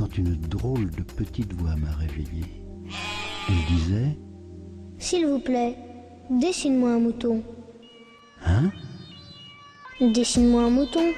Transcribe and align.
quand 0.00 0.16
une 0.16 0.34
drôle 0.34 0.90
de 0.92 1.02
petite 1.02 1.52
voix 1.52 1.76
m'a 1.76 1.92
réveillé. 1.92 2.42
Elle 3.48 3.76
disait 3.76 4.16
S'il 4.98 5.26
vous 5.26 5.40
plaît, 5.40 5.76
dessine-moi 6.30 6.92
un 6.92 7.00
mouton. 7.00 7.42
Hein? 8.46 8.70
Dessine-moi 10.00 10.62
un 10.62 10.70
mouton. 10.70 11.12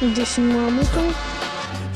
Dessine-moi 0.00 0.62
un 0.62 0.70
mouton. 0.70 1.31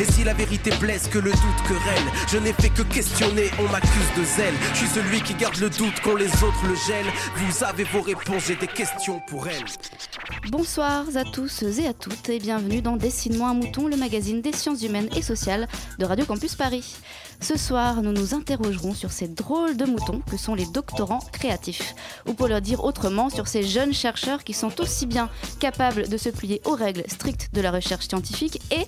Et 0.00 0.10
si 0.10 0.24
la 0.24 0.34
vérité 0.34 0.70
blesse, 0.80 1.06
que 1.06 1.18
le 1.18 1.30
doute 1.30 1.62
querelle, 1.68 2.04
je 2.28 2.38
n'ai 2.38 2.52
fait 2.52 2.70
que 2.70 2.82
questionner, 2.82 3.50
on 3.60 3.70
m'accuse 3.70 4.10
de 4.16 4.24
zèle. 4.24 4.54
Je 4.72 4.78
suis 4.78 4.88
celui 4.88 5.20
qui 5.20 5.34
garde 5.34 5.56
le 5.58 5.70
doute 5.70 5.94
quand 6.02 6.16
les 6.16 6.32
autres 6.42 6.66
le 6.66 6.74
gèlent. 6.74 7.12
Vous 7.36 7.62
avez 7.64 7.84
vos 7.84 8.00
réponses, 8.00 8.46
j'ai 8.48 8.56
des 8.56 8.66
questions 8.66 9.20
pour 9.28 9.46
elles. 9.46 9.64
Bonsoir 10.50 11.04
à 11.14 11.24
tous 11.24 11.62
et 11.62 11.86
à 11.86 11.94
toutes 11.94 12.28
et 12.28 12.40
bienvenue 12.40 12.82
dans 12.82 12.96
Dessine-moi 12.96 13.48
un 13.48 13.54
mouton, 13.54 13.86
le 13.86 13.96
magazine 13.96 14.40
des 14.42 14.52
sciences 14.52 14.82
humaines 14.82 15.08
et 15.16 15.22
sociales 15.22 15.68
de 15.98 16.04
Radio 16.04 16.24
Campus 16.24 16.56
Paris. 16.56 16.96
Ce 17.40 17.56
soir, 17.56 18.02
nous 18.02 18.12
nous 18.12 18.34
interrogerons 18.34 18.94
sur 18.94 19.12
ces 19.12 19.28
drôles 19.28 19.76
de 19.76 19.84
moutons 19.84 20.22
que 20.28 20.36
sont 20.36 20.54
les 20.54 20.66
doctorants 20.66 21.22
créatifs, 21.32 21.94
ou 22.26 22.34
pour 22.34 22.48
leur 22.48 22.60
dire 22.60 22.84
autrement, 22.84 23.30
sur 23.30 23.46
ces 23.46 23.62
jeunes 23.62 23.94
chercheurs 23.94 24.44
qui 24.44 24.54
sont 24.54 24.80
aussi 24.80 25.06
bien 25.06 25.28
capables 25.60 26.08
de 26.08 26.16
se 26.16 26.30
plier 26.30 26.60
aux 26.64 26.74
règles 26.74 27.04
strictes 27.06 27.50
de 27.52 27.60
la 27.60 27.70
recherche 27.70 28.08
scientifique 28.08 28.60
et 28.72 28.86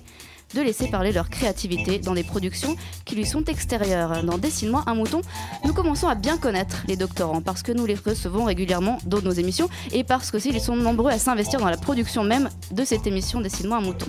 de 0.53 0.61
laisser 0.61 0.87
parler 0.87 1.11
leur 1.11 1.29
créativité 1.29 1.99
dans 1.99 2.13
des 2.13 2.23
productions 2.23 2.75
qui 3.05 3.15
lui 3.15 3.25
sont 3.25 3.43
extérieures. 3.45 4.23
Dans 4.23 4.37
Dessine-moi 4.37 4.83
un 4.87 4.95
mouton, 4.95 5.21
nous 5.65 5.73
commençons 5.73 6.07
à 6.07 6.15
bien 6.15 6.37
connaître 6.37 6.83
les 6.87 6.95
doctorants 6.95 7.41
parce 7.41 7.63
que 7.63 7.71
nous 7.71 7.85
les 7.85 7.95
recevons 7.95 8.45
régulièrement 8.45 8.97
dans 9.05 9.21
nos 9.21 9.31
émissions 9.31 9.69
et 9.91 10.03
parce 10.03 10.31
qu'aussi 10.31 10.49
ils 10.49 10.61
sont 10.61 10.75
nombreux 10.75 11.11
à 11.11 11.19
s'investir 11.19 11.59
dans 11.59 11.69
la 11.69 11.77
production 11.77 12.23
même 12.23 12.49
de 12.71 12.85
cette 12.85 13.07
émission 13.07 13.41
Dessine-moi 13.41 13.77
un 13.77 13.81
mouton. 13.81 14.07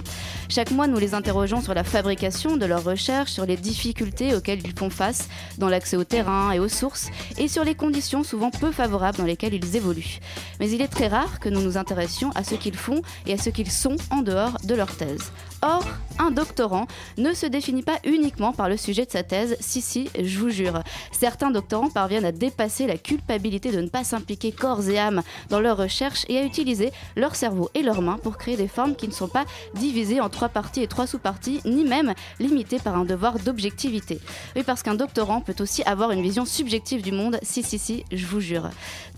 Chaque 0.48 0.70
mois, 0.70 0.86
nous 0.86 0.98
les 0.98 1.14
interrogeons 1.14 1.60
sur 1.60 1.74
la 1.74 1.84
fabrication 1.84 2.56
de 2.56 2.66
leurs 2.66 2.84
recherches, 2.84 3.32
sur 3.32 3.46
les 3.46 3.56
difficultés 3.56 4.34
auxquelles 4.34 4.60
ils 4.64 4.78
font 4.78 4.90
face 4.90 5.28
dans 5.58 5.68
l'accès 5.68 5.96
au 5.96 6.04
terrain 6.04 6.52
et 6.52 6.58
aux 6.58 6.68
sources 6.68 7.08
et 7.36 7.48
sur 7.48 7.64
les 7.64 7.74
conditions 7.74 8.24
souvent 8.24 8.50
peu 8.50 8.70
favorables 8.72 9.18
dans 9.18 9.24
lesquelles 9.24 9.54
ils 9.54 9.76
évoluent. 9.76 10.20
Mais 10.60 10.70
il 10.70 10.80
est 10.80 10.88
très 10.88 11.08
rare 11.08 11.40
que 11.40 11.48
nous 11.48 11.60
nous 11.60 11.76
intéressions 11.76 12.30
à 12.34 12.44
ce 12.44 12.54
qu'ils 12.54 12.76
font 12.76 13.02
et 13.26 13.34
à 13.34 13.38
ce 13.38 13.50
qu'ils 13.50 13.70
sont 13.70 13.96
en 14.10 14.22
dehors 14.22 14.58
de 14.64 14.74
leur 14.74 14.94
thèse. 14.96 15.32
Or, 15.62 15.84
un 16.28 16.30
doctorant 16.30 16.86
ne 17.16 17.32
se 17.32 17.46
définit 17.46 17.82
pas 17.82 17.98
uniquement 18.04 18.52
par 18.52 18.68
le 18.68 18.76
sujet 18.76 19.06
de 19.06 19.10
sa 19.10 19.22
thèse, 19.22 19.56
si 19.60 19.80
si, 19.80 20.10
je 20.20 20.38
vous 20.38 20.50
jure. 20.50 20.82
Certains 21.10 21.50
doctorants 21.50 21.88
parviennent 21.88 22.26
à 22.26 22.32
dépasser 22.32 22.86
la 22.86 22.98
culpabilité 22.98 23.72
de 23.72 23.80
ne 23.80 23.88
pas 23.88 24.04
s'impliquer 24.04 24.52
corps 24.52 24.86
et 24.90 24.98
âme 24.98 25.22
dans 25.48 25.58
leur 25.58 25.78
recherche 25.78 26.26
et 26.28 26.36
à 26.36 26.44
utiliser 26.44 26.92
leur 27.16 27.34
cerveau 27.34 27.70
et 27.74 27.82
leurs 27.82 28.02
mains 28.02 28.18
pour 28.22 28.36
créer 28.36 28.58
des 28.58 28.68
formes 28.68 28.94
qui 28.94 29.08
ne 29.08 29.12
sont 29.12 29.28
pas 29.28 29.46
divisées 29.74 30.20
en 30.20 30.28
trois 30.28 30.50
parties 30.50 30.82
et 30.82 30.86
trois 30.86 31.06
sous-parties, 31.06 31.62
ni 31.64 31.84
même 31.84 32.12
limitées 32.40 32.78
par 32.78 32.94
un 32.96 33.06
devoir 33.06 33.38
d'objectivité. 33.38 34.20
Oui, 34.54 34.64
parce 34.64 34.82
qu'un 34.82 34.96
doctorant 34.96 35.40
peut 35.40 35.56
aussi 35.60 35.82
avoir 35.84 36.10
une 36.10 36.20
vision 36.20 36.44
subjective 36.44 37.00
du 37.00 37.12
monde, 37.12 37.38
si 37.42 37.62
si 37.62 37.78
si, 37.78 38.04
je 38.12 38.26
vous 38.26 38.40
jure. 38.40 38.68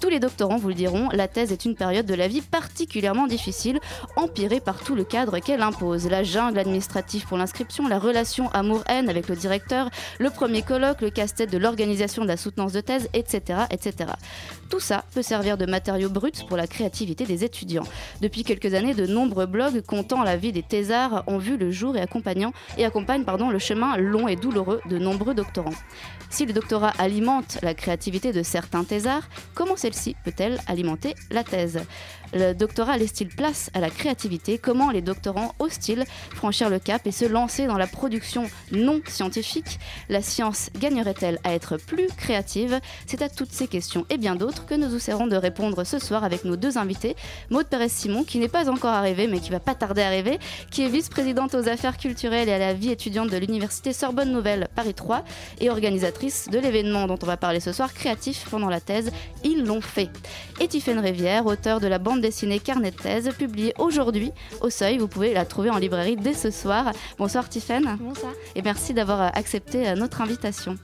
Tous 0.01 0.11
les 0.11 0.21
doctorants 0.21 0.59
vous 0.59 0.69
le 0.69 0.75
diront, 0.75 1.09
la 1.13 1.27
thèse 1.27 1.51
est 1.51 1.65
une 1.65 1.75
période 1.75 2.07
de 2.07 2.15
la 2.15 2.29
vie 2.29 2.41
particulièrement 2.41 3.27
difficile, 3.27 3.81
empirée 4.15 4.61
par 4.61 4.79
tout 4.85 4.95
le 4.95 5.03
cadre 5.03 5.41
qu'elle 5.41 5.63
impose. 5.63 6.09
La 6.09 6.23
jungle 6.23 6.61
administrative 6.61 7.00
pour 7.27 7.39
l'inscription, 7.39 7.89
la 7.89 7.99
relation 7.99 8.51
amour-haine 8.51 9.09
avec 9.09 9.29
le 9.29 9.37
directeur, 9.37 9.91
le 10.19 10.31
premier 10.31 10.63
colloque, 10.63 11.01
le 11.01 11.11
casse-tête 11.11 11.51
de 11.51 11.59
l'organisation 11.59 12.23
de 12.23 12.29
la 12.29 12.37
soutenance 12.37 12.73
de 12.73 12.81
thèse, 12.81 13.09
etc., 13.15 13.61
etc. 13.71 14.13
Tout 14.69 14.81
ça 14.81 15.05
peut 15.15 15.23
servir 15.23 15.57
de 15.57 15.67
matériau 15.67 16.09
brut 16.09 16.47
pour 16.47 16.57
la 16.57 16.67
créativité 16.67 17.25
des 17.25 17.45
étudiants. 17.45 17.87
Depuis 18.21 18.45
quelques 18.45 18.75
années, 18.75 18.95
de 18.95 19.07
nombreux 19.07 19.47
blogs 19.47 19.83
comptant 19.83 20.23
la 20.23 20.37
vie 20.37 20.53
des 20.53 20.63
thésards 20.63 21.25
ont 21.27 21.39
vu 21.39 21.57
le 21.57 21.71
jour 21.71 21.97
et, 21.97 22.01
accompagnant, 22.01 22.53
et 22.79 22.85
accompagnent 22.85 23.25
pardon, 23.25 23.51
le 23.51 23.59
chemin 23.59 23.97
long 23.97 24.29
et 24.29 24.37
douloureux 24.37 24.81
de 24.89 24.99
nombreux 24.99 25.35
doctorants. 25.35 25.75
Si 26.29 26.47
le 26.47 26.53
doctorat 26.53 26.93
alimente 26.99 27.59
la 27.63 27.75
créativité 27.75 28.33
de 28.33 28.45
certains 28.45 28.85
thésards, 28.85 29.29
comment 29.55 29.77
celle-ci 29.77 30.15
peut-elle 30.25 30.61
alimenter 30.69 31.15
la 31.31 31.43
thèse? 31.43 31.81
Le 32.33 32.53
doctorat 32.53 32.97
laisse-t-il 32.97 33.29
place 33.29 33.71
à 33.75 33.81
la 33.81 33.91
créativité 33.91 34.59
Comment 34.59 34.91
les 34.91 35.03
doctorants 35.03 35.55
osent-ils 35.59 36.05
franchir 36.35 36.71
le 36.71 36.79
cap 36.79 37.07
et 37.07 37.11
se 37.11 37.25
lancer 37.25 37.67
dans 37.67 37.77
la 37.77 37.89
production 37.89 38.45
non 38.71 39.01
scientifique 39.07 39.81
La 40.09 40.23
science 40.23 40.71
gagnerait-elle 40.79 41.41
à 41.43 41.55
être 41.55 41.77
plus 41.77 42.07
créative 42.17 42.79
C'est 43.07 43.23
à 43.23 43.29
toutes 43.29 43.53
ces 43.53 43.67
questions 43.67 44.07
et 44.11 44.17
bien 44.17 44.37
d'autres 44.37 44.67
que 44.67 44.75
nous 44.75 44.95
essaierons 44.95 45.27
de 45.27 45.37
répondre 45.37 45.85
ce 45.85 45.99
soir 45.99 46.23
avec 46.23 46.45
nos 46.45 46.57
deux 46.57 46.79
invités. 46.79 47.17
Maude 47.51 47.67
Pérez-Simon, 47.67 48.23
qui 48.23 48.39
n'est 48.39 48.49
pas 48.49 48.71
encore 48.71 48.93
arrivée 48.93 49.27
mais 49.27 49.41
qui 49.41 49.51
va 49.51 49.61
pas 49.61 49.75
tarder 49.75 50.03
à 50.03 50.07
arriver, 50.07 50.39
qui 50.71 50.83
est 50.83 50.89
vice-présidente 50.89 51.55
aux 51.55 51.69
affaires 51.69 51.97
culturelles 51.97 52.49
et 52.49 52.53
à 52.53 52.59
la 52.59 52.75
vie 52.75 52.91
étudiante 52.91 53.31
de 53.31 53.37
l'université 53.37 53.93
Sorbonne 53.93 54.31
Nouvelle 54.31 54.69
Paris 54.77 54.95
3 54.95 55.25
et 55.61 55.69
organisatrice 55.69 56.49
de 56.49 56.59
l'événement 56.59 57.09
dont 57.09 57.19
on 57.21 57.27
va 57.27 57.37
parler 57.37 57.61
ce 57.61 57.73
soir, 57.73 57.93
créatif 57.93 58.47
pendant 58.51 58.69
la 58.69 58.81
thèse 58.81 59.11
Ils 59.43 59.65
l'ont 59.65 59.81
fait. 59.81 60.11
Et 60.61 60.69
Tiffaine 60.69 61.01
Rivière, 61.01 61.47
auteur 61.47 61.81
de 61.81 61.89
la 61.89 61.99
bande 61.99 62.20
dessinée 62.21 62.59
Carnet 62.59 62.91
de 62.91 62.97
thèse, 62.97 63.31
publiée 63.37 63.75
aujourd'hui 63.79 64.33
au 64.61 64.71
Seuil. 64.71 64.99
Vous 64.99 65.09
pouvez 65.09 65.35
la 65.35 65.45
trouver 65.45 65.71
en 65.71 65.79
librairie 65.79 66.17
dès 66.17 66.35
ce 66.35 66.51
soir. 66.51 66.93
Bonsoir 67.19 67.49
Tiffaine. 67.49 67.97
Bonsoir. 68.01 68.33
Et 68.55 68.63
merci 68.63 68.95
d'avoir 68.95 69.37
accepté 69.37 69.95
notre 69.95 70.21
invitation. 70.21 70.77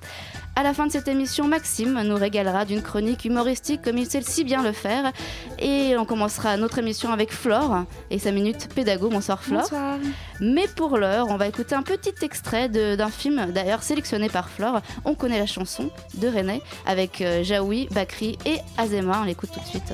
À 0.58 0.62
la 0.62 0.72
fin 0.72 0.86
de 0.86 0.92
cette 0.92 1.06
émission, 1.06 1.46
Maxime 1.46 2.00
nous 2.02 2.16
régalera 2.16 2.64
d'une 2.64 2.80
chronique 2.80 3.26
humoristique 3.26 3.82
comme 3.82 3.98
il 3.98 4.06
sait 4.06 4.22
si 4.22 4.42
bien 4.42 4.62
le 4.62 4.72
faire. 4.72 5.12
Et 5.58 5.94
on 5.98 6.06
commencera 6.06 6.56
notre 6.56 6.78
émission 6.78 7.12
avec 7.12 7.30
Flore 7.30 7.84
et 8.10 8.18
sa 8.18 8.32
minute 8.32 8.72
pédago. 8.74 9.10
Bonsoir 9.10 9.42
Flore. 9.42 9.64
Bonsoir. 9.64 9.98
Mais 10.40 10.66
pour 10.66 10.96
l'heure, 10.96 11.26
on 11.28 11.36
va 11.36 11.46
écouter 11.46 11.74
un 11.74 11.82
petit 11.82 12.14
extrait 12.22 12.70
d'un 12.70 13.10
film 13.10 13.52
d'ailleurs 13.52 13.82
sélectionné 13.82 14.30
par 14.30 14.48
Flore. 14.48 14.80
On 15.04 15.14
connaît 15.14 15.38
la 15.38 15.46
chanson 15.46 15.90
de 16.14 16.26
René 16.26 16.62
avec 16.86 17.20
euh, 17.20 17.44
Jaoui, 17.44 17.88
Bakri 17.90 18.38
et 18.46 18.56
Azema. 18.78 19.20
On 19.20 19.24
l'écoute 19.24 19.50
tout 19.52 19.60
de 19.60 19.66
suite. 19.66 19.92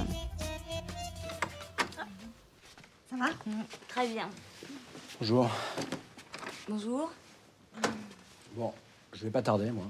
Va 3.22 3.28
Très 3.86 4.08
bien. 4.08 4.28
Bonjour. 5.20 5.48
Bonjour. 6.68 7.12
Bon, 8.54 8.72
je 9.12 9.22
vais 9.24 9.30
pas 9.30 9.42
tarder, 9.42 9.70
moi. 9.70 9.84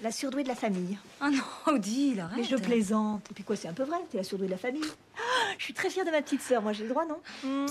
La 0.00 0.10
surdouée 0.10 0.42
de 0.44 0.48
la 0.48 0.54
famille. 0.54 0.96
Ah 1.20 1.28
non, 1.30 1.42
Odile, 1.74 2.20
arrête. 2.20 2.38
Mais 2.38 2.44
je 2.44 2.56
plaisante. 2.56 3.26
Et 3.30 3.34
puis 3.34 3.44
quoi, 3.44 3.54
c'est 3.54 3.68
un 3.68 3.74
peu 3.74 3.82
vrai, 3.84 3.98
t'es 4.10 4.16
la 4.16 4.24
surdouée 4.24 4.46
de 4.46 4.52
la 4.52 4.56
famille. 4.58 4.82
Ah, 5.16 5.20
je 5.58 5.64
suis 5.64 5.74
très 5.74 5.90
fière 5.90 6.06
de 6.06 6.10
ma 6.10 6.22
petite 6.22 6.40
sœur, 6.40 6.62
moi 6.62 6.72
j'ai 6.72 6.84
le 6.84 6.88
droit, 6.90 7.04
non 7.04 7.20
Hmm. 7.42 7.66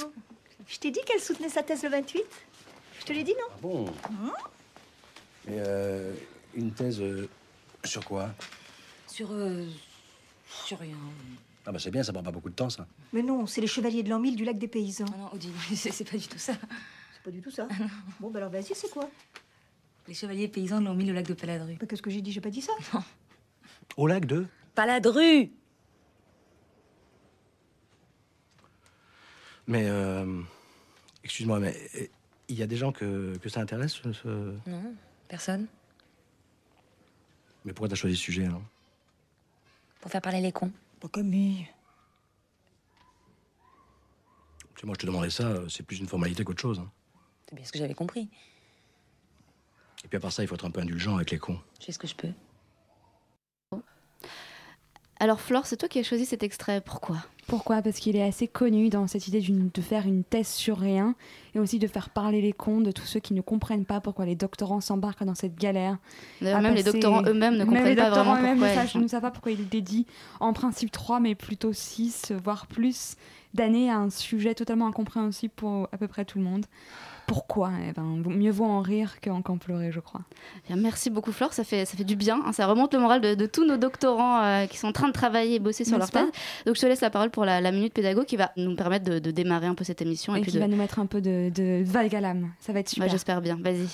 Je 0.67 0.77
t'ai 0.77 0.91
dit 0.91 1.01
qu'elle 1.05 1.19
soutenait 1.19 1.49
sa 1.49 1.63
thèse 1.63 1.81
le 1.83 1.89
28 1.89 2.21
Je 2.99 3.05
te 3.05 3.13
l'ai 3.13 3.23
dit, 3.23 3.33
non 3.33 3.47
Ah 3.49 3.57
bon 3.61 3.85
Mais 5.47 5.55
euh, 5.57 6.13
une 6.53 6.71
thèse 6.71 7.01
euh, 7.01 7.27
sur 7.83 8.05
quoi? 8.05 8.29
Sur. 9.07 9.29
euh, 9.31 9.65
sur 10.65 10.77
rien. 10.79 10.97
Ah 11.65 11.71
bah 11.71 11.79
c'est 11.79 11.91
bien, 11.91 12.03
ça 12.03 12.11
prend 12.11 12.23
pas 12.23 12.31
beaucoup 12.31 12.49
de 12.49 12.55
temps, 12.55 12.69
ça. 12.69 12.85
Mais 13.13 13.21
non, 13.23 13.45
c'est 13.47 13.61
les 13.61 13.67
chevaliers 13.67 14.03
de 14.03 14.09
l'an 14.09 14.19
1000 14.19 14.35
du 14.35 14.43
lac 14.43 14.57
des 14.57 14.67
paysans. 14.67 15.05
Ah 15.13 15.17
non, 15.17 15.33
Odile, 15.33 15.53
c'est 15.75 16.09
pas 16.09 16.17
du 16.17 16.27
tout 16.27 16.37
ça. 16.37 16.53
C'est 17.13 17.23
pas 17.23 17.31
du 17.31 17.41
tout 17.41 17.51
ça. 17.51 17.67
Bon, 18.19 18.29
bah 18.31 18.39
alors 18.39 18.51
vas-y, 18.51 18.75
c'est 18.75 18.89
quoi? 18.89 19.09
Les 20.07 20.13
chevaliers 20.13 20.49
paysans 20.49 20.81
l'ont 20.81 20.93
mis 20.95 21.05
le 21.05 21.13
lac 21.13 21.25
de 21.25 21.33
Paladru. 21.33 21.77
Bah, 21.79 21.85
Qu'est-ce 21.87 22.01
que 22.01 22.09
j'ai 22.09 22.21
dit? 22.21 22.31
J'ai 22.33 22.41
pas 22.41 22.49
dit 22.49 22.61
ça. 22.61 22.73
Au 23.95 24.07
lac 24.07 24.25
de? 24.25 24.45
Paladru 24.75 25.51
Mais, 29.67 29.85
euh, 29.87 30.41
excuse-moi, 31.23 31.59
mais 31.61 31.73
euh, 31.95 32.05
il 32.49 32.57
y 32.57 32.63
a 32.63 32.67
des 32.67 32.75
gens 32.75 32.91
que, 32.91 33.37
que 33.37 33.47
ça 33.47 33.61
intéresse, 33.61 33.93
ce- 33.93 34.11
ce... 34.11 34.27
Non, 34.67 34.93
personne. 35.29 35.67
Mais 37.63 37.71
pourquoi 37.71 37.87
t'as 37.87 37.95
choisi 37.95 38.17
ce 38.17 38.21
sujet, 38.23 38.45
alors 38.45 38.61
Pour 40.01 40.11
faire 40.11 40.21
parler 40.21 40.41
les 40.41 40.51
cons. 40.51 40.71
Pas. 41.09 41.19
Tu 41.19 41.65
sais, 44.79 44.85
moi, 44.85 44.95
je 44.95 44.99
te 45.01 45.05
demandais 45.05 45.29
ça, 45.29 45.47
euh, 45.47 45.67
c'est 45.69 45.83
plus 45.83 45.99
une 45.99 46.07
formalité 46.07 46.43
qu'autre 46.43 46.61
chose. 46.61 46.79
hein. 46.79 46.89
C'est 47.49 47.55
bien 47.55 47.65
ce 47.65 47.71
que 47.71 47.77
j'avais 47.79 47.93
compris. 47.93 48.29
Et 50.03 50.07
puis 50.07 50.17
à 50.17 50.19
part 50.19 50.31
ça, 50.31 50.43
il 50.43 50.47
faut 50.47 50.55
être 50.55 50.65
un 50.65 50.71
peu 50.71 50.81
indulgent 50.81 51.15
avec 51.15 51.31
les 51.31 51.39
cons. 51.39 51.59
Je 51.79 51.85
fais 51.85 51.91
ce 51.91 51.99
que 51.99 52.07
je 52.07 52.15
peux? 52.15 52.31
Alors 55.19 55.39
Flore, 55.39 55.65
c'est 55.65 55.77
toi 55.77 55.87
qui 55.87 55.99
as 55.99 56.03
choisi 56.03 56.25
cet 56.25 56.43
extrait. 56.43 56.81
Pourquoi? 56.81 57.17
Pourquoi? 57.47 57.81
Parce 57.81 57.97
qu'il 57.97 58.15
est 58.15 58.23
assez 58.23 58.47
connu 58.47 58.89
dans 58.89 59.07
cette 59.07 59.27
idée 59.27 59.41
de 59.41 59.81
faire 59.81 60.07
une 60.07 60.23
thèse 60.23 60.47
sur 60.47 60.77
rien 60.77 61.13
et 61.55 61.59
aussi 61.59 61.77
de 61.77 61.87
faire 61.87 62.09
parler 62.09 62.41
les 62.41 62.53
cons 62.53 62.81
de 62.81 62.91
tous 62.91 63.05
ceux 63.05 63.19
qui 63.19 63.33
ne 63.33 63.41
comprennent 63.41 63.85
pas 63.85 63.99
pourquoi 63.99 64.25
les 64.25 64.35
doctorants 64.35 64.81
s'embarquent 64.81 65.23
dans 65.23 65.35
cette 65.35 65.55
galère. 65.55 65.97
même 66.41 66.73
les 66.73 66.83
doctorants 66.83 67.23
eux-mêmes 67.25 67.57
ne 67.57 67.65
comprennent 67.65 67.95
pas 67.95 68.09
vraiment 68.09 68.55
pourquoi. 68.55 68.85
Je 68.85 68.97
ne 68.97 69.07
sais 69.07 69.19
pas 69.19 69.31
pourquoi 69.31 69.51
il 69.51 69.67
dédie 69.67 70.05
en 70.39 70.53
principe 70.53 70.91
3 70.91 71.19
mais 71.19 71.35
plutôt 71.35 71.73
6 71.73 72.31
voire 72.43 72.67
plus 72.67 73.15
d'années 73.53 73.91
à 73.91 73.97
un 73.97 74.09
sujet 74.09 74.55
totalement 74.55 74.87
incompréhensible 74.87 75.53
pour 75.55 75.89
à 75.91 75.97
peu 75.97 76.07
près 76.07 76.25
tout 76.25 76.37
le 76.37 76.45
monde. 76.45 76.65
Pourquoi 77.27 77.71
eh 77.87 77.91
ben, 77.93 78.03
Mieux 78.25 78.51
vaut 78.51 78.65
en 78.65 78.81
rire 78.81 79.15
qu'en 79.21 79.57
pleurer, 79.57 79.91
je 79.91 79.99
crois. 79.99 80.21
merci 80.75 81.09
beaucoup, 81.09 81.31
Flore. 81.31 81.53
Ça 81.53 81.63
fait, 81.63 81.85
ça 81.85 81.97
fait 81.97 82.03
du 82.03 82.15
bien. 82.15 82.41
Hein. 82.45 82.51
Ça 82.51 82.67
remonte 82.67 82.93
le 82.93 82.99
moral 82.99 83.21
de, 83.21 83.45
tous 83.45 83.65
nos 83.65 83.77
doctorants 83.77 84.41
euh, 84.43 84.65
qui 84.65 84.77
sont 84.77 84.87
en 84.87 84.91
train 84.91 85.07
de 85.07 85.13
travailler 85.13 85.55
et 85.55 85.59
bosser 85.59 85.85
sur 85.85 85.97
leur 85.97 86.09
thèse. 86.09 86.29
Donc, 86.65 86.75
je 86.75 86.81
te 86.81 86.85
laisse 86.85 87.01
la 87.01 87.09
parole 87.09 87.29
pour 87.29 87.45
la, 87.45 87.71
minute 87.71 87.93
pédago 87.93 88.23
qui 88.23 88.37
va 88.37 88.51
nous 88.57 88.75
permettre 88.75 89.05
de, 89.05 89.31
démarrer 89.31 89.67
un 89.67 89.75
peu 89.75 89.83
cette 89.83 90.01
émission. 90.01 90.35
Et, 90.35 90.41
qui 90.41 90.57
va 90.57 90.67
nous 90.67 90.77
mettre 90.77 90.99
un 90.99 91.05
peu 91.05 91.21
de, 91.21 91.49
de 91.53 91.83
vague 91.83 92.15
à 92.15 92.21
l'âme. 92.21 92.51
Ça 92.59 92.73
va 92.73 92.79
être 92.79 92.89
super. 92.89 93.09
J'espère 93.09 93.41
bien. 93.41 93.57
Vas-y. 93.59 93.87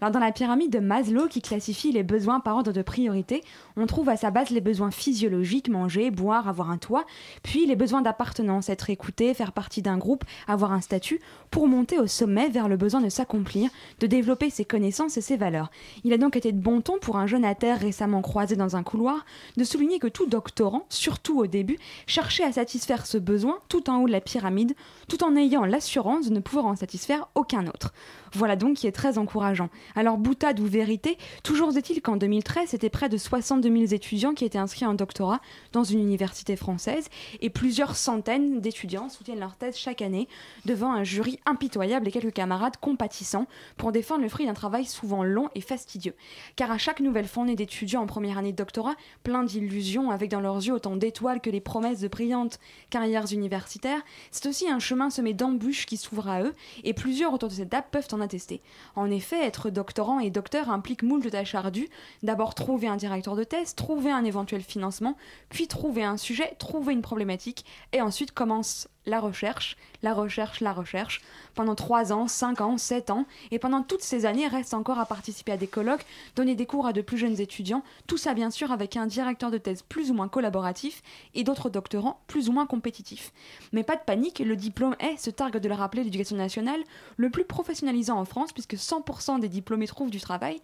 Dans 0.00 0.20
la 0.20 0.30
pyramide 0.30 0.70
de 0.70 0.78
Maslow 0.78 1.26
qui 1.26 1.42
classifie 1.42 1.90
les 1.90 2.04
besoins 2.04 2.38
par 2.38 2.56
ordre 2.56 2.72
de 2.72 2.82
priorité, 2.82 3.42
on 3.76 3.86
trouve 3.86 4.08
à 4.08 4.16
sa 4.16 4.30
base 4.30 4.50
les 4.50 4.60
besoins 4.60 4.92
physiologiques, 4.92 5.68
manger, 5.68 6.12
boire, 6.12 6.48
avoir 6.48 6.70
un 6.70 6.78
toit, 6.78 7.04
puis 7.42 7.66
les 7.66 7.74
besoins 7.74 8.00
d'appartenance, 8.00 8.68
être 8.68 8.90
écouté, 8.90 9.34
faire 9.34 9.50
partie 9.50 9.82
d'un 9.82 9.98
groupe, 9.98 10.24
avoir 10.46 10.72
un 10.72 10.80
statut, 10.80 11.20
pour 11.50 11.66
monter 11.66 11.98
au 11.98 12.06
sommet 12.06 12.48
vers 12.48 12.68
le 12.68 12.76
besoin 12.76 13.00
de 13.00 13.08
s'accomplir, 13.08 13.70
de 13.98 14.06
développer 14.06 14.50
ses 14.50 14.64
connaissances 14.64 15.16
et 15.16 15.20
ses 15.20 15.36
valeurs. 15.36 15.68
Il 16.04 16.12
a 16.12 16.18
donc 16.18 16.36
été 16.36 16.52
de 16.52 16.60
bon 16.60 16.80
ton 16.80 17.00
pour 17.00 17.16
un 17.16 17.26
jeune 17.26 17.46
terre 17.58 17.80
récemment 17.80 18.22
croisé 18.22 18.54
dans 18.54 18.76
un 18.76 18.84
couloir 18.84 19.26
de 19.56 19.64
souligner 19.64 19.98
que 19.98 20.06
tout 20.06 20.26
doctorant, 20.26 20.86
surtout 20.90 21.40
au 21.40 21.48
début, 21.48 21.78
cherchait 22.06 22.44
à 22.44 22.52
satisfaire 22.52 23.04
ce 23.04 23.18
besoin 23.18 23.58
tout 23.68 23.90
en 23.90 24.00
haut 24.00 24.06
de 24.06 24.12
la 24.12 24.20
pyramide, 24.20 24.76
tout 25.08 25.24
en 25.24 25.34
ayant 25.34 25.64
l'assurance 25.64 26.28
de 26.28 26.34
ne 26.34 26.40
pouvoir 26.40 26.66
en 26.66 26.76
satisfaire 26.76 27.26
aucun 27.34 27.66
autre. 27.66 27.92
Voilà 28.34 28.56
donc 28.56 28.76
qui 28.76 28.86
est 28.86 28.92
très 28.92 29.18
encourageant. 29.18 29.68
Alors 29.94 30.18
boutade 30.18 30.60
ou 30.60 30.66
vérité, 30.66 31.18
toujours 31.42 31.76
est-il 31.76 32.00
qu'en 32.02 32.16
2013, 32.16 32.68
c'était 32.70 32.90
près 32.90 33.08
de 33.08 33.16
62 33.16 33.70
000 33.70 33.94
étudiants 33.94 34.34
qui 34.34 34.44
étaient 34.44 34.58
inscrits 34.58 34.86
en 34.86 34.94
doctorat 34.94 35.40
dans 35.72 35.84
une 35.84 36.00
université 36.00 36.56
française 36.56 37.08
et 37.40 37.50
plusieurs 37.50 37.96
centaines 37.96 38.60
d'étudiants 38.60 39.08
soutiennent 39.08 39.40
leur 39.40 39.56
thèse 39.56 39.76
chaque 39.76 40.02
année 40.02 40.28
devant 40.64 40.92
un 40.92 41.04
jury 41.04 41.38
impitoyable 41.46 42.08
et 42.08 42.10
quelques 42.10 42.32
camarades 42.32 42.76
compatissants 42.80 43.46
pour 43.76 43.92
défendre 43.92 44.22
le 44.22 44.28
fruit 44.28 44.46
d'un 44.46 44.54
travail 44.54 44.84
souvent 44.84 45.24
long 45.24 45.48
et 45.54 45.60
fastidieux. 45.60 46.14
Car 46.56 46.70
à 46.70 46.78
chaque 46.78 47.00
nouvelle 47.00 47.26
fournée 47.26 47.56
d'étudiants 47.56 48.02
en 48.02 48.06
première 48.06 48.38
année 48.38 48.52
de 48.52 48.56
doctorat, 48.56 48.94
plein 49.22 49.44
d'illusions 49.44 50.10
avec 50.10 50.30
dans 50.30 50.40
leurs 50.40 50.56
yeux 50.56 50.74
autant 50.74 50.96
d'étoiles 50.96 51.40
que 51.40 51.50
les 51.50 51.60
promesses 51.60 52.00
de 52.00 52.08
brillantes 52.08 52.58
carrières 52.90 53.32
universitaires, 53.32 54.00
c'est 54.30 54.46
aussi 54.46 54.68
un 54.68 54.78
chemin 54.78 55.10
semé 55.10 55.32
d'embûches 55.32 55.86
qui 55.86 55.96
s'ouvre 55.96 56.28
à 56.28 56.42
eux 56.42 56.54
et 56.84 56.94
plusieurs 56.94 57.32
autour 57.32 57.48
de 57.48 57.54
cette 57.54 57.70
table 57.70 57.86
peuvent 57.90 58.08
en 58.12 58.17
attester. 58.20 58.60
En 58.96 59.10
effet, 59.10 59.44
être 59.44 59.70
doctorant 59.70 60.20
et 60.20 60.30
docteur 60.30 60.70
implique 60.70 61.02
moult 61.02 61.30
tâches 61.30 61.54
ardues. 61.54 61.88
D'abord 62.22 62.54
trouver 62.54 62.88
un 62.88 62.96
directeur 62.96 63.36
de 63.36 63.44
thèse, 63.44 63.74
trouver 63.74 64.10
un 64.10 64.24
éventuel 64.24 64.62
financement, 64.62 65.16
puis 65.48 65.68
trouver 65.68 66.04
un 66.04 66.16
sujet, 66.16 66.54
trouver 66.58 66.92
une 66.92 67.02
problématique, 67.02 67.64
et 67.92 68.02
ensuite 68.02 68.32
commence 68.32 68.88
la 69.08 69.20
recherche, 69.20 69.76
la 70.02 70.14
recherche, 70.14 70.60
la 70.60 70.72
recherche, 70.72 71.20
pendant 71.54 71.74
3 71.74 72.12
ans, 72.12 72.28
5 72.28 72.60
ans, 72.60 72.78
7 72.78 73.10
ans, 73.10 73.26
et 73.50 73.58
pendant 73.58 73.82
toutes 73.82 74.02
ces 74.02 74.26
années 74.26 74.46
reste 74.46 74.74
encore 74.74 74.98
à 74.98 75.06
participer 75.06 75.52
à 75.52 75.56
des 75.56 75.66
colloques, 75.66 76.04
donner 76.36 76.54
des 76.54 76.66
cours 76.66 76.86
à 76.86 76.92
de 76.92 77.00
plus 77.00 77.18
jeunes 77.18 77.40
étudiants, 77.40 77.82
tout 78.06 78.16
ça 78.16 78.34
bien 78.34 78.50
sûr 78.50 78.70
avec 78.72 78.96
un 78.96 79.06
directeur 79.06 79.50
de 79.50 79.58
thèse 79.58 79.82
plus 79.82 80.10
ou 80.10 80.14
moins 80.14 80.28
collaboratif 80.28 81.02
et 81.34 81.44
d'autres 81.44 81.70
doctorants 81.70 82.20
plus 82.26 82.48
ou 82.48 82.52
moins 82.52 82.66
compétitifs. 82.66 83.32
Mais 83.72 83.82
pas 83.82 83.96
de 83.96 84.02
panique, 84.02 84.38
le 84.38 84.56
diplôme 84.56 84.96
est, 85.00 85.16
se 85.16 85.30
targue 85.30 85.58
de 85.58 85.68
le 85.68 85.74
rappeler 85.74 86.04
l'éducation 86.04 86.36
nationale, 86.36 86.82
le 87.16 87.30
plus 87.30 87.44
professionnalisant 87.44 88.18
en 88.18 88.24
France 88.24 88.52
puisque 88.52 88.74
100% 88.74 89.40
des 89.40 89.48
diplômés 89.48 89.86
trouvent 89.86 90.10
du 90.10 90.20
travail, 90.20 90.60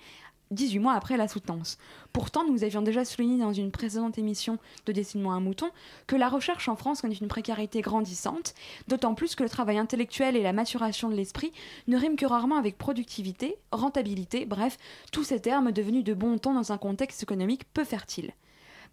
18 0.51 0.79
mois 0.79 0.95
après 0.95 1.17
la 1.17 1.29
soutenance. 1.29 1.79
Pourtant, 2.13 2.45
nous 2.45 2.65
avions 2.65 2.83
déjà 2.83 3.05
souligné 3.05 3.39
dans 3.39 3.53
une 3.53 3.71
précédente 3.71 4.19
émission 4.19 4.59
de 4.87 4.93
un 5.31 5.41
mouton 5.41 5.71
que 6.07 6.17
la 6.17 6.29
recherche 6.29 6.69
en 6.69 6.77
France 6.77 7.03
connaît 7.03 7.15
une 7.15 7.29
précarité 7.29 7.81
grandissante, 7.81 8.55
d'autant 8.89 9.15
plus 9.15 9.35
que 9.35 9.43
le 9.43 9.49
travail 9.49 9.79
intellectuel 9.79 10.37
et 10.37 10.43
la 10.43 10.53
maturation 10.53 11.09
de 11.09 11.15
l'esprit 11.15 11.53
ne 11.89 11.97
riment 11.97 12.17
que 12.17 12.27
rarement 12.27 12.57
avec 12.57 12.79
productivité, 12.79 13.57
rentabilité, 13.73 14.47
bref, 14.47 14.79
tous 15.13 15.25
ces 15.25 15.41
termes 15.41 15.73
devenus 15.73 16.05
de 16.05 16.15
bon 16.15 16.39
ton 16.39 16.55
dans 16.55 16.73
un 16.73 16.79
contexte 16.79 17.23
économique 17.23 17.65
peu 17.73 17.85
fertile. 17.85 18.33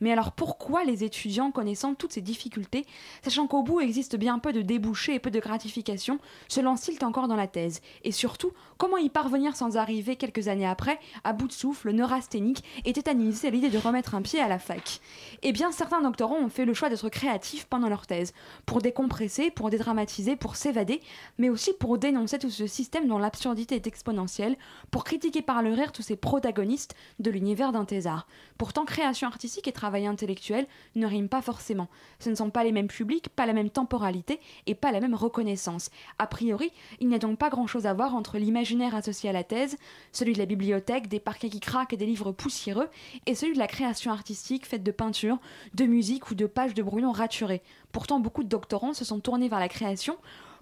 Mais 0.01 0.11
alors 0.11 0.33
pourquoi 0.33 0.83
les 0.83 1.03
étudiants, 1.03 1.51
connaissant 1.51 1.93
toutes 1.93 2.11
ces 2.11 2.21
difficultés, 2.21 2.85
sachant 3.23 3.47
qu'au 3.47 3.63
bout 3.63 3.79
existe 3.79 4.17
bien 4.17 4.39
peu 4.39 4.51
de 4.51 4.61
débouchés 4.61 5.15
et 5.15 5.19
peu 5.19 5.31
de 5.31 5.39
gratification, 5.39 6.19
se 6.47 6.59
lancent-ils 6.59 7.05
encore 7.05 7.27
dans 7.27 7.35
la 7.35 7.47
thèse? 7.47 7.81
Et 8.03 8.11
surtout, 8.11 8.51
comment 8.77 8.97
y 8.97 9.09
parvenir 9.09 9.55
sans 9.55 9.77
arriver 9.77 10.15
quelques 10.15 10.47
années 10.47 10.67
après, 10.67 10.99
à 11.23 11.33
bout 11.33 11.47
de 11.47 11.53
souffle, 11.53 11.91
neurasthénique 11.91 12.63
et 12.83 12.93
tétanisé 12.93 13.47
à 13.47 13.51
l'idée 13.51 13.69
de 13.69 13.77
remettre 13.77 14.15
un 14.15 14.21
pied 14.21 14.41
à 14.41 14.47
la 14.47 14.59
fac? 14.59 14.99
Eh 15.43 15.51
bien, 15.51 15.71
certains 15.71 16.01
doctorants 16.01 16.39
ont 16.39 16.49
fait 16.49 16.65
le 16.65 16.73
choix 16.73 16.89
d'être 16.89 17.09
créatifs 17.09 17.65
pendant 17.65 17.87
leur 17.87 18.07
thèse, 18.07 18.33
pour 18.65 18.81
décompresser, 18.81 19.51
pour 19.51 19.69
dédramatiser, 19.69 20.35
pour 20.35 20.55
s'évader, 20.55 20.99
mais 21.37 21.49
aussi 21.49 21.73
pour 21.79 21.99
dénoncer 21.99 22.39
tout 22.39 22.49
ce 22.49 22.65
système 22.65 23.07
dont 23.07 23.19
l'absurdité 23.19 23.75
est 23.75 23.87
exponentielle, 23.87 24.57
pour 24.89 25.03
critiquer 25.03 25.43
par 25.43 25.61
le 25.61 25.73
rire 25.73 25.91
tous 25.91 26.01
ces 26.01 26.15
protagonistes 26.15 26.95
de 27.19 27.29
l'univers 27.29 27.71
d'un 27.71 27.85
thésard. 27.85 28.27
Pourtant, 28.57 28.85
création 28.85 29.27
artistique 29.27 29.67
et 29.67 29.71
travail 29.71 29.90
travail 29.91 30.07
intellectuel 30.07 30.67
ne 30.95 31.05
riment 31.05 31.27
pas 31.27 31.41
forcément. 31.41 31.89
Ce 32.19 32.29
ne 32.29 32.35
sont 32.35 32.49
pas 32.49 32.63
les 32.63 32.71
mêmes 32.71 32.87
publics, 32.87 33.27
pas 33.27 33.45
la 33.45 33.51
même 33.51 33.69
temporalité 33.69 34.39
et 34.65 34.73
pas 34.73 34.93
la 34.93 35.01
même 35.01 35.15
reconnaissance. 35.15 35.89
A 36.17 36.27
priori, 36.27 36.71
il 37.01 37.09
n'y 37.09 37.15
a 37.15 37.19
donc 37.19 37.37
pas 37.37 37.49
grand-chose 37.49 37.85
à 37.85 37.93
voir 37.93 38.15
entre 38.15 38.37
l'imaginaire 38.37 38.95
associé 38.95 39.29
à 39.29 39.33
la 39.33 39.43
thèse, 39.43 39.75
celui 40.13 40.31
de 40.31 40.39
la 40.39 40.45
bibliothèque, 40.45 41.09
des 41.09 41.19
parquets 41.19 41.49
qui 41.49 41.59
craquent 41.59 41.91
et 41.91 41.97
des 41.97 42.05
livres 42.05 42.31
poussiéreux, 42.31 42.87
et 43.25 43.35
celui 43.35 43.53
de 43.53 43.59
la 43.59 43.67
création 43.67 44.13
artistique 44.13 44.65
faite 44.65 44.83
de 44.83 44.91
peinture, 44.91 45.39
de 45.73 45.83
musique 45.83 46.31
ou 46.31 46.35
de 46.35 46.45
pages 46.45 46.73
de 46.73 46.83
brouillon 46.83 47.11
raturés. 47.11 47.61
Pourtant, 47.91 48.21
beaucoup 48.21 48.43
de 48.43 48.49
doctorants 48.49 48.93
se 48.93 49.03
sont 49.03 49.19
tournés 49.19 49.49
vers 49.49 49.59
la 49.59 49.67
création 49.67 50.15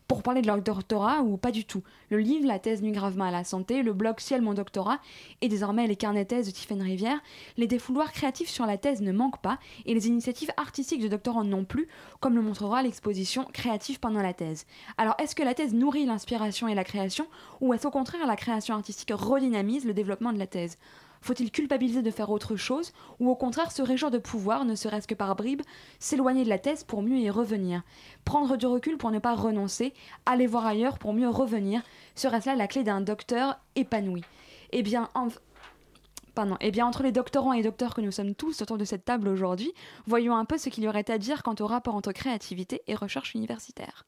pour 0.09 0.23
parler 0.23 0.41
de 0.41 0.47
leur 0.47 0.59
doctorat 0.59 1.21
ou 1.21 1.37
pas 1.37 1.51
du 1.51 1.65
tout. 1.65 1.83
Le 2.09 2.17
livre, 2.17 2.47
la 2.47 2.57
thèse 2.57 2.81
nuit 2.81 2.91
gravement 2.91 3.25
à 3.25 3.31
la 3.31 3.43
santé, 3.43 3.83
le 3.83 3.93
blog 3.93 4.19
Ciel 4.19 4.41
mon 4.41 4.55
doctorat 4.55 4.99
et 5.41 5.47
désormais 5.47 5.85
les 5.85 5.95
carnets 5.95 6.25
thèse 6.25 6.47
de 6.47 6.51
Tiffany 6.51 6.81
Rivière, 6.81 7.19
les 7.57 7.67
défouloirs 7.67 8.11
créatifs 8.11 8.49
sur 8.49 8.65
la 8.65 8.79
thèse 8.79 9.01
ne 9.01 9.11
manquent 9.11 9.41
pas 9.41 9.59
et 9.85 9.93
les 9.93 10.07
initiatives 10.07 10.51
artistiques 10.57 11.03
de 11.03 11.07
doctorants 11.07 11.43
non 11.43 11.63
plus, 11.63 11.87
comme 12.19 12.35
le 12.35 12.41
montrera 12.41 12.81
l'exposition 12.81 13.45
Créative 13.53 13.99
pendant 13.99 14.23
la 14.23 14.33
thèse. 14.33 14.65
Alors 14.97 15.13
est-ce 15.19 15.35
que 15.35 15.43
la 15.43 15.53
thèse 15.53 15.75
nourrit 15.75 16.07
l'inspiration 16.07 16.67
et 16.67 16.73
la 16.73 16.83
création 16.83 17.27
ou 17.61 17.75
est-ce 17.75 17.87
au 17.87 17.91
contraire 17.91 18.25
la 18.25 18.35
création 18.35 18.73
artistique 18.73 19.11
redynamise 19.13 19.85
le 19.85 19.93
développement 19.93 20.33
de 20.33 20.39
la 20.39 20.47
thèse? 20.47 20.79
Faut-il 21.21 21.51
culpabiliser 21.51 22.01
de 22.01 22.11
faire 22.11 22.29
autre 22.29 22.55
chose, 22.55 22.91
ou 23.19 23.29
au 23.29 23.35
contraire 23.35 23.71
se 23.71 23.81
réjouir 23.81 24.11
de 24.11 24.17
pouvoir, 24.17 24.65
ne 24.65 24.75
serait-ce 24.75 25.07
que 25.07 25.15
par 25.15 25.35
bribes, 25.35 25.61
s'éloigner 25.99 26.43
de 26.43 26.49
la 26.49 26.59
thèse 26.59 26.83
pour 26.83 27.01
mieux 27.01 27.17
y 27.17 27.29
revenir? 27.29 27.83
Prendre 28.25 28.57
du 28.57 28.65
recul 28.65 28.97
pour 28.97 29.11
ne 29.11 29.19
pas 29.19 29.35
renoncer, 29.35 29.93
aller 30.25 30.47
voir 30.47 30.65
ailleurs 30.65 30.99
pour 30.99 31.13
mieux 31.13 31.29
revenir, 31.29 31.81
serait-ce 32.15 32.47
là 32.47 32.55
la 32.55 32.67
clé 32.67 32.83
d'un 32.83 33.01
docteur 33.01 33.59
épanoui? 33.75 34.23
Eh 34.71 34.83
bien, 34.83 35.09
Pardon. 36.35 36.55
Eh 36.61 36.71
bien, 36.71 36.85
entre 36.85 37.03
les 37.03 37.11
doctorants 37.11 37.51
et 37.51 37.61
docteurs 37.61 37.93
que 37.93 37.99
nous 37.99 38.11
sommes 38.11 38.33
tous 38.33 38.61
autour 38.61 38.77
de 38.77 38.85
cette 38.85 39.03
table 39.03 39.27
aujourd'hui, 39.27 39.73
voyons 40.05 40.35
un 40.35 40.45
peu 40.45 40.57
ce 40.57 40.69
qu'il 40.69 40.83
y 40.83 40.87
aurait 40.87 41.09
à 41.11 41.17
dire 41.17 41.43
quant 41.43 41.55
au 41.59 41.67
rapport 41.67 41.95
entre 41.95 42.13
créativité 42.13 42.81
et 42.87 42.95
recherche 42.95 43.33
universitaire. 43.35 44.05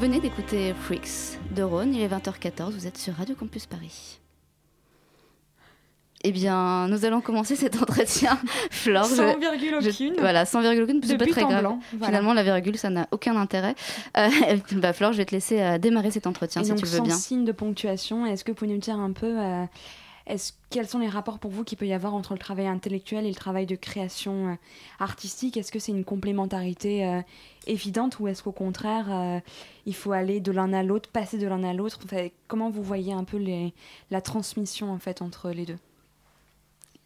Venez 0.00 0.20
d'écouter 0.20 0.74
Freaks 0.74 1.38
de 1.54 1.62
Rhône, 1.62 1.94
il 1.94 2.00
est 2.02 2.08
20h14, 2.08 2.70
vous 2.72 2.86
êtes 2.86 2.98
sur 2.98 3.14
Radio 3.14 3.34
Campus 3.34 3.66
Paris. 3.66 4.18
Eh 6.22 6.32
bien, 6.32 6.86
nous 6.88 7.06
allons 7.06 7.22
commencer 7.22 7.56
cet 7.56 7.80
entretien. 7.80 8.38
Flore, 8.70 9.06
Sans 9.06 9.38
virgule 9.38 9.76
je- 9.80 9.88
aucune. 9.88 10.14
voilà, 10.18 10.44
sans 10.44 10.60
virgule 10.60 10.82
aucune, 10.82 11.02
c'est 11.02 11.16
pas 11.16 11.24
très 11.26 11.42
grave. 11.44 11.60
blanc, 11.60 11.80
voilà. 11.92 12.06
Finalement, 12.08 12.34
la 12.34 12.42
virgule, 12.42 12.76
ça 12.76 12.90
n'a 12.90 13.08
aucun 13.10 13.36
intérêt. 13.36 13.74
Euh, 14.18 14.28
bah, 14.72 14.92
Flore, 14.92 15.12
je 15.12 15.18
vais 15.18 15.24
te 15.24 15.34
laisser 15.34 15.60
euh, 15.62 15.78
démarrer 15.78 16.10
cet 16.10 16.26
entretien 16.26 16.60
Et 16.60 16.64
si 16.64 16.70
donc, 16.70 16.78
tu 16.80 16.84
le 16.84 16.90
veux 16.90 16.96
sans 16.98 17.04
bien. 17.04 17.16
signe 17.16 17.44
de 17.46 17.52
ponctuation, 17.52 18.26
est-ce 18.26 18.44
que 18.44 18.50
vous 18.52 18.56
pouvez 18.56 18.70
nous 18.72 18.78
dire 18.80 18.98
un 18.98 19.12
peu 19.12 19.34
euh, 19.40 19.64
est-ce, 20.26 20.52
quels 20.70 20.86
sont 20.86 20.98
les 20.98 21.08
rapports 21.08 21.38
pour 21.38 21.50
vous 21.50 21.64
qu'il 21.64 21.78
peut 21.78 21.86
y 21.86 21.92
avoir 21.92 22.14
entre 22.14 22.32
le 22.32 22.38
travail 22.38 22.66
intellectuel 22.66 23.24
et 23.26 23.28
le 23.28 23.34
travail 23.34 23.66
de 23.66 23.76
création 23.76 24.48
euh, 24.48 24.54
artistique? 24.98 25.56
Est-ce 25.56 25.72
que 25.72 25.78
c'est 25.78 25.92
une 25.92 26.04
complémentarité 26.04 27.06
euh, 27.06 27.20
évidente 27.66 28.18
ou 28.20 28.28
est-ce 28.28 28.42
qu'au 28.42 28.52
contraire, 28.52 29.06
euh, 29.10 29.40
il 29.86 29.94
faut 29.94 30.12
aller 30.12 30.40
de 30.40 30.52
l'un 30.52 30.72
à 30.72 30.82
l'autre, 30.82 31.08
passer 31.10 31.38
de 31.38 31.46
l'un 31.46 31.64
à 31.64 31.72
l'autre? 31.72 31.98
Enfin, 32.04 32.28
Comment 32.48 32.70
vous 32.70 32.82
voyez 32.82 33.12
un 33.12 33.24
peu 33.24 33.42
la 34.10 34.20
transmission 34.20 34.90
en 34.92 34.98
fait 34.98 35.22
entre 35.22 35.50
les 35.50 35.66
deux? 35.66 35.78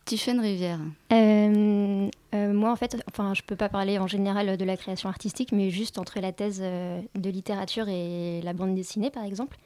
Tiffaine 0.04 0.40
Rivière. 0.40 0.80
Euh, 1.12 2.10
euh, 2.34 2.52
moi, 2.52 2.70
en 2.70 2.76
fait, 2.76 3.02
enfin, 3.08 3.32
je 3.32 3.42
peux 3.42 3.56
pas 3.56 3.70
parler 3.70 3.98
en 3.98 4.06
général 4.06 4.56
de 4.56 4.64
la 4.64 4.76
création 4.76 5.08
artistique, 5.08 5.50
mais 5.52 5.70
juste 5.70 5.98
entre 5.98 6.20
la 6.20 6.32
thèse 6.32 6.60
euh, 6.62 7.00
de 7.14 7.30
littérature 7.30 7.88
et 7.88 8.42
la 8.42 8.52
bande 8.52 8.74
dessinée, 8.74 9.10
par 9.10 9.24
exemple. 9.24 9.56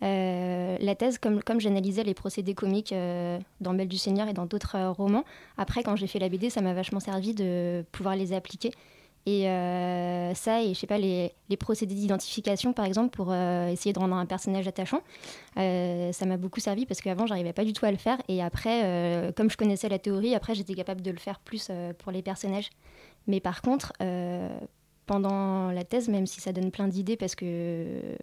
La 0.00 0.94
thèse, 0.94 1.16
comme, 1.16 1.42
comme 1.42 1.60
j'analysais 1.60 2.02
les 2.02 2.12
procédés 2.12 2.52
comiques 2.52 2.94
dans 3.62 3.72
Belle 3.72 3.88
du 3.88 3.96
Seigneur 3.96 4.28
et 4.28 4.34
dans 4.34 4.44
d'autres 4.44 4.76
romans, 4.88 5.24
après, 5.56 5.82
quand 5.82 5.96
j'ai 5.96 6.06
fait 6.06 6.18
la 6.18 6.28
BD, 6.28 6.50
ça 6.50 6.60
m'a 6.60 6.74
vachement 6.74 7.00
servi 7.00 7.32
de 7.32 7.86
pouvoir 7.90 8.14
les 8.14 8.34
appliquer. 8.34 8.70
Et 9.26 9.48
euh, 9.48 10.34
ça, 10.34 10.62
et 10.62 10.74
je 10.74 10.78
sais 10.78 10.86
pas, 10.86 10.98
les, 10.98 11.32
les 11.48 11.56
procédés 11.56 11.94
d'identification, 11.94 12.74
par 12.74 12.84
exemple, 12.84 13.08
pour 13.08 13.28
euh, 13.30 13.68
essayer 13.68 13.94
de 13.94 13.98
rendre 13.98 14.16
un 14.16 14.26
personnage 14.26 14.68
attachant, 14.68 15.00
euh, 15.56 16.12
ça 16.12 16.26
m'a 16.26 16.36
beaucoup 16.36 16.60
servi 16.60 16.84
parce 16.84 17.00
qu'avant, 17.00 17.26
j'arrivais 17.26 17.54
pas 17.54 17.64
du 17.64 17.72
tout 17.72 17.86
à 17.86 17.90
le 17.90 17.96
faire. 17.96 18.18
Et 18.28 18.42
après, 18.42 19.32
comme 19.36 19.50
je 19.50 19.56
connaissais 19.56 19.88
la 19.88 19.98
théorie, 19.98 20.34
après, 20.34 20.54
j'étais 20.54 20.74
capable 20.74 21.00
de 21.00 21.10
le 21.10 21.18
faire 21.18 21.40
plus 21.40 21.70
pour 21.98 22.12
les 22.12 22.22
personnages. 22.22 22.70
Mais 23.26 23.40
par 23.40 23.62
contre, 23.62 23.92
pendant 25.06 25.70
la 25.70 25.84
thèse, 25.84 26.08
même 26.08 26.26
si 26.26 26.40
ça 26.40 26.52
donne 26.52 26.70
plein 26.70 26.88
d'idées 26.88 27.16
parce 27.16 27.34
que 27.34 28.16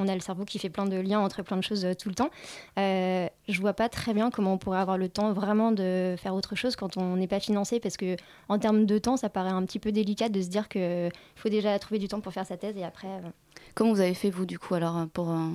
on 0.00 0.08
a 0.08 0.14
le 0.14 0.20
cerveau 0.20 0.44
qui 0.44 0.58
fait 0.58 0.70
plein 0.70 0.86
de 0.86 0.96
liens 0.96 1.20
entre 1.20 1.42
plein 1.42 1.56
de 1.56 1.62
choses 1.62 1.84
euh, 1.84 1.94
tout 1.94 2.08
le 2.08 2.14
temps. 2.16 2.30
Euh, 2.78 3.28
je 3.48 3.60
vois 3.60 3.74
pas 3.74 3.88
très 3.88 4.14
bien 4.14 4.30
comment 4.30 4.54
on 4.54 4.58
pourrait 4.58 4.78
avoir 4.80 4.98
le 4.98 5.08
temps 5.08 5.32
vraiment 5.32 5.70
de 5.70 6.16
faire 6.18 6.34
autre 6.34 6.56
chose 6.56 6.74
quand 6.74 6.96
on 6.96 7.16
n'est 7.16 7.28
pas 7.28 7.38
financé, 7.40 7.78
parce 7.78 7.96
que 7.96 8.16
en 8.48 8.58
termes 8.58 8.86
de 8.86 8.98
temps, 8.98 9.16
ça 9.16 9.28
paraît 9.28 9.50
un 9.50 9.64
petit 9.64 9.78
peu 9.78 9.92
délicat 9.92 10.28
de 10.28 10.40
se 10.40 10.48
dire 10.48 10.68
que 10.68 11.08
faut 11.36 11.48
déjà 11.48 11.78
trouver 11.78 11.98
du 11.98 12.08
temps 12.08 12.20
pour 12.20 12.32
faire 12.32 12.46
sa 12.46 12.56
thèse 12.56 12.76
et 12.76 12.84
après. 12.84 13.08
euh, 13.08 13.28
Comment 13.74 13.92
vous 13.92 14.00
avez 14.00 14.14
fait, 14.14 14.30
vous, 14.30 14.46
du 14.46 14.58
coup, 14.58 14.74
alors, 14.74 15.06
pour, 15.12 15.30
euh, 15.30 15.48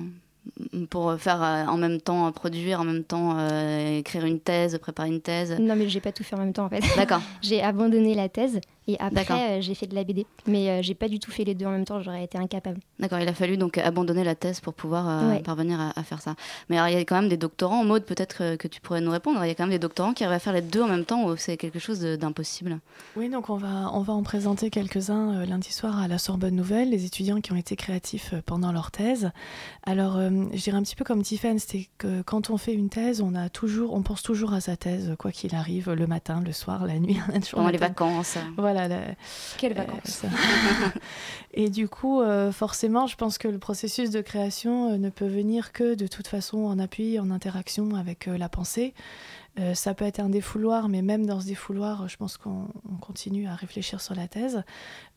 pour 0.90 1.14
faire 1.18 1.42
euh, 1.42 1.64
en 1.66 1.76
même 1.76 2.00
temps 2.00 2.30
produire, 2.32 2.80
en 2.80 2.84
même 2.84 3.04
temps 3.04 3.36
euh, 3.38 3.98
écrire 3.98 4.24
une 4.24 4.40
thèse, 4.40 4.78
préparer 4.78 5.08
une 5.08 5.20
thèse 5.20 5.56
Non, 5.60 5.76
mais 5.76 5.88
j'ai 5.88 6.00
pas 6.00 6.12
tout 6.12 6.24
fait 6.24 6.34
en 6.36 6.40
même 6.40 6.52
temps 6.52 6.66
en 6.66 6.68
fait. 6.70 6.82
D'accord. 6.96 7.20
j'ai 7.42 7.62
abandonné 7.62 8.14
la 8.14 8.28
thèse 8.28 8.60
et 8.88 8.96
après 9.00 9.58
euh, 9.58 9.60
j'ai 9.60 9.74
fait 9.74 9.86
de 9.86 9.94
la 9.96 10.04
BD, 10.04 10.26
mais 10.46 10.70
euh, 10.70 10.82
j'ai 10.82 10.94
pas 10.94 11.08
du 11.08 11.18
tout 11.18 11.30
fait 11.32 11.42
les 11.44 11.54
deux 11.54 11.66
en 11.66 11.70
même 11.72 11.84
temps. 11.84 12.00
J'aurais 12.00 12.22
été 12.24 12.38
incapable. 12.38 12.78
D'accord, 13.00 13.18
il 13.20 13.28
a 13.28 13.32
fallu 13.34 13.56
donc 13.56 13.78
abandonner 13.78 14.22
la 14.24 14.34
thèse 14.34 14.60
pour 14.60 14.74
pouvoir 14.74 15.08
euh, 15.08 15.30
Ouais. 15.30 15.40
parvenir 15.40 15.80
à, 15.80 15.92
à 15.98 16.02
faire 16.04 16.22
ça. 16.22 16.34
Mais 16.68 16.76
alors, 16.78 16.88
il 16.88 16.94
y 16.94 16.96
a 16.96 17.00
quand 17.04 17.16
même 17.20 17.28
des 17.28 17.36
doctorants, 17.36 17.80
en 17.80 17.84
mode 17.84 18.04
peut-être 18.04 18.36
que, 18.38 18.56
que 18.56 18.68
tu 18.68 18.80
pourrais 18.80 19.00
nous 19.00 19.10
répondre, 19.10 19.44
il 19.44 19.48
y 19.48 19.50
a 19.50 19.54
quand 19.54 19.64
même 19.64 19.70
des 19.72 19.78
doctorants 19.80 20.12
qui 20.12 20.22
arrivent 20.24 20.36
à 20.36 20.38
faire 20.38 20.52
les 20.52 20.62
deux 20.62 20.82
en 20.82 20.88
même 20.88 21.04
temps 21.04 21.24
ou 21.24 21.36
c'est 21.36 21.56
quelque 21.56 21.78
chose 21.80 22.00
d'impossible? 22.00 22.78
Oui, 23.16 23.28
donc 23.28 23.50
on 23.50 23.56
va, 23.56 23.90
on 23.92 24.00
va 24.02 24.12
en 24.12 24.22
présenter 24.22 24.70
quelques-uns 24.70 25.34
euh, 25.40 25.46
lundi 25.46 25.72
soir 25.72 25.98
à 26.00 26.06
la 26.06 26.18
Sorbonne 26.18 26.54
Nouvelle, 26.54 26.90
les 26.90 27.04
étudiants 27.04 27.40
qui 27.40 27.52
ont 27.52 27.56
été 27.56 27.74
créatifs 27.74 28.30
euh, 28.34 28.40
pendant 28.46 28.70
leur 28.72 28.90
thèse. 28.92 29.30
Alors, 29.84 30.16
euh, 30.16 30.30
je 30.52 30.62
dirais 30.62 30.76
un 30.76 30.82
petit 30.82 30.96
peu 30.96 31.04
comme 31.04 31.22
Tiffany, 31.22 31.58
c'est 31.60 31.88
que 31.98 32.22
quand 32.22 32.50
on 32.50 32.56
fait 32.56 32.72
une 32.74 32.88
thèse, 32.88 33.20
on, 33.20 33.34
a 33.34 33.48
toujours, 33.48 33.94
on 33.94 34.02
pense 34.02 34.22
toujours 34.22 34.52
à 34.52 34.60
sa 34.60 34.76
thèse, 34.76 35.14
quoi 35.18 35.32
qu'il 35.32 35.54
arrive, 35.54 35.90
le 35.90 36.06
matin, 36.06 36.40
le 36.44 36.52
soir, 36.52 36.86
la 36.86 36.98
nuit. 36.98 37.18
on 37.32 37.36
a 37.36 37.40
toujours 37.40 37.64
les 37.66 37.72
thèse. 37.72 37.80
vacances. 37.80 38.38
Voilà. 38.56 38.88
la- 38.88 39.00
Quelles 39.58 39.72
euh, 39.72 39.76
vacances. 39.76 40.22
Et 41.54 41.70
du 41.70 41.88
coup, 41.88 42.20
euh, 42.20 42.52
forcément, 42.52 43.06
je 43.06 43.16
pense 43.16 43.38
que 43.38 43.48
le 43.48 43.58
processus 43.58 44.10
de 44.10 44.20
création 44.20 44.92
euh, 44.92 44.96
ne 44.98 45.10
peut 45.10 45.26
venir 45.26 45.72
que 45.72 45.94
de 45.94 46.06
toute 46.06 46.26
façon 46.28 46.58
en 46.66 46.78
appui, 46.78 47.18
en 47.18 47.30
interaction 47.30 47.94
avec 47.94 48.28
euh, 48.28 48.36
la 48.38 48.48
pensée. 48.48 48.94
Euh, 49.58 49.74
ça 49.74 49.94
peut 49.94 50.04
être 50.04 50.20
un 50.20 50.28
défouloir, 50.28 50.88
mais 50.88 51.00
même 51.00 51.24
dans 51.24 51.40
ce 51.40 51.46
défouloir, 51.46 52.08
je 52.08 52.16
pense 52.16 52.36
qu'on 52.36 52.68
on 52.90 52.96
continue 52.96 53.46
à 53.46 53.54
réfléchir 53.54 54.00
sur 54.00 54.14
la 54.14 54.28
thèse. 54.28 54.62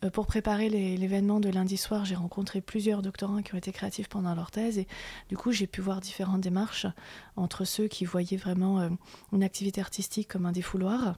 Euh, 0.03 0.10
pour 0.10 0.27
préparer 0.27 0.69
l'événement 0.69 1.39
de 1.41 1.50
lundi 1.50 1.75
soir, 1.75 2.05
j'ai 2.05 2.15
rencontré 2.15 2.62
plusieurs 2.62 3.01
doctorants 3.01 3.41
qui 3.41 3.53
ont 3.53 3.58
été 3.58 3.72
créatifs 3.72 4.08
pendant 4.08 4.34
leur 4.34 4.51
thèse, 4.51 4.77
et 4.77 4.88
du 5.27 5.36
coup, 5.36 5.51
j'ai 5.51 5.67
pu 5.67 5.81
voir 5.81 6.00
différentes 6.00 6.41
démarches 6.41 6.88
entre 7.36 7.65
ceux 7.65 7.88
qui 7.88 8.05
voyaient 8.05 8.38
vraiment 8.38 8.79
euh, 8.79 8.89
une 9.34 9.43
activité 9.43 9.81
artistique 9.81 10.29
comme 10.29 10.46
un 10.46 10.53
défouloir, 10.53 11.17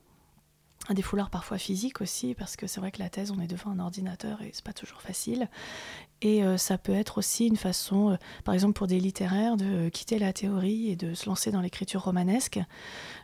un 0.90 0.94
défouloir 0.94 1.30
parfois 1.30 1.58
physique 1.58 2.02
aussi, 2.02 2.34
parce 2.34 2.56
que 2.56 2.68
c'est 2.68 2.80
vrai 2.80 2.92
que 2.92 3.00
la 3.00 3.10
thèse, 3.10 3.32
on 3.32 3.40
est 3.40 3.48
devant 3.48 3.72
un 3.72 3.80
ordinateur 3.80 4.42
et 4.42 4.50
c'est 4.54 4.64
pas 4.66 4.74
toujours 4.74 5.02
facile. 5.02 5.48
Et 6.24 6.44
euh, 6.44 6.58
ça 6.58 6.78
peut 6.78 6.92
être 6.94 7.18
aussi 7.20 7.48
une 7.48 7.56
façon, 7.56 8.12
euh, 8.12 8.16
par 8.44 8.54
exemple 8.54 8.74
pour 8.74 8.88
des 8.88 9.00
littéraires, 9.00 9.58
de 9.58 9.66
euh, 9.66 9.90
quitter 9.90 10.20
la 10.20 10.34
théorie 10.34 10.90
et 10.90 10.96
de 10.96 11.14
se 11.14 11.28
lancer 11.28 11.52
dans 11.52 11.62
l'écriture 11.62 12.04
romanesque. 12.04 12.60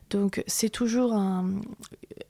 Donc 0.09 0.43
c'est 0.47 0.69
toujours 0.69 1.13
un, 1.13 1.59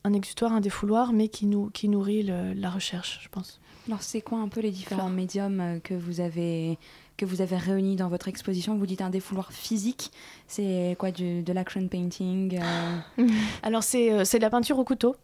un 0.03 0.13
exutoire, 0.13 0.53
un 0.53 0.61
défouloir, 0.61 1.13
mais 1.13 1.27
qui, 1.27 1.45
nous, 1.45 1.69
qui 1.69 1.87
nourrit 1.89 2.23
le- 2.23 2.53
la 2.53 2.69
recherche, 2.69 3.19
je 3.21 3.29
pense. 3.29 3.59
Alors, 3.87 4.01
c'est 4.01 4.21
quoi 4.21 4.39
un 4.39 4.49
peu 4.49 4.59
les 4.59 4.71
différents 4.71 5.09
médiums 5.09 5.79
que 5.83 5.93
vous 5.93 6.19
avez 6.19 6.77
que 7.17 7.25
vous 7.25 7.41
avez 7.41 7.57
réunis 7.57 7.95
dans 7.95 8.07
votre 8.07 8.27
exposition 8.27 8.77
Vous 8.77 8.85
dites 8.85 9.01
un 9.01 9.09
défouloir 9.09 9.51
physique, 9.51 10.11
c'est 10.47 10.95
quoi 10.99 11.11
de 11.11 11.51
l'action 11.51 11.87
painting 11.87 12.59
euh, 12.61 13.25
Alors 13.63 13.81
euh, 13.95 14.23
c'est 14.23 14.37
de 14.37 14.43
la 14.43 14.49
peinture 14.49 14.77
au 14.79 14.83
couteau. 14.83 15.15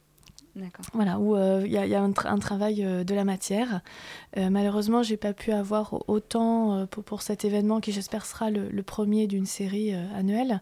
Voilà, 0.93 1.19
où 1.19 1.35
euh, 1.35 1.63
il 1.65 1.71
y 1.71 1.77
a, 1.77 2.01
un, 2.01 2.11
tra- 2.11 2.27
un 2.27 2.37
travail 2.37 2.83
euh, 2.83 3.03
de 3.03 3.15
la 3.15 3.25
matière. 3.25 3.81
Euh, 4.37 4.51
malheureusement, 4.51 5.01
j'ai 5.01 5.17
pas 5.17 5.33
pu 5.33 5.51
avoir 5.51 6.07
autant 6.07 6.73
euh, 6.73 6.85
pour, 6.85 7.23
cet 7.23 7.43
événement 7.43 7.79
qui 7.79 7.91
j'espère 7.91 8.25
sera 8.25 8.51
le, 8.51 8.83
premier 8.83 9.25
d'une 9.25 9.45
série 9.45 9.93
annuelle, 9.93 10.61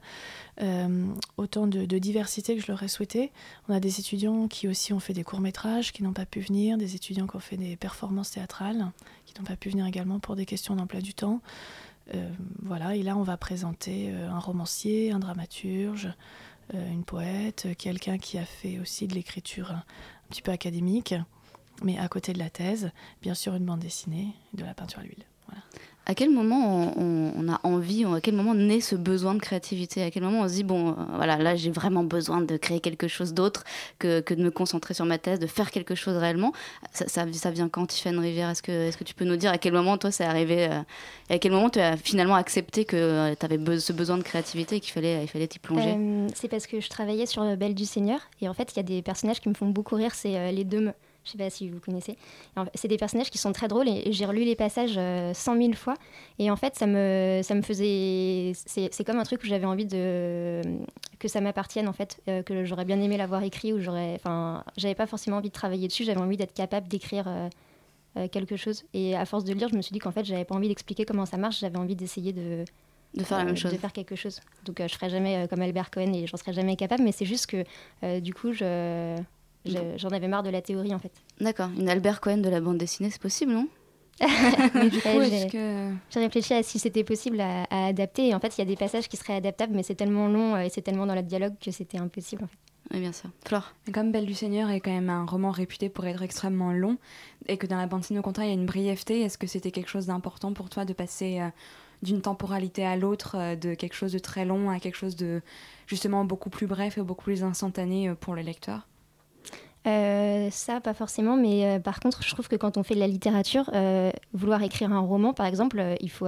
autant 1.37 1.65
de, 1.67 1.85
de 1.85 1.97
diversité 1.97 2.55
que 2.55 2.61
je 2.61 2.71
l'aurais 2.71 2.87
souhaité. 2.87 3.31
On 3.67 3.73
a 3.73 3.79
des 3.79 3.99
étudiants 3.99 4.47
qui 4.47 4.67
aussi 4.67 4.93
ont 4.93 4.99
fait 4.99 5.13
des 5.13 5.23
courts-métrages, 5.23 5.91
qui 5.91 6.03
n'ont 6.03 6.13
pas 6.13 6.25
pu 6.25 6.39
venir, 6.39 6.77
des 6.77 6.95
étudiants 6.95 7.27
qui 7.27 7.35
ont 7.35 7.39
fait 7.39 7.57
des 7.57 7.75
performances 7.75 8.31
théâtrales, 8.31 8.91
qui 9.25 9.33
n'ont 9.39 9.45
pas 9.45 9.55
pu 9.55 9.69
venir 9.69 9.85
également 9.87 10.19
pour 10.19 10.35
des 10.35 10.45
questions 10.45 10.75
d'emploi 10.75 11.01
du 11.01 11.13
temps. 11.13 11.41
Voilà, 12.61 12.95
et 12.95 13.03
là 13.03 13.17
on 13.17 13.23
va 13.23 13.37
présenter 13.37 14.11
un 14.11 14.39
romancier, 14.39 15.11
un 15.11 15.19
dramaturge, 15.19 16.13
une 16.73 17.03
poète, 17.03 17.65
euh, 17.65 17.73
quelqu'un 17.77 18.17
qui 18.17 18.37
a 18.37 18.45
fait 18.45 18.79
aussi 18.79 19.07
de 19.07 19.13
l'écriture 19.15 19.71
un, 19.71 19.83
petit 20.29 20.41
peu 20.41 20.51
académique, 20.51 21.13
mais 21.83 21.97
à 21.97 22.07
côté 22.07 22.31
de 22.33 22.39
la 22.39 22.49
thèse, 22.49 22.91
bien 23.21 23.33
sûr 23.33 23.55
une 23.55 23.65
bande 23.65 23.79
dessinée, 23.79 24.33
de 24.53 24.63
la 24.63 24.73
peinture 24.73 24.99
à 24.99 25.03
l'huile. 25.03 25.25
Voilà. 25.47 25.61
À 26.05 26.15
quel 26.15 26.29
moment 26.31 26.93
on, 26.97 27.47
a 27.47 27.59
envie, 27.63 28.05
à 28.05 28.19
quel 28.21 28.33
moment 28.33 28.55
naît 28.55 28.81
ce 28.81 28.95
besoin 28.95 29.35
de 29.35 29.39
créativité? 29.39 30.03
À 30.03 30.11
quel 30.11 30.23
moment 30.23 30.41
on 30.41 30.47
se 30.47 30.53
dit, 30.55 30.63
bon, 30.63 30.89
euh, 30.89 30.93
voilà, 31.15 31.37
là 31.37 31.55
j'ai 31.55 31.69
vraiment 31.69 32.03
besoin 32.03 32.41
de 32.41 32.57
créer 32.57 32.79
quelque 32.79 33.07
chose 33.07 33.33
d'autre 33.33 33.63
que, 33.99 34.21
de 34.33 34.43
me 34.43 34.51
concentrer 34.51 34.93
sur 34.93 35.05
ma 35.05 35.19
thèse, 35.19 35.39
de 35.39 35.47
faire 35.47 35.71
quelque 35.71 35.95
chose 35.95 36.17
réellement? 36.17 36.53
Ça, 36.91 37.25
vient 37.25 37.69
quand, 37.69 37.85
Tiffany 37.85 38.17
Rivière? 38.17 38.49
Est-ce 38.49 38.63
que, 38.63 38.89
est 38.89 38.97
que 38.97 39.03
tu 39.03 39.13
peux 39.13 39.25
nous 39.25 39.37
dire 39.37 39.51
à 39.51 39.57
quel 39.57 39.73
moment, 39.73 39.97
toi, 39.97 40.11
c'est 40.11 40.25
arrivé 40.25 40.65
euh, 40.65 40.81
Et 41.29 41.35
à 41.35 41.39
quel 41.39 41.51
moment 41.51 41.69
tu 41.69 41.79
as 41.79 41.97
finalement 41.97 42.35
accepté 42.35 42.83
que 42.83 43.33
tu 43.35 43.45
avais 43.45 43.79
ce 43.79 43.93
besoin 43.93 44.17
de 44.17 44.23
créativité 44.23 44.77
et 44.77 44.79
qu'il 44.79 44.91
fallait 44.91 45.23
il 45.23 45.27
fallait 45.27 45.47
t'y 45.47 45.59
plonger? 45.59 45.95
Euh, 45.97 46.27
c'est 46.33 46.47
parce 46.47 46.67
que 46.67 46.79
je 46.79 46.89
travaillais 46.89 47.25
sur 47.25 47.43
euh, 47.43 47.55
Belle 47.55 47.75
du 47.75 47.85
Seigneur 47.85 48.19
et 48.41 48.49
en 48.49 48.53
fait 48.53 48.71
il 48.73 48.77
y 48.77 48.79
a 48.79 48.83
des 48.83 49.01
personnages 49.01 49.39
qui 49.39 49.49
me 49.49 49.53
font 49.53 49.67
beaucoup 49.67 49.95
rire, 49.95 50.13
c'est 50.13 50.37
euh, 50.37 50.51
les 50.51 50.63
deux. 50.63 50.91
Je 51.23 51.29
sais 51.31 51.37
pas 51.37 51.51
si 51.51 51.69
vous 51.69 51.79
connaissez. 51.79 52.17
C'est 52.73 52.87
des 52.87 52.97
personnages 52.97 53.29
qui 53.29 53.37
sont 53.37 53.51
très 53.51 53.67
drôles 53.67 53.87
et 53.87 54.11
j'ai 54.11 54.25
relu 54.25 54.43
les 54.43 54.55
passages 54.55 54.95
euh, 54.97 55.33
cent 55.35 55.53
mille 55.55 55.75
fois. 55.75 55.93
Et 56.39 56.49
en 56.49 56.55
fait 56.55 56.75
ça 56.75 56.87
me 56.87 57.41
ça 57.43 57.53
me 57.53 57.61
faisait 57.61 58.53
c'est 58.55 59.03
comme 59.03 59.19
un 59.19 59.23
truc 59.23 59.43
où 59.43 59.45
j'avais 59.45 59.67
envie 59.67 59.85
de 59.85 60.61
que 61.19 61.27
ça 61.27 61.39
m'appartienne 61.39 61.87
en 61.87 61.93
fait 61.93 62.19
euh, 62.27 62.41
que 62.41 62.65
j'aurais 62.65 62.85
bien 62.85 62.99
aimé 62.99 63.17
l'avoir 63.17 63.43
écrit 63.43 63.71
ou 63.71 63.79
j'aurais 63.79 64.13
enfin 64.15 64.63
j'avais 64.77 64.95
pas 64.95 65.05
forcément 65.05 65.37
envie 65.37 65.49
de 65.49 65.53
travailler 65.53 65.87
dessus. 65.87 66.03
J'avais 66.05 66.19
envie 66.21 66.37
d'être 66.37 66.55
capable 66.55 66.87
d'écrire 66.87 67.25
euh, 68.17 68.27
quelque 68.29 68.55
chose. 68.55 68.83
Et 68.95 69.15
à 69.15 69.25
force 69.25 69.43
de 69.43 69.53
lire 69.53 69.69
je 69.69 69.75
me 69.75 69.81
suis 69.83 69.93
dit 69.93 69.99
qu'en 69.99 70.11
fait 70.11 70.25
j'avais 70.25 70.43
pas 70.45 70.55
envie 70.55 70.69
d'expliquer 70.69 71.05
comment 71.05 71.27
ça 71.27 71.37
marche. 71.37 71.59
J'avais 71.59 71.77
envie 71.77 71.95
d'essayer 71.95 72.33
de 72.33 72.65
De 73.13 73.23
faire 73.23 73.37
la 73.37 73.43
même 73.45 73.55
chose. 73.55 73.71
de 73.71 73.77
faire 73.77 73.93
quelque 73.93 74.15
chose. 74.15 74.41
Donc 74.65 74.79
euh, 74.79 74.87
je 74.87 74.95
ferai 74.95 75.09
jamais 75.11 75.47
comme 75.51 75.61
Albert 75.61 75.91
Cohen 75.91 76.13
et 76.13 76.25
j'en 76.25 76.37
serai 76.37 76.51
jamais 76.53 76.75
capable. 76.75 77.03
Mais 77.03 77.11
c'est 77.11 77.25
juste 77.25 77.45
que 77.45 78.19
du 78.19 78.33
coup 78.33 78.53
je- 78.53 79.15
j'en 79.65 80.09
avais 80.09 80.27
marre 80.27 80.43
de 80.43 80.49
la 80.49 80.61
théorie 80.61 80.93
en 80.93 80.99
fait 80.99 81.11
D'accord, 81.39 81.69
une 81.77 81.89
Albert 81.89 82.19
Cohen 82.21 82.37
de 82.37 82.49
la 82.49 82.61
bande 82.61 82.77
dessinée, 82.77 83.09
c'est 83.09 83.21
possible, 83.21 83.51
non 83.53 83.67
Mais 84.75 84.89
du 84.89 85.01
coup, 85.01 85.07
Ouais, 85.07 85.27
est-ce 85.29 85.43
j'ai- 85.45 85.49
que. 85.49 85.91
J'ai 86.11 86.19
réfléchi 86.19 86.53
à 86.53 86.61
si 86.61 86.77
c'était 86.77 87.03
possible 87.03 87.39
à, 87.41 87.63
à 87.71 87.87
adapter. 87.87 88.27
Et 88.27 88.35
en 88.35 88.39
fait, 88.39 88.55
il 88.55 88.59
y 88.59 88.61
a 88.61 88.65
des 88.65 88.75
passages 88.75 89.07
qui 89.07 89.17
seraient 89.17 89.35
adaptables, 89.37 89.73
mais 89.73 89.81
c'est 89.81 89.95
tellement 89.95 90.27
long 90.27 90.53
euh, 90.55 90.59
et 90.59 90.69
c'est 90.69 90.81
tellement 90.81 91.07
dans 91.07 91.15
le 91.15 91.23
dialogue 91.23 91.55
que 91.59 91.71
c'était 91.71 91.97
impossible. 91.97 92.43
En 92.43 92.47
fait. 92.47 92.57
Oui, 92.93 92.99
bien 92.99 93.13
sûr. 93.13 93.31
Flore 93.47 93.73
Comme 93.91 94.11
Belle 94.11 94.27
du 94.27 94.35
Seigneur 94.35 94.69
est 94.69 94.79
quand 94.79 94.91
même 94.91 95.09
un 95.09 95.25
roman 95.25 95.49
réputé 95.49 95.89
pour 95.89 96.05
être 96.05 96.21
extrêmement 96.21 96.71
long, 96.71 96.97
et 97.47 97.57
que 97.57 97.65
dans 97.65 97.77
la 97.77 97.87
bande 97.87 98.01
dessinée, 98.01 98.19
au 98.19 98.23
contraire, 98.23 98.45
il 98.45 98.49
y 98.49 98.51
a 98.51 98.55
une 98.55 98.65
brièveté, 98.67 99.21
est-ce 99.21 99.39
que 99.39 99.47
c'était 99.47 99.71
quelque 99.71 99.89
chose 99.89 100.05
d'important 100.07 100.53
pour 100.53 100.69
toi 100.69 100.85
de 100.85 100.93
passer 100.93 101.39
euh, 101.39 101.47
d'une 102.03 102.21
temporalité 102.21 102.85
à 102.85 102.97
l'autre, 102.97 103.37
euh, 103.39 103.55
de 103.55 103.73
quelque 103.73 103.95
chose 103.95 104.11
de 104.11 104.19
très 104.19 104.45
long 104.45 104.69
à 104.69 104.79
quelque 104.79 104.97
chose 104.97 105.15
de 105.15 105.41
justement 105.87 106.25
beaucoup 106.25 106.51
plus 106.51 106.67
bref 106.67 106.97
et 106.99 107.01
beaucoup 107.01 107.23
plus 107.23 107.43
instantané 107.43 108.09
euh, 108.09 108.13
pour 108.15 108.35
le 108.35 108.41
lecteur? 108.43 108.87
Euh, 109.87 110.49
ça, 110.51 110.79
pas 110.79 110.93
forcément, 110.93 111.35
mais 111.35 111.65
euh, 111.65 111.79
par 111.79 111.99
contre, 111.99 112.21
je 112.21 112.29
trouve 112.31 112.47
que 112.47 112.55
quand 112.55 112.77
on 112.77 112.83
fait 112.83 112.93
de 112.93 112.99
la 112.99 113.07
littérature, 113.07 113.69
euh, 113.73 114.11
vouloir 114.33 114.61
écrire 114.61 114.93
un 114.93 114.99
roman, 114.99 115.33
par 115.33 115.47
exemple, 115.47 115.83
il 116.01 116.09
faut, 116.11 116.27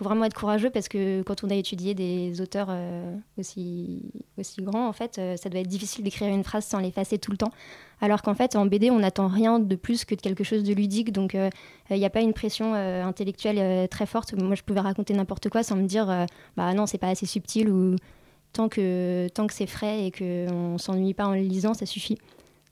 vraiment 0.00 0.24
être 0.24 0.34
courageux 0.34 0.70
parce 0.70 0.86
que 0.86 1.22
quand 1.22 1.42
on 1.42 1.50
a 1.50 1.56
étudié 1.56 1.92
des 1.92 2.40
auteurs 2.40 2.70
aussi, 3.36 4.12
grands, 4.60 4.86
en 4.86 4.92
fait, 4.92 5.20
ça 5.36 5.48
doit 5.48 5.60
être 5.60 5.66
difficile 5.66 6.04
d'écrire 6.04 6.32
une 6.32 6.44
phrase 6.44 6.64
sans 6.64 6.78
l'effacer 6.78 7.18
tout 7.18 7.32
le 7.32 7.36
temps. 7.36 7.50
Alors 8.00 8.22
qu'en 8.22 8.34
fait, 8.34 8.54
en 8.54 8.64
BD, 8.64 8.92
on 8.92 9.00
n'attend 9.00 9.26
rien 9.26 9.58
de 9.58 9.74
plus 9.74 10.04
que 10.04 10.14
de 10.14 10.20
quelque 10.20 10.44
chose 10.44 10.62
de 10.62 10.72
ludique, 10.72 11.10
donc 11.10 11.34
il 11.34 11.96
n'y 11.96 12.04
a 12.04 12.10
pas 12.10 12.20
une 12.20 12.32
pression 12.32 12.74
intellectuelle 12.74 13.88
très 13.88 14.06
forte. 14.06 14.34
Moi, 14.34 14.54
je 14.54 14.62
pouvais 14.62 14.78
raconter 14.78 15.14
n'importe 15.14 15.48
quoi 15.48 15.64
sans 15.64 15.74
me 15.74 15.88
dire, 15.88 16.26
bah 16.56 16.72
non, 16.74 16.86
c'est 16.86 16.98
pas 16.98 17.08
assez 17.08 17.26
subtil 17.26 17.68
ou 17.68 17.96
tant 18.52 18.68
que, 18.68 19.26
tant 19.34 19.48
que 19.48 19.54
c'est 19.54 19.66
frais 19.66 20.06
et 20.06 20.12
qu'on 20.12 20.78
s'ennuie 20.78 21.12
pas 21.12 21.26
en 21.26 21.32
le 21.32 21.40
lisant, 21.40 21.74
ça 21.74 21.86
suffit. 21.86 22.18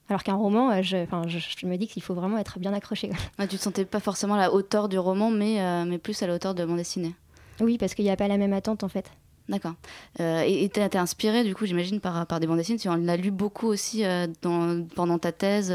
Alors 0.09 0.23
qu'un 0.23 0.35
roman, 0.35 0.71
euh, 0.71 0.83
je, 0.83 0.97
enfin, 0.99 1.23
je, 1.27 1.39
je 1.39 1.67
me 1.67 1.77
dis 1.77 1.87
qu'il 1.89 2.03
faut 2.03 2.15
vraiment 2.15 2.39
être 2.39 2.59
bien 2.59 2.73
accroché. 2.73 3.11
Ah, 3.39 3.47
Tu 3.47 3.57
te 3.57 3.63
sentais 3.63 3.85
pas 3.85 4.01
forcément 4.01 4.35
à 4.35 4.39
la 4.39 4.53
hauteur 4.53 4.89
du 4.89 4.99
roman, 4.99 5.31
mais, 5.31 5.61
euh, 5.61 5.85
mais 5.85 5.99
plus 5.99 6.23
à 6.23 6.27
la 6.27 6.35
hauteur 6.35 6.55
de 6.55 6.65
bande 6.65 6.77
dessinée. 6.77 7.15
Oui, 7.61 7.77
parce 7.79 7.95
qu'il 7.95 8.05
n'y 8.05 8.11
a 8.11 8.17
pas 8.17 8.29
la 8.29 8.37
même 8.37 8.53
attente 8.53 8.85
en 8.85 8.89
fait. 8.89 9.11
D'accord. 9.49 9.75
Euh, 10.21 10.43
et 10.47 10.65
et 10.65 10.69
t'es 10.69 10.89
t'es 10.89 10.99
inspiré, 10.99 11.45
du 11.45 11.55
coup, 11.55 11.67
j'imagine, 11.67 12.01
par, 12.01 12.27
par 12.27 12.41
des 12.41 12.47
bandes 12.47 12.59
dessinées. 12.59 12.79
Tu 12.79 12.89
en 12.89 13.07
as 13.09 13.17
lu 13.17 13.31
beaucoup 13.31 13.67
aussi 13.67 14.05
euh, 14.05 14.27
dans, 14.43 14.85
pendant 14.95 15.19
ta 15.19 15.33
thèse 15.33 15.75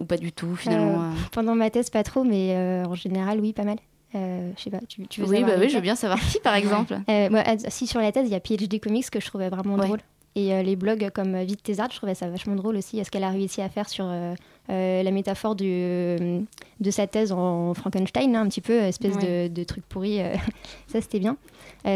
Ou 0.00 0.04
pas 0.04 0.16
du 0.16 0.32
tout, 0.32 0.54
finalement 0.56 1.12
Pendant 1.32 1.54
ma 1.54 1.70
thèse, 1.70 1.90
pas 1.90 2.02
trop, 2.02 2.24
mais 2.24 2.56
en 2.86 2.94
général, 2.94 3.40
oui, 3.40 3.52
pas 3.52 3.64
mal. 3.64 3.78
Euh, 4.14 4.50
je 4.58 4.62
sais 4.62 4.70
pas, 4.70 4.80
tu, 4.88 5.06
tu 5.06 5.22
veux 5.22 5.26
Oui, 5.28 5.42
bah 5.42 5.52
oui, 5.58 5.70
je 5.70 5.74
veux 5.76 5.80
bien 5.80 5.96
savoir 5.96 6.20
qui, 6.30 6.38
par 6.40 6.54
exemple. 6.54 6.98
Euh, 7.08 7.30
moi, 7.30 7.42
si 7.68 7.86
sur 7.86 7.98
la 8.00 8.12
thèse, 8.12 8.26
il 8.28 8.32
y 8.32 8.34
a 8.34 8.40
PhD 8.40 8.78
Comics 8.78 9.08
que 9.08 9.20
je 9.20 9.26
trouvais 9.26 9.48
vraiment 9.48 9.76
Ouais. 9.76 9.86
drôle. 9.86 10.00
Et 10.34 10.54
euh, 10.54 10.62
les 10.62 10.76
blogs 10.76 11.10
comme 11.10 11.34
euh, 11.34 11.44
Vite 11.44 11.62
Thésard, 11.62 11.90
je 11.90 11.96
trouvais 11.96 12.14
ça 12.14 12.26
vachement 12.28 12.54
drôle 12.54 12.76
aussi, 12.76 13.04
ce 13.04 13.10
qu'elle 13.10 13.24
a 13.24 13.28
réussi 13.28 13.60
à 13.60 13.68
faire 13.68 13.86
sur 13.88 14.06
euh, 14.08 14.34
euh, 14.70 15.02
la 15.02 15.10
métaphore 15.10 15.54
du, 15.54 15.66
de 15.66 16.90
sa 16.90 17.06
thèse 17.06 17.32
en 17.32 17.74
Frankenstein, 17.74 18.32
là, 18.32 18.40
un 18.40 18.48
petit 18.48 18.62
peu, 18.62 18.72
espèce 18.72 19.16
Ouais. 19.16 19.48
de, 19.48 19.54
de 19.54 19.64
truc 19.64 19.84
pourri. 19.86 20.20
ça, 20.86 21.00
c'était 21.02 21.18
bien. 21.18 21.36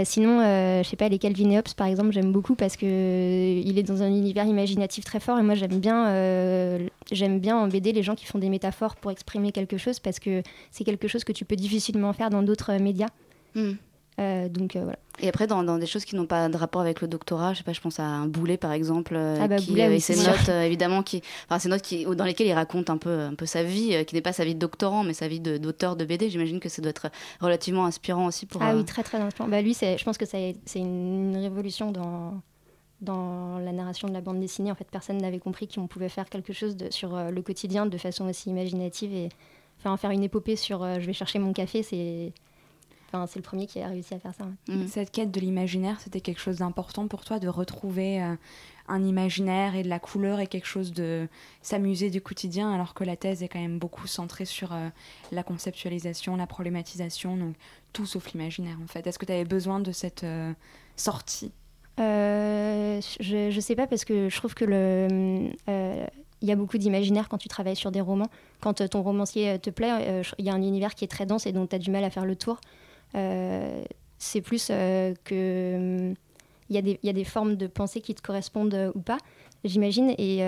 Sinon, 0.05 0.41
je 0.83 0.87
sais 0.89 0.97
pas, 0.97 1.09
les 1.09 1.19
Calvin 1.19 1.49
et 1.51 1.59
Hobbes, 1.59 1.73
par 1.77 1.87
exemple, 1.87 2.11
j'aime 2.13 2.33
beaucoup 2.33 2.57
parce 2.57 2.77
que 2.77 2.85
euh, 2.87 3.63
il 3.65 3.79
est 3.79 3.85
dans 3.85 4.03
un 4.03 4.09
univers 4.09 4.45
imaginatif 4.45 5.05
très 5.05 5.21
fort. 5.21 5.39
Et 5.39 5.43
moi, 5.43 5.55
j'aime 5.55 5.79
bien, 5.79 6.07
j'aime 7.13 7.39
bien 7.39 7.57
en 7.57 7.69
BD 7.69 7.93
les 7.93 8.03
gens 8.03 8.17
qui 8.17 8.27
font 8.27 8.39
des 8.39 8.51
métaphores 8.51 8.97
pour 8.97 9.13
exprimer 9.13 9.53
quelque 9.53 9.79
chose 9.79 9.99
parce 10.01 10.19
que 10.19 10.43
c'est 10.73 10.85
quelque 10.85 11.09
chose 11.09 11.25
que 11.25 11.33
tu 11.33 11.45
peux 11.45 11.57
difficilement 11.57 12.13
faire 12.13 12.31
dans 12.31 12.43
d'autres 12.43 12.73
médias. 12.75 13.09
Hmm. 13.55 13.73
Euh, 14.19 14.49
donc 14.49 14.77
euh, 14.77 14.81
voilà. 14.83 14.99
Et 15.19 15.29
après, 15.29 15.47
dans, 15.47 15.63
dans 15.63 15.79
des 15.79 15.87
choses 15.87 16.05
qui 16.05 16.17
n'ont 16.17 16.27
pas 16.27 16.49
de 16.49 16.57
rapport 16.57 16.81
avec 16.81 17.01
le 17.03 17.09
doctorat, 17.09 17.53
je 17.53 17.59
sais 17.59 17.65
pas, 17.65 17.73
je 17.75 17.81
pense 17.81 18.01
à 18.01 18.05
un 18.05 18.27
boulet 18.27 18.57
par 18.57 18.73
exemple, 18.73 19.15
euh, 19.15 19.39
Ah 19.41 19.49
bah, 19.49 19.57
qui 19.57 19.71
Boulet, 19.71 19.83
avait 19.85 19.95
oui, 19.97 20.01
ses 20.01 20.17
notes 20.17 20.49
euh, 20.49 20.63
évidemment, 20.67 21.03
qui, 21.03 21.23
enfin 21.51 21.69
notes 21.69 21.83
qui, 21.83 22.05
dans 22.05 22.25
lesquelles 22.25 22.47
il 22.47 22.53
raconte 22.55 22.89
un 22.89 22.97
peu, 22.97 23.21
un 23.21 23.35
peu 23.35 23.45
sa 23.47 23.63
vie, 23.63 24.05
qui 24.07 24.15
n'est 24.15 24.23
pas 24.23 24.33
sa 24.33 24.45
vie 24.45 24.55
de 24.55 24.59
doctorant, 24.61 25.05
mais 25.05 25.13
sa 25.13 25.29
vie 25.29 25.41
d'auteur 25.41 25.97
de, 25.97 26.05
BD. 26.05 26.31
J'imagine 26.31 26.61
que 26.61 26.69
ça 26.69 26.81
doit 26.81 26.91
être 26.91 27.09
relativement 27.41 27.85
inspirant 27.85 28.27
aussi 28.27 28.47
pour. 28.47 28.63
Ah 28.63 28.75
oui, 28.75 28.85
très 28.85 29.03
très 29.03 29.19
inspirant. 29.19 29.49
Bah, 29.49 29.61
lui, 29.61 29.75
c'est- 29.75 29.99
je 29.99 30.05
pense 30.05 30.17
que 30.17 30.25
c'est 30.25 30.55
une, 30.75 31.37
révolution 31.37 31.91
dans, 31.93 32.41
dans 33.03 33.59
la 33.59 33.73
narration 33.73 34.09
de 34.09 34.15
la 34.15 34.23
bande 34.23 34.41
dessinée. 34.41 34.71
En 34.71 34.75
fait, 34.75 34.87
personne 34.91 35.19
n'avait 35.19 35.39
compris 35.39 35.69
qu'on 35.69 35.87
pouvait 35.89 36.09
faire 36.09 36.29
quelque 36.31 36.53
chose 36.55 36.77
de, 36.77 36.91
sur 36.91 37.17
le 37.31 37.43
quotidien 37.43 37.85
de 37.87 37.99
façon 37.99 38.29
aussi 38.29 38.49
imaginative 38.49 39.13
et 39.13 39.29
enfin, 39.79 39.97
faire 39.99 40.11
une 40.11 40.23
épopée 40.23 40.57
sur 40.57 40.85
je 41.01 41.07
vais 41.07 41.13
chercher 41.13 41.39
mon 41.39 41.53
café. 41.53 41.83
C'est 41.83 42.33
enfin, 43.17 43.27
c'est 43.27 43.39
le 43.39 43.43
premier 43.43 43.67
qui 43.67 43.81
a 43.81 43.89
réussi 43.89 44.15
à 44.15 44.19
faire 44.19 44.35
ça. 44.35 44.45
ouais. 44.45 44.75
Mm. 44.75 44.89
Cette 44.89 45.11
quête 45.11 45.31
de 45.31 45.41
l'imaginaire, 45.41 46.01
c'était 46.01 46.21
quelque 46.21 46.41
chose 46.41 46.59
d'important 46.59 47.09
pour 47.09 47.25
toi 47.25 47.39
de 47.39 47.49
retrouver 47.49 48.23
euh, 48.23 48.35
un 48.89 49.05
imaginaire 49.05 49.75
et 49.75 49.83
de 49.83 49.89
la 49.89 49.99
couleur 49.99 50.41
et 50.41 50.47
quelque 50.47 50.67
chose 50.67 50.93
de 50.93 51.29
s'amuser 51.63 52.11
du 52.11 52.21
quotidien, 52.21 52.73
alors 52.73 52.95
que 52.95 53.05
la 53.05 53.17
thèse 53.17 53.43
est 53.43 53.49
quand 53.49 53.61
même 53.61 53.79
beaucoup 53.79 54.07
centrée 54.07 54.45
sur 54.45 54.73
euh, 54.73 54.89
la 55.33 55.43
conceptualisation, 55.43 56.37
la 56.37 56.47
problématisation, 56.47 57.37
donc 57.37 57.55
tout 57.93 58.07
sauf 58.07 58.33
l'imaginaire 58.33 58.79
en 58.83 58.87
fait. 58.87 59.07
Est-ce 59.07 59.19
que 59.19 59.27
tu 59.27 59.33
avais 59.33 59.45
besoin 59.45 59.81
de 59.81 59.93
cette 59.93 60.25
euh, 60.25 60.53
sortie? 60.97 61.53
Euh, 61.99 63.01
je, 63.21 63.51
je 63.51 63.61
sais 63.61 63.75
pas 63.75 63.87
parce 63.87 64.05
que 64.05 64.29
je 64.29 64.37
trouve 64.37 64.55
que 64.55 64.67
le 64.67 65.51
euh, 65.69 66.07
il 66.43 66.49
y 66.49 66.53
a 66.53 66.57
beaucoup 66.57 66.79
d'imaginaire 66.79 67.29
quand 67.29 67.39
tu 67.39 67.49
travailles 67.49 67.77
sur 67.77 67.91
des 67.91 68.01
romans. 68.01 68.29
Quand 68.61 68.75
ton 68.89 69.03
romancier 69.03 69.59
te 69.59 69.71
plaît, 69.71 69.93
euh, 69.93 70.23
il 70.39 70.45
y 70.45 70.51
a 70.51 70.53
un 70.53 70.63
univers 70.63 70.95
qui 70.95 71.05
est 71.05 71.09
très 71.09 71.27
dense 71.27 71.47
et 71.47 71.53
dont 71.53 71.67
tu 71.67 71.75
as 71.75 71.79
du 71.79 71.91
mal 71.91 72.05
à 72.05 72.11
faire 72.11 72.27
le 72.27 72.37
tour. 72.37 72.61
Euh, 73.15 73.85
c'est 74.19 74.41
plus 74.41 74.69
euh, 74.71 75.15
que 75.25 76.09
hum, 76.11 76.15
il 76.69 76.75
y, 76.75 76.79
a 76.79 76.83
des- 76.83 76.99
y 77.03 77.09
a 77.09 77.13
des 77.13 77.25
formes 77.25 77.55
de 77.57 77.67
pensée 77.69 78.01
qui 78.01 78.15
te 78.15 78.23
correspondent 78.23 78.75
euh, 78.75 78.91
ou 78.95 79.01
pas, 79.01 79.19
j'imagine. 79.65 80.15
Et 80.19 80.39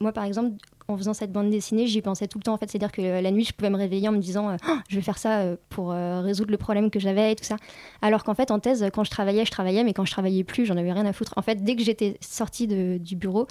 moi, 0.00 0.12
par 0.12 0.24
exemple, 0.24 0.52
en 0.88 0.96
faisant 0.96 1.12
cette 1.14 1.30
bande 1.32 1.50
dessinée, 1.50 1.86
j'y 1.86 2.02
pensais 2.02 2.26
tout 2.26 2.38
le 2.38 2.42
temps. 2.42 2.54
En 2.54 2.56
fait, 2.56 2.68
c'est-à-dire 2.70 2.90
que 2.92 3.00
la 3.22 3.30
nuit, 3.30 3.44
je 3.44 3.52
pouvais 3.52 3.70
me 3.70 3.76
réveiller 3.76 4.08
en 4.08 4.12
me 4.12 4.18
disant, 4.18 4.56
Oh, 4.66 4.72
je 4.88 4.96
vais 4.96 5.02
faire 5.02 5.18
ça 5.18 5.44
pour 5.68 5.90
résoudre 5.90 6.50
le 6.50 6.56
problème 6.56 6.90
que 6.90 6.98
j'avais 6.98 7.32
et 7.32 7.36
tout 7.36 7.44
ça. 7.44 7.56
Alors 8.02 8.24
qu'en 8.24 8.34
fait, 8.34 8.50
en 8.50 8.58
thèse, 8.58 8.84
quand 8.92 9.04
je 9.04 9.10
travaillais, 9.10 9.44
je 9.44 9.50
travaillais, 9.52 9.84
mais 9.84 9.92
quand 9.92 10.04
je 10.04 10.10
travaillais 10.10 10.42
plus, 10.44 10.66
j'en 10.66 10.76
avais 10.76 10.92
rien 10.92 11.06
à 11.06 11.12
foutre. 11.12 11.32
En 11.36 11.42
fait, 11.42 11.62
dès 11.62 11.76
que 11.76 11.82
j'étais 11.84 12.16
sortie 12.20 12.66
du 12.66 13.16
bureau, 13.16 13.46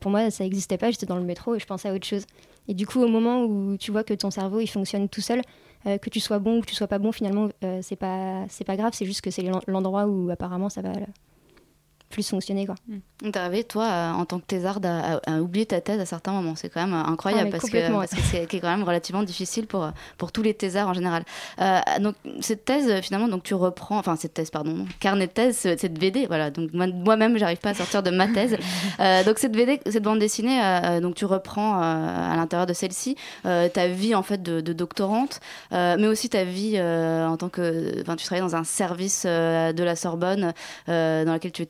pour 0.00 0.10
moi, 0.10 0.30
ça 0.30 0.44
n'existait 0.44 0.78
pas. 0.78 0.90
J'étais 0.90 1.06
dans 1.06 1.16
le 1.16 1.24
métro 1.24 1.54
et 1.54 1.58
je 1.58 1.66
pensais 1.66 1.88
à 1.88 1.94
autre 1.94 2.06
chose. 2.06 2.24
Et 2.68 2.74
du 2.74 2.86
coup, 2.86 3.00
au 3.02 3.08
moment 3.08 3.44
où 3.44 3.76
tu 3.78 3.90
vois 3.90 4.04
que 4.04 4.14
ton 4.14 4.30
cerveau 4.30 4.60
il 4.60 4.66
fonctionne 4.68 5.08
tout 5.08 5.20
seul, 5.22 5.40
euh, 5.86 5.96
que 5.98 6.10
tu 6.10 6.20
sois 6.20 6.38
bon 6.38 6.58
ou 6.58 6.60
que 6.60 6.66
tu 6.66 6.74
sois 6.74 6.86
pas 6.88 6.98
bon, 6.98 7.12
finalement, 7.12 7.48
euh, 7.64 7.78
c'est 7.82 7.96
pas 7.96 8.44
c'est 8.48 8.64
pas 8.64 8.76
grave. 8.76 8.92
C'est 8.94 9.06
juste 9.06 9.20
que 9.22 9.30
c'est 9.30 9.42
l'en- 9.42 9.62
l'endroit 9.66 10.06
où 10.06 10.28
apparemment 10.30 10.68
ça 10.68 10.82
va 10.82 10.92
plus 12.10 12.28
fonctionner 12.28 12.66
quoi. 12.66 12.74
T'es 13.20 13.36
arrivé, 13.38 13.64
toi, 13.64 13.86
à- 13.86 14.12
en 14.14 14.24
tant 14.24 14.38
que 14.38 14.44
thésarde, 14.46 14.86
à, 14.86 15.16
à- 15.26 15.34
à 15.36 15.40
oublier 15.40 15.66
ta 15.66 15.80
thèse 15.80 16.00
à 16.00 16.06
certains 16.06 16.32
moments. 16.32 16.54
C'est 16.56 16.68
quand 16.68 16.80
même 16.86 16.94
euh, 16.94 17.02
incroyable 17.10 17.48
Ah, 17.48 17.50
parce, 17.50 17.64
que, 17.64 17.68
complètement, 17.68 17.98
parce 17.98 18.12
que 18.12 18.20
c'est 18.22 18.42
est 18.54 18.60
quand 18.60 18.68
même 18.68 18.84
relativement 18.84 19.22
difficile 19.22 19.66
pour, 19.66 19.84
euh, 19.84 19.90
pour 20.16 20.30
tous 20.32 20.42
les 20.42 20.54
thésards 20.54 20.88
en 20.88 20.94
général. 20.94 21.24
Euh, 21.60 21.80
donc, 22.00 22.14
cette 22.40 22.64
thèse, 22.64 22.88
euh, 22.88 23.02
finalement, 23.02 23.28
donc 23.28 23.42
tu 23.42 23.54
reprends, 23.54 23.98
enfin, 23.98 24.16
cette 24.16 24.34
thèse, 24.34 24.50
pardon, 24.50 24.86
carnet 25.00 25.26
de 25.26 25.32
thèse, 25.32 25.58
ce- 25.58 25.76
cette 25.76 25.94
BD, 25.98 26.26
voilà. 26.26 26.50
Donc, 26.50 26.72
moi- 26.72 26.86
moi-même, 26.86 27.36
j'arrive 27.38 27.58
pas 27.58 27.70
à 27.70 27.74
sortir 27.74 28.02
de 28.02 28.10
ma 28.10 28.28
thèse. 28.28 28.56
Euh, 29.00 29.22
donc, 29.22 29.38
cette 29.38 29.52
BD, 29.52 29.80
cette 29.86 30.02
bande 30.02 30.18
dessinée, 30.18 30.60
euh, 30.62 31.00
donc 31.00 31.14
tu 31.14 31.24
reprends 31.24 31.80
euh, 31.82 32.32
à 32.32 32.34
l'intérieur 32.36 32.66
de 32.66 32.72
celle-ci 32.72 33.16
euh, 33.46 33.68
ta 33.68 33.86
vie, 33.88 34.14
en 34.14 34.22
fait, 34.22 34.42
de, 34.42 34.60
de 34.60 34.72
doctorante, 34.72 35.40
euh, 35.72 35.96
mais 35.98 36.06
aussi 36.08 36.28
ta 36.28 36.42
vie 36.44 36.72
euh, 36.76 37.26
en 37.28 37.36
tant 37.36 37.48
que. 37.48 38.00
Enfin, 38.00 38.16
tu 38.16 38.24
travailles 38.24 38.42
dans 38.48 38.56
un 38.56 38.64
service 38.64 39.22
euh, 39.26 39.72
de 39.72 39.84
la 39.84 39.94
Sorbonne 39.94 40.52
euh, 40.88 41.24
dans 41.24 41.32
lequel 41.34 41.52
tu 41.52 41.66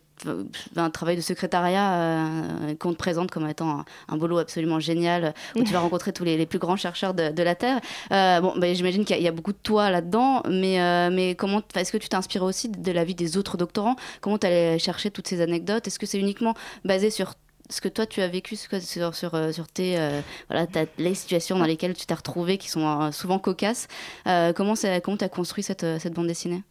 un 0.76 0.90
travail 0.90 1.16
de 1.16 1.20
secrétariat 1.20 1.92
euh, 1.94 2.74
qu'on 2.78 2.92
te 2.92 2.98
présente 2.98 3.30
comme 3.30 3.48
étant 3.48 3.70
un, 3.80 3.84
un 4.08 4.16
boulot 4.16 4.38
absolument 4.38 4.80
génial 4.80 5.34
où 5.56 5.62
tu 5.62 5.72
vas 5.72 5.80
rencontrer 5.88 6.12
tous 6.12 6.24
les, 6.24 6.36
les 6.36 6.46
plus 6.46 6.58
grands 6.58 6.76
chercheurs 6.76 7.14
de, 7.14 7.30
de 7.30 7.42
la 7.42 7.54
Terre. 7.54 7.80
Euh, 8.12 8.40
bon, 8.40 8.54
bah, 8.56 8.72
j'imagine 8.74 9.04
qu'il 9.04 9.14
y, 9.16 9.18
a- 9.18 9.20
il 9.20 9.24
y 9.24 9.28
a 9.28 9.32
beaucoup 9.32 9.52
de 9.52 9.58
toi 9.62 9.90
là-dedans, 9.90 10.42
mais, 10.48 10.80
euh, 10.80 11.10
mais 11.12 11.34
comment 11.34 11.62
est-ce 11.74 11.92
que 11.92 11.98
tu 11.98 12.08
t'inspires 12.08 12.42
aussi 12.42 12.68
de 12.68 12.92
la 12.92 13.04
vie 13.04 13.14
des 13.14 13.36
autres 13.36 13.56
doctorants? 13.56 13.96
Comment 14.20 14.38
tu 14.38 14.46
allais 14.46 14.78
chercher 14.78 15.10
toutes 15.10 15.28
ces 15.28 15.40
anecdotes? 15.40 15.86
Est-ce 15.86 15.98
que 15.98 16.06
c'est 16.06 16.18
uniquement 16.18 16.54
basé 16.84 17.10
sur 17.10 17.34
ce 17.70 17.82
que 17.82 17.88
toi 17.88 18.06
tu 18.06 18.22
as 18.22 18.28
vécu 18.28 18.56
sur, 18.56 18.70
sur, 18.80 19.14
sur, 19.14 19.34
euh, 19.34 19.52
tes, 19.74 19.98
euh, 19.98 20.20
voilà, 20.48 20.66
les 20.96 21.14
situations 21.14 21.58
dans 21.58 21.66
lesquelles 21.66 21.94
tu 21.94 22.06
t'es 22.06 22.14
retrouvé 22.14 22.56
qui 22.56 22.68
sont 22.70 22.86
euh, 23.02 23.10
souvent 23.12 23.38
cocasses? 23.38 23.88
Euh, 24.26 24.52
Comment 24.54 24.74
tu 24.74 24.86
as 24.86 25.28
construit 25.28 25.62
cette, 25.62 25.84
cette 26.00 26.14
bande 26.14 26.28
dessinée? 26.28 26.62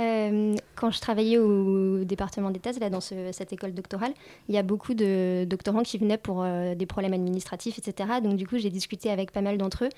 Euh, 0.00 0.54
quand 0.76 0.92
je 0.92 1.00
travaillais 1.00 1.38
au 1.38 2.04
département 2.04 2.50
des 2.52 2.60
thèses, 2.60 2.78
là, 2.78 2.88
dans 2.88 3.00
ce- 3.00 3.32
cette 3.32 3.52
école 3.52 3.74
doctorale, 3.74 4.12
il 4.48 4.54
y 4.54 4.58
a 4.58 4.62
beaucoup 4.62 4.94
de 4.94 5.44
doctorants 5.44 5.82
qui 5.82 5.98
venaient 5.98 6.18
pour 6.18 6.44
euh, 6.44 6.76
des 6.76 6.86
problèmes 6.86 7.14
administratifs, 7.14 7.78
etc. 7.78 8.20
Donc, 8.22 8.36
du 8.36 8.46
coup, 8.46 8.58
j'ai 8.58 8.70
discuté 8.70 9.10
avec 9.10 9.32
pas 9.32 9.40
mal 9.40 9.58
d'entre 9.58 9.86
eux. 9.86 9.88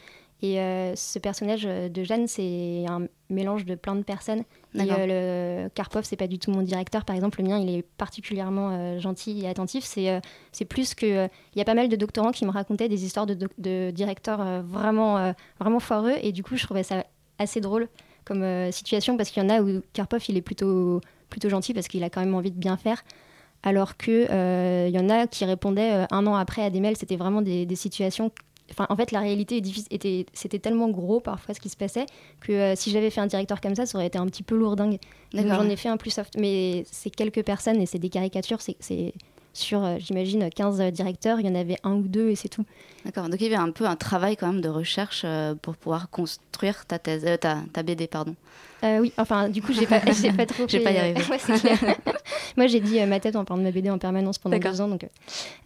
Et 0.43 0.59
euh, 0.59 0.97
ce 0.97 1.19
personnage 1.19 1.65
de 1.65 2.03
Jeanne, 2.03 2.27
c'est 2.27 2.87
un 2.89 3.09
mélange 3.29 3.67
de 3.67 3.75
plein 3.75 3.95
de 3.95 4.03
personnes. 4.03 4.43
Et, 4.75 4.85
le 4.87 5.69
Karpov, 5.75 6.05
c'est 6.05 6.17
pas 6.17 6.29
du 6.29 6.39
tout 6.39 6.51
mon 6.51 6.63
directeur. 6.63 7.05
Par 7.05 7.15
exemple, 7.15 7.43
le 7.43 7.49
mien, 7.49 7.59
il 7.59 7.69
est 7.69 7.83
particulièrement 7.83 8.99
gentil 8.99 9.43
et 9.43 9.49
attentif. 9.49 9.85
C'est 9.85 10.23
c'est 10.53 10.65
plus 10.65 10.95
que. 10.95 11.27
Il 11.27 11.59
y 11.59 11.61
a 11.61 11.67
pas 11.67 11.75
mal 11.75 11.91
de 11.91 11.97
doctorants 11.97 12.31
qui 12.33 12.47
me 12.47 12.51
racontaient 12.51 12.89
des 12.89 13.05
histoires 13.05 13.27
de, 13.27 13.37
de 13.59 13.91
directeurs 13.91 14.63
vraiment, 14.63 15.35
vraiment 15.59 15.81
foireux. 15.81 16.15
Et 16.23 16.33
du 16.33 16.43
coup, 16.43 16.57
je 16.57 16.65
trouvais 16.65 16.85
ça 16.85 17.05
assez 17.39 17.61
drôle 17.61 17.89
comme 18.25 18.43
euh, 18.43 18.71
situation 18.71 19.17
parce 19.17 19.31
qu'il 19.31 19.43
y 19.43 19.47
en 19.47 19.49
a 19.49 19.61
où 19.63 19.83
Karpov 19.93 20.23
il 20.29 20.37
est 20.37 20.43
plutôt 20.43 21.01
plutôt 21.31 21.49
gentil 21.49 21.73
parce 21.73 21.89
qu'il 21.89 22.05
a 22.05 22.11
quand 22.11 22.21
même 22.21 22.35
envie 22.35 22.51
de 22.51 22.59
bien 22.59 22.77
faire. 22.77 23.03
Alors 23.63 23.97
que 23.97 24.27
euh, 24.31 24.89
y 24.89 24.99
en 24.99 25.09
a 25.11 25.27
qui 25.27 25.45
répondaient 25.45 25.93
euh, 25.93 26.07
un 26.11 26.27
an 26.27 26.35
après 26.35 26.63
à 26.63 26.71
des 26.71 26.81
mails 26.81 26.97
c'était 26.97 27.17
vraiment 27.17 27.43
des, 27.43 27.67
des 27.67 27.77
situations 27.77 28.31
enfin 28.71 28.87
en 28.89 28.97
fait 28.97 29.13
la 29.13 29.21
réalité 29.21 29.59
est 29.59 29.93
était 29.93 30.25
c'était 30.33 30.59
tellement 30.59 30.89
gros 30.89 31.21
parfois 31.21 31.55
ce 31.55 31.61
qui 31.61 31.69
se 31.69 31.77
passait 31.77 32.07
que 32.41 32.53
euh, 32.53 32.75
si 32.75 32.91
j'avais 32.91 33.11
fait 33.11 33.21
un 33.21 33.27
directeur 33.27 33.61
comme 33.61 33.75
ça 33.75 33.85
ça 33.85 33.99
aurait 33.99 34.07
été 34.07 34.19
un 34.19 34.27
petit 34.27 34.43
peu 34.43 34.57
lourdingue. 34.57 34.99
Donc 35.35 35.47
j'en 35.47 35.69
ai 35.69 35.77
fait 35.77 35.89
un 35.89 35.99
plus 35.99 36.11
soft. 36.11 36.37
Mais 36.39 36.85
c'est 36.91 37.11
quelques 37.11 37.45
personnes 37.45 37.81
et 37.81 37.87
c'est 37.87 37.99
des 37.99 38.09
caricatures 38.09 38.61
c'est 38.61 39.13
sur, 39.61 39.85
euh, 39.85 39.97
j'imagine, 39.99 40.49
15 40.51 40.81
directeurs, 40.93 41.39
il 41.41 41.47
y 41.47 41.49
en 41.49 41.55
avait 41.55 41.77
un 41.85 41.95
ou 41.95 42.03
deux 42.09 42.31
et 42.31 42.35
c'est 42.37 42.49
tout. 42.49 42.65
D'accord. 43.05 43.29
Donc 43.29 43.41
il 43.41 43.45
y 43.45 43.47
avait 43.47 43.57
un 43.63 43.71
peu 43.71 43.87
un 43.87 43.97
travail 43.97 44.37
quand 44.37 44.47
même 44.49 44.61
de 44.61 44.69
recherche 44.69 45.23
euh, 45.25 45.55
pour 45.55 45.77
pouvoir 45.77 46.11
construire 46.11 46.85
ta 46.87 46.99
thèse, 46.99 47.25
euh, 47.27 47.37
ta, 47.37 47.59
ta 47.73 47.83
BD, 47.83 48.07
pardon. 48.07 48.35
Euh, 48.83 48.99
oui, 49.01 49.13
enfin, 49.19 49.49
du 49.49 49.61
coup, 49.63 49.73
j'ai 49.73 49.87
pas, 49.87 50.01
pas 50.37 50.47
trop. 50.47 50.65
J'ai 50.67 50.81
pas 50.81 50.91
y 50.93 50.99
euh, 50.99 51.15
ouais, 51.31 51.59
clair. 51.59 51.79
Moi, 52.57 52.67
j'ai 52.67 52.81
dit 52.81 52.99
euh, 53.01 53.07
ma 53.07 53.21
tête 53.21 53.37
en 53.37 53.45
parlant 53.45 53.63
de 53.63 53.67
ma 53.69 53.73
BD 53.73 53.91
en 53.91 53.99
permanence 53.99 54.39
pendant 54.39 54.57
deux 54.73 54.81
ans. 54.81 54.89
Donc, 54.89 55.05
euh, 55.05 55.09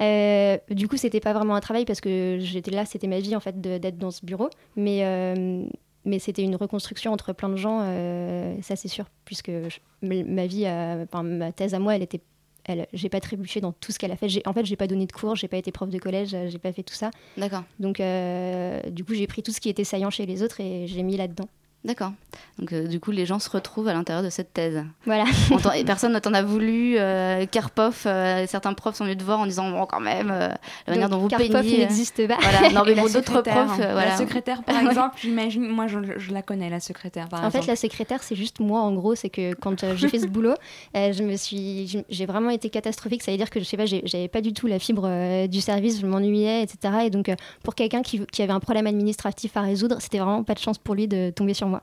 euh, 0.03 0.75
du 0.75 0.89
coup, 0.89 0.97
c'était 0.97 1.21
pas 1.21 1.33
vraiment 1.33 1.55
un 1.55 1.61
travail 1.61 1.85
parce 1.85 2.01
que 2.01 2.39
j'étais 2.41 2.71
là, 2.71 2.85
c'était 2.85 3.07
ma 3.07 3.21
vie 3.21 3.35
en 3.37 3.41
fait 3.41 3.61
d'être 3.61 3.99
dans 3.99 4.11
ce 4.11 4.25
bureau. 4.27 4.51
Mais, 4.77 5.01
euh, 5.05 5.65
mais 6.05 6.19
c'était 6.19 6.43
une 6.43 6.57
reconstruction 6.57 7.13
entre 7.13 7.33
plein 7.33 7.49
de 7.49 7.57
gens, 7.57 7.81
euh, 7.83 8.55
ça 8.63 8.77
c'est 8.77 8.89
sûr, 8.89 9.07
puisque 9.25 9.51
je- 9.51 9.79
ma 10.03 10.47
vie, 10.47 10.65
euh, 10.67 11.05
enfin, 11.05 11.23
ma 11.23 11.51
thèse 11.53 11.73
à 11.75 11.79
moi, 11.79 11.97
elle 11.97 12.03
était. 12.03 12.21
Elle, 12.65 12.87
j'ai 12.93 13.09
pas 13.09 13.21
trébuché 13.21 13.61
dans 13.61 13.73
tout 13.73 13.93
ce 13.93 13.99
qu'elle 13.99 14.13
a 14.13 14.17
fait. 14.17 14.29
En 14.47 14.53
fait, 14.53 14.65
j'ai 14.65 14.77
pas 14.77 14.87
donné 14.87 15.07
de 15.07 15.13
cours, 15.13 15.37
j'ai 15.37 15.49
pas 15.49 15.59
été 15.59 15.71
prof 15.71 15.91
de 15.91 15.99
collège, 15.99 16.35
euh, 16.35 16.49
j'ai 16.49 16.59
pas 16.59 16.73
fait 16.73 16.83
tout 16.83 16.95
ça. 16.95 17.11
D'accord. 17.37 17.65
Donc, 17.79 18.01
euh, 18.01 18.81
du 18.91 19.05
coup, 19.05 19.15
j'ai 19.15 19.27
pris 19.27 19.43
tout 19.43 19.53
ce 19.53 19.61
qui 19.61 19.69
était 19.69 19.85
saillant 19.85 20.11
chez 20.11 20.25
les 20.25 20.43
autres 20.43 20.61
et 20.61 20.87
j'ai 20.87 21.03
mis 21.03 21.17
là-dedans. 21.17 21.49
D'accord. 21.85 22.13
Donc 22.59 22.73
euh, 22.73 22.87
du 22.87 22.99
coup, 22.99 23.11
les 23.11 23.27
gens 23.27 23.39
se 23.39 23.51
retrouvent 23.51 23.89
à 23.89 23.93
l'intérieur 23.93 24.25
de 24.25 24.31
cette 24.31 24.55
thèse. 24.55 24.83
Voilà. 25.05 25.25
Et 25.77 25.85
personne 25.85 26.13
ne 26.13 26.19
t'en 26.19 26.33
a 26.33 26.43
voulu. 26.43 26.97
Euh, 26.99 27.45
Karpov, 27.47 28.05
euh, 28.07 28.47
certains 28.47 28.73
profs 28.73 28.97
sont 28.97 29.05
venus 29.05 29.19
te 29.19 29.23
voir 29.25 29.41
en 29.41 29.47
disant 29.47 29.71
bon, 29.71 29.85
quand 29.85 30.01
même, 30.01 30.31
euh, 30.31 30.49
la 30.87 30.93
manière 30.95 31.09
Donc, 31.11 31.19
dont 31.19 31.23
vous 31.25 31.29
Karpov 31.29 31.51
peignez. 31.63 31.79
n'existe 31.79 32.27
pas. 32.27 32.39
Voilà. 32.41 32.71
Non, 32.75 32.83
mais 32.87 32.95
bon, 32.95 33.03
d'autres 33.03 33.43
profs, 33.43 33.47
euh, 33.47 33.83
hein. 33.83 33.93
voilà. 33.93 34.07
La 34.07 34.17
secrétaire, 34.17 34.63
par 34.63 34.79
exemple, 34.87 35.17
j'imagine, 35.21 35.69
moi 35.69 35.87
je, 35.87 35.99
je 36.17 36.33
la 36.33 36.41
connais, 36.43 36.71
la 36.71 36.81
secrétaire, 36.81 37.29
par 37.29 37.45
En 37.45 37.51
fait, 37.51 37.67
la 37.67 37.77
secrétaire, 37.77 38.23
c'est 38.23 38.35
juste 38.37 38.61
moi, 38.61 38.81
en 38.81 38.93
gros. 38.95 39.15
C'est 39.15 39.29
que 39.31 39.53
quand 39.55 39.85
euh, 39.85 39.95
j'ai 39.97 40.09
fait 40.09 40.21
ce 40.21 40.27
boulot, 40.27 40.55
euh, 40.97 41.13
je 41.13 41.23
me 41.23 41.37
suis, 41.37 42.03
j'ai 42.09 42.27
vraiment 42.27 42.51
été 42.51 42.71
catastrophique. 42.71 43.23
Ça 43.23 43.31
veut 43.31 43.37
dire 43.37 43.51
que 43.51 43.61
je 43.61 43.65
sais 43.65 43.77
pas, 43.77 43.85
j'avais 43.87 44.29
pas 44.29 44.41
du 44.41 44.53
tout 44.55 44.67
la 44.67 44.79
fibre 44.79 45.05
euh, 45.07 45.47
du 45.47 45.61
service, 45.61 46.01
je 46.01 46.07
m'ennuyais, 46.07 46.63
etc. 46.63 46.95
Et 47.05 47.11
donc, 47.11 47.29
euh, 47.29 47.35
pour 47.63 47.75
quelqu'un 47.75 48.01
qui, 48.03 48.25
qui 48.27 48.43
avait 48.43 48.53
un 48.53 48.61
problème 48.61 48.87
administratif 48.87 49.57
à 49.57 49.61
résoudre, 49.61 49.97
c'était 50.01 50.19
vraiment 50.19 50.43
pas 50.45 50.55
de 50.55 50.59
chance 50.61 50.79
pour 50.79 50.95
lui 50.95 51.07
de 51.09 51.31
tomber 51.31 51.53
sur 51.55 51.67
moi. 51.69 51.74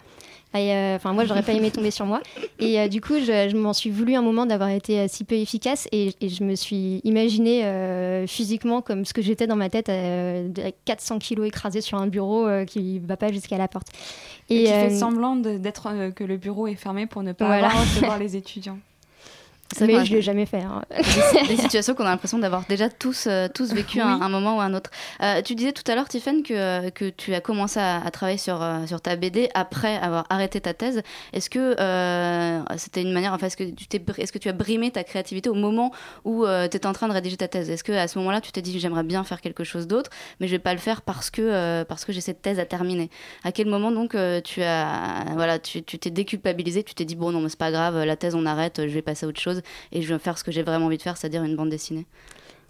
Et, 0.54 0.74
euh, 0.74 0.96
Enfin, 0.98 1.14
moi, 1.14 1.24
j'aurais 1.24 1.44
pas 1.44 1.54
aimé 1.54 1.72
tomber 1.72 1.92
sur 1.92 2.06
moi. 2.06 2.20
Et 2.60 2.78
euh, 2.78 2.90
du 2.90 3.00
coup, 3.00 3.14
je, 3.20 3.48
je 3.50 3.56
m'en 3.56 3.72
suis 3.72 3.90
voulu 3.90 4.16
un 4.16 4.22
moment 4.22 4.46
d'avoir 4.46 4.68
été 4.70 5.00
euh, 5.00 5.06
si 5.08 5.24
peu 5.24 5.36
efficace. 5.36 5.88
Et, 5.94 6.14
et 6.20 6.28
je 6.28 6.44
me 6.44 6.56
suis 6.56 7.00
imaginée 7.06 7.64
euh, 7.64 8.28
physiquement 8.28 8.82
comme 8.82 9.06
ce 9.06 9.14
que 9.14 9.22
j'étais 9.22 9.48
dans 9.48 9.56
ma 9.56 9.70
tête, 9.70 9.88
euh, 9.88 10.50
de 10.50 10.64
400 10.84 11.20
kilos 11.20 11.48
écrasés 11.48 11.80
sur 11.80 11.98
un 12.00 12.08
bureau 12.08 12.46
euh, 12.48 12.66
qui 12.66 13.00
va 13.00 13.16
pas 13.16 13.32
jusqu'à 13.32 13.58
la 13.58 13.70
porte. 13.70 13.88
Et 14.50 14.66
tu 14.66 14.70
euh, 14.72 14.90
fais 14.90 14.96
semblant 14.98 15.38
d'être 15.38 15.88
euh, 15.90 16.12
que 16.12 16.26
le 16.26 16.36
bureau 16.36 16.68
est 16.68 16.76
fermé 16.76 17.06
pour 17.06 17.24
ne 17.24 17.32
pas 17.32 17.46
Voilà. 17.46 17.68
avoir 17.68 17.78
à 17.78 17.86
recevoir 17.86 18.20
les 18.20 18.36
étudiants. 18.36 18.78
Mais 19.80 19.94
vrai 19.94 20.06
je 20.06 20.14
l'ai 20.16 20.22
jamais 20.22 20.46
fait. 20.46 20.62
hein. 20.62 20.82
des, 21.44 21.56
des 21.56 21.62
situations 21.62 21.94
qu'on 21.96 22.06
a 22.06 22.10
l'impression 22.10 22.40
d'avoir 22.40 22.64
déjà 22.68 22.90
tous, 22.90 23.28
euh, 23.28 23.48
tous 23.54 23.74
vécu 23.74 24.00
à 24.02 24.08
un, 24.08 24.16
Oui. 24.18 24.24
un 24.24 24.30
moment 24.30 24.58
ou 24.58 24.62
un 24.62 24.74
autre. 24.74 24.90
Euh, 25.22 25.42
tu 25.42 25.56
disais 25.56 25.72
tout 25.72 25.90
à 25.90 25.96
l'heure, 25.96 26.08
Tiffany, 26.10 26.44
que, 26.44 26.54
euh, 26.54 26.90
que 26.90 27.10
tu 27.10 27.34
as 27.34 27.42
commencé 27.42 27.80
à, 27.80 28.04
à 28.06 28.12
travailler 28.12 28.38
sur, 28.38 28.62
euh, 28.62 28.86
sur 28.86 29.02
ta 29.02 29.16
BD 29.16 29.50
après 29.54 29.98
avoir 29.98 30.26
arrêté 30.30 30.60
ta 30.62 30.74
thèse. 30.74 31.02
Est-ce 31.34 31.50
que 31.50 31.76
euh, 31.80 32.62
c'était 32.78 33.02
une 33.02 33.14
manière, 33.14 33.34
enfin, 33.34 33.48
est-ce 33.48 33.58
que, 33.58 33.64
tu 33.64 33.88
t'es, 33.88 34.02
est-ce 34.18 34.32
que 34.32 34.38
tu 34.40 34.50
as 34.50 34.54
brimé 34.54 34.92
ta 34.92 35.04
créativité 35.04 35.50
au 35.50 35.54
moment 35.56 35.92
où 36.26 36.46
tu 36.46 36.76
étais 36.78 36.86
en 36.86 36.94
train 36.94 37.08
de 37.08 37.14
rédiger 37.14 37.38
ta 37.38 37.48
thèse? 37.48 37.70
Est-ce 37.70 37.84
que 37.84 37.92
à 37.94 38.08
ce 38.08 38.18
moment-là, 38.20 38.42
tu 38.42 38.52
t'es 38.52 38.62
dit, 38.62 38.80
j'aimerais 38.80 39.04
bien 39.04 39.24
faire 39.24 39.42
quelque 39.42 39.64
chose 39.64 39.88
d'autre, 39.88 40.10
mais 40.40 40.48
je 40.48 40.52
vais 40.52 40.60
pas 40.60 40.74
le 40.74 40.80
faire 40.80 41.02
parce 41.02 41.30
que, 41.30 41.84
parce 41.84 42.06
que 42.06 42.12
j'ai 42.12 42.22
cette 42.22 42.42
thèse 42.42 42.60
à 42.60 42.66
terminer? 42.66 43.10
À 43.44 43.52
quel 43.52 43.68
moment 43.68 43.92
donc 43.92 44.16
tu, 44.44 44.64
as, 44.64 45.26
voilà, 45.34 45.60
tu, 45.60 45.84
tu 45.84 45.98
t'es 46.00 46.10
déculpabilisé, 46.10 46.84
tu 46.84 46.94
t'es 46.94 47.06
dit, 47.06 47.16
bon, 47.16 47.32
non, 47.32 47.42
mais 47.42 47.50
c'est 47.50 47.58
pas 47.60 47.72
grave, 47.72 48.04
la 48.04 48.16
thèse, 48.16 48.36
on 48.36 48.46
arrête, 48.46 48.82
je 48.82 48.94
vais 48.94 49.02
passer 49.02 49.26
à 49.26 49.30
autre 49.30 49.40
chose 49.42 49.61
et 49.92 50.02
je 50.02 50.14
vais 50.14 50.20
faire 50.20 50.38
ce 50.38 50.44
que 50.44 50.52
j'ai 50.52 50.64
vraiment 50.64 50.88
envie 50.88 50.98
de 50.98 51.02
faire, 51.02 51.18
c'est-à-dire 51.18 51.44
une 51.44 51.56
bande 51.56 51.70
dessinée 51.70 52.06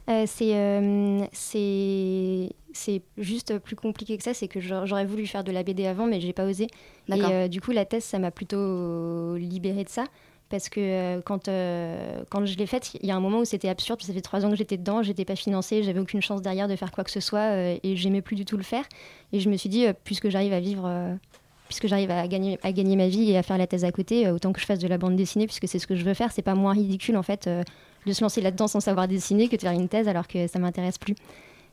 Euh, 0.10 0.24
c'est 0.26 0.56
euh, 0.56 1.24
c'est 1.32 2.50
c'est 2.74 3.02
juste 3.18 3.60
plus 3.60 3.76
compliqué 3.76 4.18
que 4.18 4.24
ça. 4.24 4.34
C'est 4.34 4.48
que 4.48 4.60
j'aurais 4.60 5.06
voulu 5.06 5.28
faire 5.28 5.44
de 5.44 5.52
la 5.52 5.64
BD 5.64 5.86
avant, 5.86 6.08
mais 6.08 6.20
j'ai 6.20 6.34
pas 6.34 6.46
osé. 6.46 6.68
Et 7.10 7.14
euh, 7.14 7.48
du 7.48 7.62
coup, 7.62 7.72
la 7.72 7.86
thèse, 7.86 8.04
ça 8.04 8.18
m'a 8.18 8.32
plutôt 8.32 9.36
libérée 9.36 9.84
de 9.84 9.90
ça. 9.90 10.06
Parce 10.50 10.68
que 10.68 10.82
euh, 10.82 11.22
quand, 11.24 11.46
quand 12.30 12.46
je 12.46 12.58
l'ai 12.58 12.66
faite, 12.66 12.94
il 13.02 13.08
y 13.08 13.12
a 13.12 13.16
un 13.16 13.22
moment 13.22 13.40
où 13.40 13.46
c'était 13.46 13.70
absurde. 13.70 14.02
Ça 14.02 14.14
fait 14.14 14.22
trois 14.22 14.46
ans 14.46 14.50
que 14.50 14.58
j'étais 14.58 14.78
dedans, 14.78 15.02
j'étais 15.02 15.24
pas 15.24 15.38
financée, 15.38 15.82
j'avais 15.84 16.00
aucune 16.00 16.22
chance 16.22 16.42
derrière 16.42 16.68
de 16.68 16.76
faire 16.76 16.92
quoi 16.92 17.06
que 17.06 17.12
ce 17.12 17.22
soit 17.22 17.56
et 17.56 17.96
j'aimais 17.96 18.22
plus 18.22 18.36
du 18.36 18.44
tout 18.44 18.58
le 18.58 18.64
faire. 18.64 18.84
Et 19.32 19.40
je 19.40 19.50
me 19.50 19.56
suis 19.56 19.70
dit, 19.70 19.86
puisque 20.04 20.28
j'arrive 20.28 20.52
à 20.52 20.60
vivre, 20.60 21.18
puisque 21.72 21.88
j'arrive 21.88 22.12
à 22.12 22.28
gagner, 22.28 22.60
à 22.64 22.74
gagner 22.74 22.98
ma 22.98 23.08
vie 23.08 23.32
et 23.32 23.38
à 23.38 23.44
faire 23.44 23.58
la 23.58 23.66
thèse 23.66 23.86
à 23.86 23.94
côté, 23.94 24.28
euh, 24.28 24.34
autant 24.34 24.52
que 24.52 24.60
je 24.60 24.66
fasse 24.66 24.80
de 24.80 24.90
la 24.90 24.98
bande 24.98 25.16
dessinée, 25.16 25.48
puisque 25.48 25.70
c'est 25.70 25.80
ce 25.80 25.88
que 25.88 25.96
je 25.96 26.04
veux 26.04 26.14
faire. 26.14 26.34
C'est 26.34 26.42
pas 26.42 26.54
moins 26.54 26.74
ridicule 26.74 27.16
en 27.16 27.24
fait 27.24 27.48
euh, 27.48 27.64
de 28.06 28.12
se 28.12 28.22
lancer 28.22 28.42
là-dedans 28.42 28.68
sans 28.68 28.82
savoir 28.82 29.08
dessiner 29.08 29.48
que 29.48 29.56
de 29.56 29.62
faire 29.62 29.72
une 29.72 29.88
thèse 29.88 30.10
alors 30.10 30.28
que 30.28 30.48
ça 30.48 30.60
m'intéresse 30.60 30.98
plus. 30.98 31.16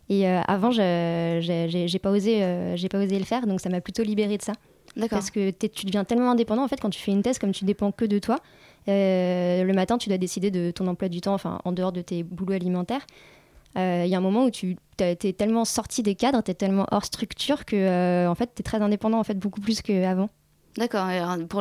Et 0.09 0.29
euh, 0.29 0.41
avant, 0.47 0.71
j'ai 0.71 1.99
pas 2.01 2.11
osé, 2.11 2.75
j'ai 2.77 2.89
pas 2.89 2.99
osé 2.99 3.19
le 3.19 3.25
faire, 3.25 3.47
donc 3.49 3.61
ça 3.61 3.69
m'a 3.71 3.81
plutôt 3.81 4.05
libérée 4.05 4.39
de 4.39 4.43
ça. 4.43 4.53
Parce 5.11 5.31
que 5.31 5.51
tu 5.51 5.85
deviens 5.87 6.05
tellement 6.05 6.31
indépendant 6.31 6.65
en 6.65 6.69
fait 6.69 6.81
quand 6.81 6.91
tu 6.91 7.01
fais 7.01 7.13
une 7.13 7.23
thèse, 7.23 7.39
comme 7.39 7.53
tu 7.53 7.65
dépends 7.65 7.93
que 7.93 8.05
de 8.05 8.19
toi. 8.21 8.37
euh, 8.89 9.65
le 9.65 9.73
matin, 9.73 9.99
tu 9.99 10.09
dois 10.09 10.19
décider 10.19 10.51
de 10.51 10.71
ton 10.71 10.87
emploi 10.87 11.09
du 11.09 11.21
temps, 11.21 11.35
enfin 11.35 11.61
en 11.65 11.73
dehors 11.73 11.93
de 11.93 12.01
tes 12.01 12.23
boulots 12.23 12.55
alimentaires. 12.55 13.05
Euh, 13.77 14.03
Il 14.05 14.11
y 14.11 14.15
a 14.15 14.19
un 14.19 14.23
moment 14.23 14.45
où 14.45 14.51
tu 14.51 14.77
t'es 14.97 15.15
tellement 15.17 15.65
sorti 15.65 16.03
des 16.03 16.15
cadres, 16.17 16.43
tu 16.43 16.51
es 16.51 16.55
tellement 16.55 16.87
hors 16.91 17.05
structure 17.05 17.65
que 17.65 17.77
euh, 17.77 18.29
en 18.29 18.35
fait 18.35 18.53
tu 18.55 18.61
es 18.61 18.63
très 18.65 18.81
indépendant 18.83 19.19
en 19.19 19.25
fait 19.25 19.39
beaucoup 19.39 19.61
plus 19.61 19.81
qu'avant. 19.83 20.29
D'accord. 20.79 21.07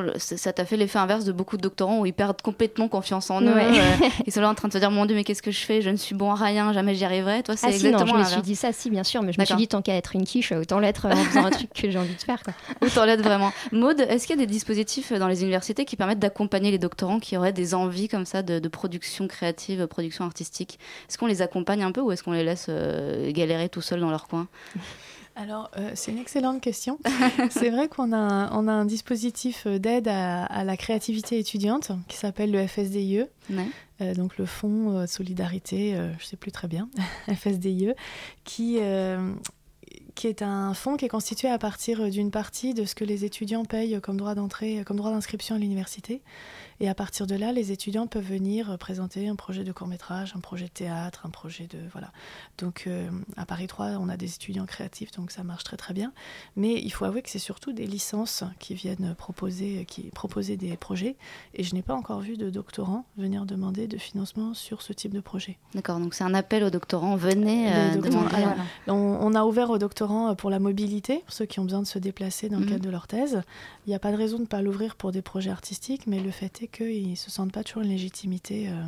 le- 0.02 0.14
ça 0.18 0.54
t'a 0.54 0.64
fait 0.66 0.78
l'effet 0.78 1.00
inverse 1.00 1.26
de 1.26 1.32
beaucoup 1.32 1.58
de 1.58 1.62
doctorants 1.62 2.00
où 2.00 2.06
ils 2.06 2.14
perdent 2.14 2.42
complètement 2.42 2.88
confiance 2.88 3.30
en 3.30 3.42
eux. 3.42 3.54
Ouais. 3.54 3.66
euh, 3.80 4.08
ils 4.28 4.32
sont 4.32 4.42
là 4.42 4.50
en 4.50 4.56
train 4.56 4.68
de 4.68 4.74
se 4.74 4.78
dire 4.78 4.92
Mon 4.92 5.06
Dieu, 5.06 5.16
mais 5.16 5.24
qu'est-ce 5.24 5.42
que 5.42 5.52
je 5.52 5.60
fais? 5.60 5.82
Je 5.82 5.90
ne 5.90 5.96
suis 5.98 6.16
bon 6.16 6.32
à 6.32 6.36
rien, 6.36 6.72
jamais 6.74 6.96
j'y 6.96 7.04
arriverai. 7.06 7.44
Toi, 7.44 7.56
c'est 7.58 7.68
Ah 7.68 7.72
si, 7.72 7.84
non, 7.84 7.90
exactement 7.92 8.14
je 8.24 8.24
me 8.24 8.30
suis 8.32 8.42
dit 8.42 8.56
ça, 8.56 8.72
si, 8.72 8.90
bien 8.90 9.04
sûr, 9.04 9.22
mais 9.24 9.34
je 9.34 9.40
me 9.42 9.46
suis 9.46 9.56
dit 9.56 9.68
tant 9.68 9.82
qu'à 9.82 9.96
être 9.96 10.16
une 10.16 10.24
quiche, 10.26 10.52
autant 10.52 10.80
l'être 10.80 11.08
en 11.08 11.16
faisant 11.16 11.46
un 11.46 11.50
truc 11.50 11.72
que 11.74 11.90
j'ai 11.90 11.98
envie 12.00 12.16
de 12.16 12.22
faire. 12.22 12.42
Quoi. 12.44 12.54
Autant 12.88 13.06
l'aide 13.06 13.22
vraiment. 13.22 13.52
Maude, 13.72 14.00
est-ce 14.02 14.28
qu'il 14.28 14.36
y 14.40 14.42
a 14.42 14.46
des 14.46 14.52
dispositifs 14.52 15.12
dans 15.14 15.28
les 15.28 15.42
universités 15.42 15.84
qui 15.86 15.96
permettent 15.96 16.20
d'accompagner 16.20 16.72
les 16.72 16.78
doctorants 16.78 17.20
qui 17.20 17.36
auraient 17.38 17.54
des 17.54 17.74
envies 17.74 18.08
comme 18.08 18.26
ça 18.26 18.44
de, 18.44 18.60
de 18.60 18.68
production 18.68 19.28
créative, 19.28 19.88
production 19.88 20.26
artistique? 20.26 20.80
Est-ce 21.10 21.18
qu'on 21.18 21.26
les 21.28 21.42
accompagne 21.42 21.84
un 21.84 21.92
peu 21.92 22.02
ou 22.02 22.12
est-ce 22.12 22.24
qu'on 22.24 22.32
les 22.34 22.44
laisse 22.44 22.68
euh, 22.70 23.32
galérer 23.32 23.70
tout 23.70 23.82
seuls 23.82 24.00
dans 24.00 24.10
leur 24.12 24.28
coin? 24.28 24.48
Alors, 25.40 25.70
euh, 25.78 25.92
c'est 25.94 26.12
une 26.12 26.18
excellente 26.18 26.62
question. 26.62 26.98
c'est 27.52 27.70
vrai 27.70 27.88
qu'on 27.88 28.12
a, 28.12 28.18
un- 28.18 28.52
on 28.58 28.68
a 28.68 28.72
un 28.72 28.86
dispositif 28.86 29.66
euh, 29.68 29.78
d'aide 29.78 30.08
à, 30.08 30.46
à 30.46 30.64
la 30.64 30.76
créativité 30.78 31.38
étudiante 31.38 31.92
qui 32.08 32.18
s'appelle 32.18 32.52
le 32.52 32.66
FSDIE. 32.66 33.24
Ouais. 33.52 33.68
Euh, 34.02 34.16
donc 34.16 34.38
le 34.40 34.48
Fonds 34.48 34.98
euh, 34.98 35.06
Solidarité, 35.06 35.94
je 35.96 36.02
ne 36.02 36.28
sais 36.28 36.38
plus 36.38 36.52
très 36.52 36.68
bien, 36.68 36.90
FSDIE, 37.32 37.92
qui, 38.46 38.80
qui 40.16 40.28
est 40.28 40.42
un 40.42 40.74
fonds 40.74 40.98
qui 40.98 41.06
est 41.06 41.10
constitué 41.10 41.48
à 41.50 41.60
partir 41.60 42.10
d'une 42.10 42.32
partie 42.32 42.74
de 42.74 42.86
ce 42.86 42.96
que 42.96 43.06
les 43.06 43.24
étudiants 43.24 43.64
payent 43.64 44.00
comme 44.02 44.18
droit 44.18 44.34
d'entrée, 44.34 44.82
comme 44.88 44.98
droit 44.98 45.12
d'inscription 45.12 45.56
à 45.56 45.60
l'université. 45.60 46.22
Et 46.80 46.88
à 46.90 46.94
partir 46.94 47.26
de 47.28 47.36
là, 47.36 47.52
les 47.52 47.72
étudiants 47.72 48.06
peuvent 48.08 48.24
venir 48.24 48.72
euh, 48.72 48.78
présenter 48.78 49.28
un 49.28 49.36
projet 49.36 49.64
de 49.64 49.72
court 49.72 49.88
métrage, 49.88 50.34
un 50.36 50.40
projet 50.40 50.66
de 50.66 50.72
théâtre, 50.72 51.22
un 51.26 51.30
projet 51.30 51.66
de 51.68 51.80
voilà. 51.92 52.12
Donc 52.60 52.84
euh, 52.86 53.10
à 53.36 53.46
Paris 53.46 53.68
3, 53.68 53.94
on 54.00 54.10
a 54.10 54.18
des 54.18 54.34
étudiants 54.36 54.66
créatifs, 54.66 55.12
donc 55.12 55.32
ça 55.32 55.44
marche 55.44 55.64
très 55.64 55.78
très 55.78 55.94
bien. 55.94 56.14
Mais 56.56 56.74
il 56.82 56.92
faut 56.92 57.06
avouer 57.06 57.22
que 57.24 57.30
c'est 57.30 57.40
surtout 57.40 57.74
des 57.74 57.88
licences 57.88 58.44
qui 58.60 58.76
viennent 58.76 59.16
proposer, 59.18 59.86
qui 59.86 60.04
proposer 60.12 60.56
des 60.56 60.78
projets. 60.78 61.16
Et 61.56 61.64
je 61.64 61.74
n'ai 61.74 61.82
pas 61.82 61.96
encore 61.96 62.20
vu 62.20 62.38
de 62.38 62.50
doctorants 62.52 63.06
venir 63.18 63.46
demander 63.46 63.88
de 63.88 63.98
financement 63.98 64.54
sur 64.54 64.82
ce 64.84 64.94
type 64.94 65.14
de 65.14 65.20
projet. 65.20 65.58
D'accord, 65.74 66.00
donc 66.00 66.14
c'est 66.14 66.24
un 66.24 66.34
appel 66.36 66.64
aux 66.64 66.70
doctorants. 66.70 67.16
Venez 67.16 67.74
euh, 67.74 67.96
demander. 67.96 68.36
alors, 68.36 68.54
on, 68.88 68.94
on 68.94 69.34
a 69.34 69.44
ouvert 69.46 69.72
aux 69.72 69.80
doctorants 69.80 70.36
pour 70.36 70.52
la 70.52 70.60
mobilité, 70.60 71.20
pour 71.26 71.34
ceux 71.34 71.46
qui 71.46 71.60
ont 71.60 71.64
besoin 71.64 71.82
de 71.82 71.88
se 71.88 71.98
déplacer 72.00 72.50
dans 72.50 72.60
le 72.60 72.66
Mhm. 72.66 72.72
cadre 72.72 72.84
de 72.86 72.90
leur 72.90 73.08
thèse. 73.08 73.42
Il 73.86 73.90
n'y 73.90 73.96
a 73.96 74.00
pas 74.00 74.12
de 74.12 74.18
raison 74.18 74.38
de 74.38 74.42
ne 74.44 74.48
pas 74.48 74.62
l'ouvrir 74.62 74.96
pour 74.96 75.12
des 75.12 75.22
projets 75.22 75.50
artistiques, 75.50 76.06
mais 76.08 76.20
le 76.20 76.32
fait 76.32 76.62
est 76.62 76.67
qu'ils 76.72 77.12
ne 77.12 77.16
se 77.16 77.32
sentent 77.32 77.52
pas 77.52 77.64
toujours 77.64 77.84
une 77.84 77.90
légitimité 77.90 78.70
euh, 78.70 78.84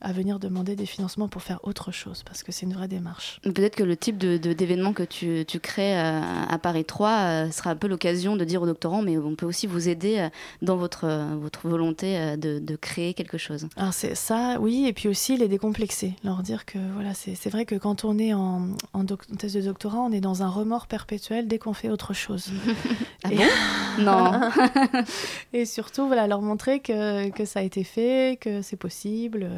à 0.00 0.12
venir 0.12 0.38
demander 0.38 0.76
des 0.76 0.86
financements 0.86 1.28
pour 1.28 1.42
faire 1.42 1.60
autre 1.62 1.92
chose, 1.92 2.22
parce 2.24 2.42
que 2.42 2.52
c'est 2.52 2.66
une 2.66 2.72
vraie 2.74 2.88
démarche. 2.88 3.40
Peut-être 3.42 3.76
que 3.76 3.82
le 3.82 3.96
type 3.96 4.18
de, 4.18 4.36
de- 4.36 4.52
d'événement 4.52 4.92
que 4.92 5.02
tu, 5.02 5.44
tu 5.46 5.60
crées 5.60 5.98
euh, 5.98 6.20
à 6.48 6.58
Paris 6.58 6.84
3 6.84 7.10
euh, 7.10 7.50
sera 7.50 7.70
un 7.70 7.76
peu 7.76 7.86
l'occasion 7.88 8.36
de 8.36 8.44
dire 8.44 8.62
aux 8.62 8.66
doctorants, 8.66 9.02
mais 9.02 9.16
on 9.18 9.34
peut 9.34 9.46
aussi 9.46 9.66
vous 9.66 9.88
aider 9.88 10.18
euh, 10.18 10.28
dans 10.62 10.76
votre, 10.76 11.08
votre 11.40 11.68
volonté 11.68 12.36
de, 12.36 12.58
de 12.58 12.76
créer 12.76 13.14
quelque 13.14 13.38
chose. 13.38 13.68
Alors 13.76 13.92
c'est 13.92 14.14
ça, 14.14 14.56
oui, 14.60 14.86
et 14.86 14.92
puis 14.92 15.08
aussi 15.08 15.36
les 15.36 15.48
décomplexer, 15.48 16.14
leur 16.24 16.42
dire 16.42 16.64
que 16.66 16.78
voilà, 16.94 17.12
c'est 17.14 17.50
vrai 17.50 17.64
que 17.64 17.74
quand 17.74 18.04
on 18.04 18.18
est 18.18 18.34
en, 18.34 18.68
en 18.92 19.04
doc- 19.04 19.24
en 19.32 19.36
thèse 19.36 19.54
de 19.54 19.60
doctorat, 19.62 19.98
on 19.98 20.12
est 20.12 20.20
dans 20.20 20.42
un 20.42 20.48
remords 20.48 20.86
perpétuel 20.86 21.48
dès 21.48 21.58
qu'on 21.58 21.72
fait 21.74 21.90
autre 21.90 22.12
chose. 22.14 22.50
Ah 23.24 23.32
Et- 23.32 23.36
bon? 23.36 23.42
Non. 23.98 24.40
et 25.52 25.64
surtout, 25.64 26.06
voilà, 26.06 26.26
leur 26.28 26.40
montrer 26.40 26.78
que, 26.80 27.30
que 27.30 27.44
ça 27.44 27.60
a 27.60 27.62
été 27.62 27.82
fait, 27.82 28.38
que 28.40 28.62
c'est 28.62 28.76
possible, 28.76 29.48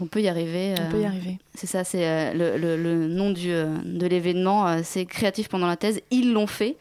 On 0.00 0.06
peut 0.06 0.22
y 0.22 0.28
arriver. 0.28 0.74
on 0.78 0.82
euh, 0.82 0.90
peut 0.90 1.00
y 1.02 1.04
arriver. 1.04 1.38
C'est 1.54 1.66
ça, 1.66 1.84
c'est 1.84 2.06
euh, 2.08 2.32
le, 2.32 2.56
le- 2.56 2.76
le 2.82 3.08
nom 3.08 3.30
du, 3.30 3.50
euh, 3.52 3.76
de 3.84 4.06
l'événement, 4.06 4.66
euh, 4.68 4.80
c'est 4.82 5.04
créatif 5.06 5.48
pendant 5.48 5.66
la 5.66 5.76
thèse. 5.76 6.00
Ils 6.10 6.32
l'ont 6.32 6.46
fait. 6.46 6.76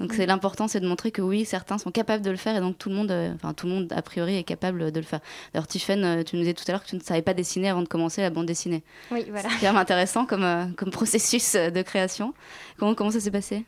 Donc 0.00 0.14
c'est 0.14 0.26
l'important, 0.26 0.66
c'est 0.66 0.80
de 0.80 0.88
montrer 0.88 1.12
que 1.12 1.22
oui, 1.22 1.44
certains 1.44 1.78
sont 1.78 1.92
capables 1.92 2.24
de 2.24 2.30
le 2.30 2.36
faire 2.36 2.56
et 2.56 2.60
donc 2.60 2.76
tout 2.76 2.88
le 2.88 2.94
monde, 2.96 3.12
euh, 3.12 3.32
enfin 3.34 3.52
tout 3.52 3.66
le 3.68 3.72
monde 3.74 3.92
a 3.94 4.02
priori 4.02 4.36
est 4.36 4.42
capable 4.42 4.90
de 4.90 4.98
le 4.98 5.06
faire. 5.06 5.20
D'ailleurs, 5.52 5.68
Tiffen, 5.68 6.02
euh, 6.02 6.22
tu 6.24 6.34
nous 6.34 6.42
disais 6.42 6.54
tout 6.54 6.64
à 6.66 6.72
l'heure 6.72 6.82
que 6.82 6.88
tu 6.88 6.96
ne 6.96 7.00
savais 7.00 7.22
pas 7.22 7.34
dessiner 7.34 7.68
avant 7.68 7.82
de 7.82 7.86
commencer 7.88 8.20
la 8.20 8.30
bande 8.30 8.46
dessinée. 8.46 8.82
Oui, 9.12 9.26
voilà. 9.30 9.48
C'est 9.50 9.60
quand 9.60 9.66
même 9.72 9.76
intéressant 9.76 10.26
comme, 10.26 10.42
euh, 10.42 10.64
comme 10.76 10.90
processus 10.90 11.54
euh, 11.54 11.70
de 11.70 11.82
création. 11.82 12.34
Comment, 12.78 12.94
comment 12.94 13.12
ça 13.12 13.20
s'est 13.20 13.30
passé? 13.30 13.64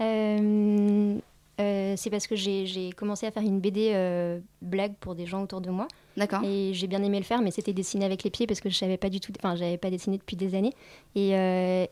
Euh, 0.00 1.18
euh, 1.60 1.94
c'est 1.96 2.10
parce 2.10 2.26
que 2.26 2.36
j'ai 2.36 2.92
commencé 2.96 3.26
à 3.26 3.30
faire 3.30 3.42
une 3.42 3.60
BD 3.60 3.90
euh, 3.92 4.38
blague 4.62 4.94
pour 5.00 5.14
des 5.14 5.26
gens 5.26 5.42
autour 5.42 5.60
de 5.60 5.70
moi. 5.70 5.86
D'accord. 6.16 6.42
Et 6.44 6.72
j'ai 6.74 6.86
bien 6.86 7.02
aimé 7.02 7.18
le 7.18 7.24
faire, 7.24 7.40
mais 7.40 7.50
c'était 7.50 7.72
dessiné 7.72 8.04
avec 8.04 8.22
les 8.24 8.30
pieds 8.30 8.46
parce 8.46 8.60
que 8.60 8.68
je 8.68 8.76
savais 8.76 8.96
pas 8.96 9.08
du 9.08 9.20
tout. 9.20 9.32
Enfin, 9.38 9.56
j'avais 9.56 9.78
pas 9.78 9.90
dessiné 9.90 10.18
depuis 10.18 10.36
des 10.36 10.54
années. 10.54 10.72
Et, 11.14 11.34
euh, 11.34 11.86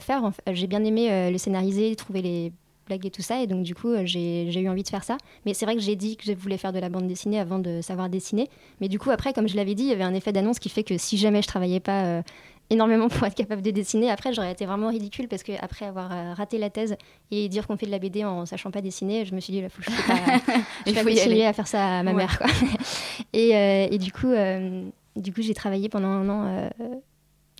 faire, 0.00 0.30
j'ai 0.52 0.66
bien 0.66 0.84
aimé 0.84 1.10
euh, 1.10 1.30
le 1.30 1.38
scénariser, 1.38 1.94
trouver 1.96 2.22
les 2.22 2.52
blagues 2.86 3.04
et 3.06 3.10
tout 3.10 3.22
ça. 3.22 3.42
Et 3.42 3.46
donc, 3.46 3.62
du 3.62 3.74
coup, 3.74 3.88
euh, 3.88 4.02
j'ai 4.04 4.46
j'ai 4.50 4.60
eu 4.60 4.68
envie 4.68 4.82
de 4.82 4.88
faire 4.88 5.04
ça. 5.04 5.18
Mais 5.44 5.54
c'est 5.54 5.66
vrai 5.66 5.74
que 5.74 5.82
j'ai 5.82 5.96
dit 5.96 6.16
que 6.16 6.24
je 6.24 6.32
voulais 6.32 6.56
faire 6.58 6.72
de 6.72 6.78
la 6.78 6.88
bande 6.88 7.06
dessinée 7.06 7.38
avant 7.38 7.58
de 7.58 7.80
savoir 7.82 8.08
dessiner. 8.08 8.48
Mais 8.80 8.88
du 8.88 8.98
coup, 8.98 9.10
après, 9.10 9.32
comme 9.32 9.48
je 9.48 9.56
l'avais 9.56 9.74
dit, 9.74 9.84
il 9.84 9.88
y 9.88 9.92
avait 9.92 10.04
un 10.04 10.14
effet 10.14 10.32
d'annonce 10.32 10.58
qui 10.58 10.68
fait 10.68 10.84
que 10.84 10.96
si 10.96 11.16
jamais 11.16 11.42
je 11.42 11.48
travaillais 11.48 11.80
pas 11.80 12.04
euh, 12.04 12.22
énormément 12.70 13.08
pour 13.08 13.26
être 13.26 13.34
capable 13.34 13.62
de 13.62 13.70
dessiner, 13.70 14.10
après, 14.10 14.32
j'aurais 14.32 14.52
été 14.52 14.66
vraiment 14.66 14.88
ridicule 14.88 15.28
parce 15.28 15.42
que 15.42 15.52
après 15.60 15.86
avoir 15.86 16.12
euh, 16.12 16.34
raté 16.34 16.58
la 16.58 16.68
thèse 16.70 16.96
et 17.30 17.48
dire 17.48 17.66
qu'on 17.66 17.76
fait 17.76 17.86
de 17.86 17.90
la 17.92 17.98
BD 17.98 18.24
en 18.24 18.44
sachant 18.46 18.70
pas 18.70 18.80
dessiner, 18.80 19.24
je 19.24 19.34
me 19.34 19.40
suis 19.40 19.52
dit, 19.52 19.60
là, 19.62 19.68
faut 19.68 19.82
je 19.82 19.90
vais 19.90 20.90
y 20.90 20.94
continuer 20.94 21.46
à 21.46 21.52
faire 21.52 21.66
ça 21.68 21.98
à 21.98 22.02
ma 22.02 22.10
Ouais. 22.12 22.16
mère. 22.18 22.38
Quoi. 22.38 22.46
et, 23.32 23.54
euh, 23.56 23.86
et 23.90 23.98
du 23.98 24.10
coup, 24.12 24.30
euh, 24.30 24.82
du 25.14 25.32
coup, 25.32 25.42
j'ai 25.42 25.54
travaillé 25.54 25.88
pendant 25.88 26.08
un 26.08 26.28
an 26.28 26.44
euh, 26.46 26.68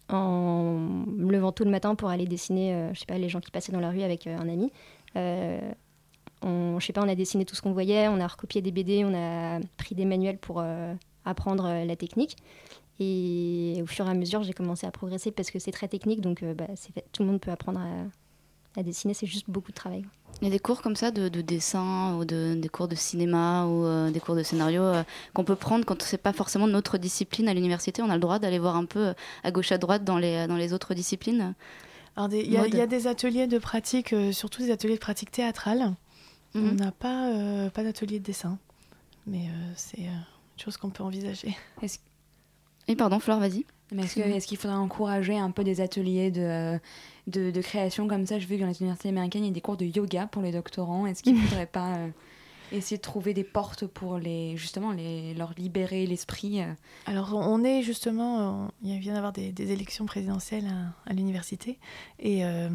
en 0.09 0.79
me 0.79 1.33
levant 1.33 1.53
tôt 1.53 1.65
le 1.65 1.71
matin 1.71 1.95
pour 1.95 2.09
aller 2.11 2.27
dessiner, 2.27 2.75
euh, 2.75 2.95
je 2.95 3.01
sais 3.01 3.07
pas, 3.07 3.19
les 3.19 3.29
gens 3.29 3.41
qui 3.41 3.51
passaient 3.51 3.73
dans 3.73 3.81
la 3.81 3.91
rue 3.91 4.03
avec 4.03 4.27
euh, 4.27 4.37
un 4.39 4.49
ami. 4.49 4.71
Euh, 5.17 5.59
on, 6.43 6.79
je 6.79 6.87
sais 6.87 6.93
pas, 6.93 7.03
on 7.03 7.09
a 7.09 7.15
dessiné 7.15 7.45
tout 7.45 7.55
ce 7.55 7.63
qu'on 7.63 7.73
voyait, 7.73 8.09
on 8.09 8.21
a 8.21 8.27
recopié 8.27 8.61
des 8.61 8.71
BD, 8.71 9.05
on 9.05 9.15
a 9.15 9.59
pris 9.77 9.95
des 9.95 10.05
manuels 10.05 10.39
pour 10.39 10.61
euh, 10.61 10.95
apprendre 11.25 11.65
euh, 11.67 11.85
la 11.85 11.97
technique. 11.97 12.37
Et 12.99 13.81
au 13.83 13.87
fur 13.87 14.07
et 14.07 14.11
à 14.11 14.15
mesure, 14.15 14.43
j'ai 14.43 14.53
commencé 14.55 14.87
à 14.87 14.91
progresser 14.91 15.31
parce 15.31 15.51
que 15.51 15.59
c'est 15.59 15.73
très 15.73 15.89
technique, 15.89 16.21
donc 16.21 16.43
euh, 16.43 16.55
bah, 16.55 16.67
tout 17.13 17.23
le 17.23 17.29
monde 17.29 17.41
peut 17.41 17.51
apprendre 17.51 17.81
à, 17.81 18.81
à 18.81 18.83
dessiner, 18.83 19.13
c'est 19.15 19.27
juste 19.27 19.51
beaucoup 19.51 19.71
de 19.71 19.77
travail. 19.77 20.05
Il 20.43 20.45
y 20.45 20.49
a 20.49 20.51
des 20.51 20.59
cours 20.59 20.83
comme 20.83 20.97
ça 20.97 21.11
de, 21.11 21.29
de 21.29 21.41
dessin 21.41 22.17
ou 22.17 22.25
de, 22.27 22.55
des 22.61 22.69
cours 22.69 22.89
de 22.89 22.95
cinéma 22.95 23.65
ou 23.67 23.85
euh, 23.87 24.11
des 24.11 24.21
cours 24.21 24.35
de 24.35 24.43
scénario 24.43 24.83
euh, 24.83 25.03
qu'on 25.33 25.45
peut 25.45 25.57
prendre 25.57 25.85
quand 25.87 26.03
c'est 26.03 26.19
pas 26.19 26.35
forcément 26.35 26.67
notre 26.67 26.99
discipline 26.99 27.49
à 27.49 27.55
l'université? 27.55 28.03
On 28.03 28.11
a 28.11 28.15
le 28.15 28.21
droit 28.21 28.39
d'aller 28.39 28.59
voir 28.59 28.77
un 28.77 28.85
peu 28.85 29.15
à 29.45 29.51
gauche 29.51 29.73
à 29.73 29.79
droite 29.79 30.05
dans 30.05 30.19
les, 30.19 30.47
dans 30.47 30.57
les 30.57 30.73
autres 30.75 30.93
disciplines? 30.95 31.55
Il 32.19 32.51
y, 32.51 32.57
a- 32.57 32.67
y 32.67 32.87
des 32.87 33.07
ateliers 33.07 33.47
de 33.47 33.59
pratique, 33.59 34.13
euh, 34.15 34.33
surtout 34.33 34.63
des 34.63 34.71
ateliers 34.71 34.95
de 34.95 35.01
pratique 35.01 35.31
théâtrale. 35.31 35.95
On 36.55 36.61
Mhm. 36.61 36.77
n'a 36.77 36.93
pas, 36.93 37.29
euh, 37.31 37.69
pas 37.71 37.83
d'atelier 37.83 38.19
de 38.19 38.25
dessin, 38.25 38.59
mais 39.27 39.49
euh, 39.49 39.73
c'est 39.77 40.01
euh, 40.01 40.11
une 40.57 40.63
chose 40.65 40.79
qu'on 40.79 40.89
peut 40.89 41.03
envisager. 41.03 41.55
Est-ce 41.83 41.99
Et 42.89 42.97
pardon, 42.97 43.19
Flore, 43.19 43.41
vas-y. 43.41 43.65
est-ce 43.97 44.47
qu'il 44.47 44.57
faudrait 44.59 44.77
encourager 44.77 45.37
un 45.37 45.51
peu 45.51 45.65
des 45.65 45.81
ateliers 45.81 46.31
de, 46.31 46.79
de, 47.27 47.51
de 47.51 47.61
création 47.61 48.07
comme 48.07 48.27
ça? 48.27 48.39
Je 48.39 48.47
veux 48.47 48.57
que 48.57 48.61
dans 48.63 48.69
les 48.69 48.81
universités 48.81 49.09
américaines, 49.09 49.45
il 49.45 49.49
y 49.49 49.51
a 49.51 49.55
des 49.55 49.61
cours 49.61 49.77
de 49.77 49.85
yoga 49.87 50.27
pour 50.27 50.43
les 50.43 50.53
doctorants. 50.53 51.07
Est-ce 51.07 51.23
qu'il 51.23 51.35
ne 51.35 51.41
faudrait 51.47 51.67
pas 51.67 51.97
euh, 51.97 52.09
essayer 52.73 52.97
de 52.97 53.03
trouver 53.03 53.35
des 53.35 53.45
portes 53.45 53.87
pour 53.87 54.19
les, 54.19 54.57
justement 54.57 54.93
les, 54.93 55.35
leur 55.35 55.53
libérer 55.57 56.07
l'esprit 56.07 56.63
euh? 56.63 56.73
Alors, 57.07 57.35
on 57.35 57.65
est 57.65 57.83
justement, 57.83 58.65
euh, 58.65 58.69
il 58.83 58.99
vient 58.99 59.15
d'avoir 59.15 59.33
des, 59.33 59.53
des 59.53 59.73
élections 59.73 60.07
présidentielles 60.07 60.67
à, 60.67 61.11
à 61.11 61.13
l'université, 61.13 61.79
et 62.21 62.45
euh, 62.45 62.69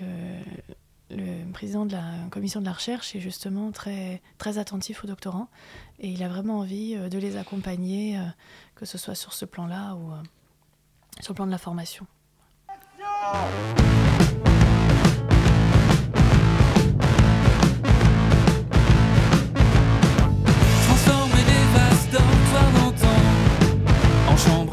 le, 0.00 1.16
le 1.16 1.52
président 1.52 1.86
de 1.86 1.92
la 1.92 2.04
commission 2.30 2.60
de 2.60 2.66
la 2.66 2.72
recherche 2.72 3.16
est 3.16 3.20
justement 3.20 3.72
très, 3.72 4.22
très 4.38 4.58
attentif 4.58 5.02
aux 5.04 5.08
doctorants, 5.08 5.48
et 5.98 6.08
il 6.08 6.22
a 6.22 6.28
vraiment 6.28 6.58
envie 6.60 6.96
de 6.96 7.18
les 7.18 7.36
accompagner, 7.36 8.16
euh, 8.16 8.22
que 8.80 8.86
ce 8.86 8.96
soit 8.96 9.14
sur 9.14 9.34
ce 9.34 9.44
plan-là 9.44 9.94
ou 9.94 10.10
euh, 10.10 10.22
sur 11.20 11.34
le 11.34 11.36
plan 11.36 11.46
de 11.46 11.50
la 11.50 11.58
formation. 11.58 12.06
Transformer 20.86 21.44
des 21.44 21.64
vastes 21.74 22.10
dortoirs 22.10 22.94
en 24.30 24.36
chambres 24.38 24.69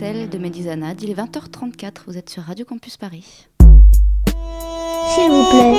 De 0.00 0.38
Médizanade. 0.38 1.02
Il 1.02 1.10
est 1.10 1.14
20h34, 1.14 2.04
vous 2.06 2.16
êtes 2.16 2.30
sur 2.30 2.42
Radio 2.44 2.64
Campus 2.64 2.96
Paris. 2.96 3.46
S'il 5.14 5.30
vous 5.30 5.44
plaît, 5.50 5.74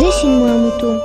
dessine-moi 0.00 0.50
un 0.50 0.58
mouton. 0.58 1.00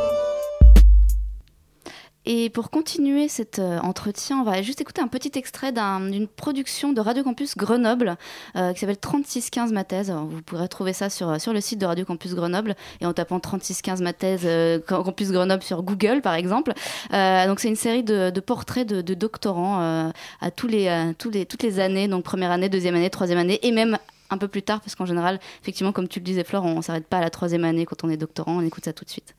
Et 2.32 2.52
pour 2.52 2.70
continuer 2.70 3.28
cet 3.28 3.58
euh, 3.58 3.80
entretien, 3.80 4.38
on 4.40 4.44
va 4.44 4.62
juste 4.62 4.80
écouter 4.82 5.02
un 5.02 5.08
petit 5.08 5.32
extrait 5.34 5.72
d'un- 5.72 6.00
d'une 6.12 6.28
production 6.28 6.94
de 6.94 7.02
Radio 7.02 7.24
Campus 7.24 7.58
Grenoble 7.58 8.18
euh, 8.56 8.72
qui 8.72 8.82
s'appelle 8.82 9.00
3615 9.00 9.74
ma 9.74 9.84
thèse. 9.84 10.12
Vous 10.12 10.40
pourrez 10.44 10.68
trouver 10.68 10.94
ça 10.94 11.10
sur, 11.10 11.42
sur 11.42 11.54
le 11.54 11.60
site 11.60 11.80
de 11.80 11.88
Radio 11.88 12.06
Campus 12.06 12.36
Grenoble 12.36 12.76
et 13.02 13.08
en 13.08 13.14
tapant 13.14 13.40
3615 13.40 14.04
ma 14.04 14.14
thèse 14.14 14.48
Campus 14.86 15.32
Grenoble 15.32 15.64
sur 15.64 15.82
Google 15.82 16.22
par 16.22 16.36
exemple. 16.36 16.74
Euh, 17.14 17.48
donc 17.48 17.60
c'est 17.60 17.68
une 17.70 17.76
série 17.76 18.04
de, 18.04 18.30
de 18.30 18.40
portraits 18.42 18.88
de, 18.88 19.02
doctorants 19.16 20.12
à 20.40 20.52
tous 20.52 20.68
les, 20.68 21.14
tous 21.18 21.32
les, 21.32 21.48
toutes 21.48 21.64
les 21.64 21.80
années, 21.80 22.08
donc 22.08 22.24
première 22.24 22.52
année, 22.52 22.70
deuxième 22.70 22.94
année, 22.96 23.10
troisième 23.10 23.40
année 23.40 23.60
et 23.64 23.72
même 23.72 23.98
un 24.30 24.38
peu 24.38 24.48
plus 24.48 24.62
tard 24.62 24.82
parce 24.82 24.94
qu'en 24.94 25.08
général, 25.08 25.40
effectivement, 25.64 25.92
comme 25.92 26.08
tu 26.08 26.20
le 26.20 26.26
disais 26.26 26.44
Flore, 26.44 26.64
on 26.66 26.76
ne 26.76 26.82
s'arrête 26.84 27.08
pas 27.08 27.18
à 27.18 27.22
la 27.22 27.32
troisième 27.32 27.64
année 27.66 27.88
quand 27.88 28.04
on 28.04 28.10
est 28.10 28.18
doctorant. 28.18 28.58
On 28.58 28.62
écoute 28.62 28.86
ça 28.86 28.94
tout 28.94 29.04
de 29.04 29.10
suite. 29.10 29.34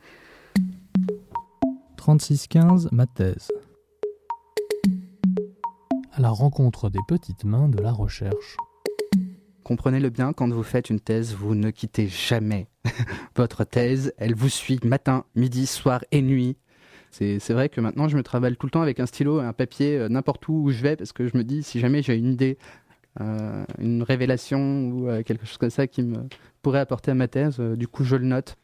3615, 2.01 2.89
ma 2.93 3.07
thèse. 3.07 3.53
À 6.15 6.23
la 6.23 6.31
rencontre 6.31 6.89
des 6.89 6.99
petites 7.07 7.45
mains 7.45 7.69
de 7.69 7.79
la 7.79 7.93
recherche. 7.93 8.57
Comprenez-le 9.65 10.09
bien, 10.09 10.33
quand 10.33 10.49
vous 10.49 10.63
faites 10.63 10.89
une 10.89 10.99
thèse, 10.99 11.35
vous 11.35 11.55
ne 11.55 11.69
quittez 11.69 12.09
jamais 12.09 12.69
votre 13.37 13.65
thèse. 13.65 14.15
Elle 14.17 14.35
vous 14.35 14.49
suit 14.49 14.81
matin, 14.83 15.27
midi, 15.35 15.67
soir 15.67 16.03
et 16.11 16.23
nuit. 16.23 16.57
C'est 17.11 17.39
c'est 17.39 17.53
vrai 17.53 17.69
que 17.69 17.83
maintenant, 17.83 18.09
je 18.09 18.17
me 18.17 18.23
travaille 18.23 18.57
tout 18.57 18.67
le 18.67 18.71
temps 18.71 18.81
avec 18.81 18.99
un 18.99 19.05
stylo 19.05 19.43
et 19.43 19.45
un 19.45 19.53
papier 19.53 19.99
euh, 19.99 20.09
n'importe 20.09 20.49
où 20.49 20.55
où 20.55 20.71
je 20.71 20.81
vais 20.81 20.97
parce 20.97 21.13
que 21.13 21.29
je 21.29 21.37
me 21.37 21.45
dis, 21.45 21.63
si 21.63 21.81
jamais 21.81 22.01
j'ai 22.01 22.17
une 22.17 22.33
idée, 22.33 22.57
euh, 23.21 23.67
une 23.79 24.03
révélation 24.03 24.89
ou 24.89 25.09
euh, 25.11 25.23
quelque 25.23 25.45
chose 25.45 25.59
comme 25.59 25.69
ça 25.69 25.87
qui 25.87 26.03
me 26.03 26.29
pourrait 26.63 26.81
apporter 26.81 27.11
à 27.11 27.15
ma 27.15 27.29
thèse, 27.29 27.57
euh, 27.61 27.77
du 27.77 27.89
coup, 27.89 28.05
je 28.05 28.17
le 28.17 28.25
note. 28.25 28.57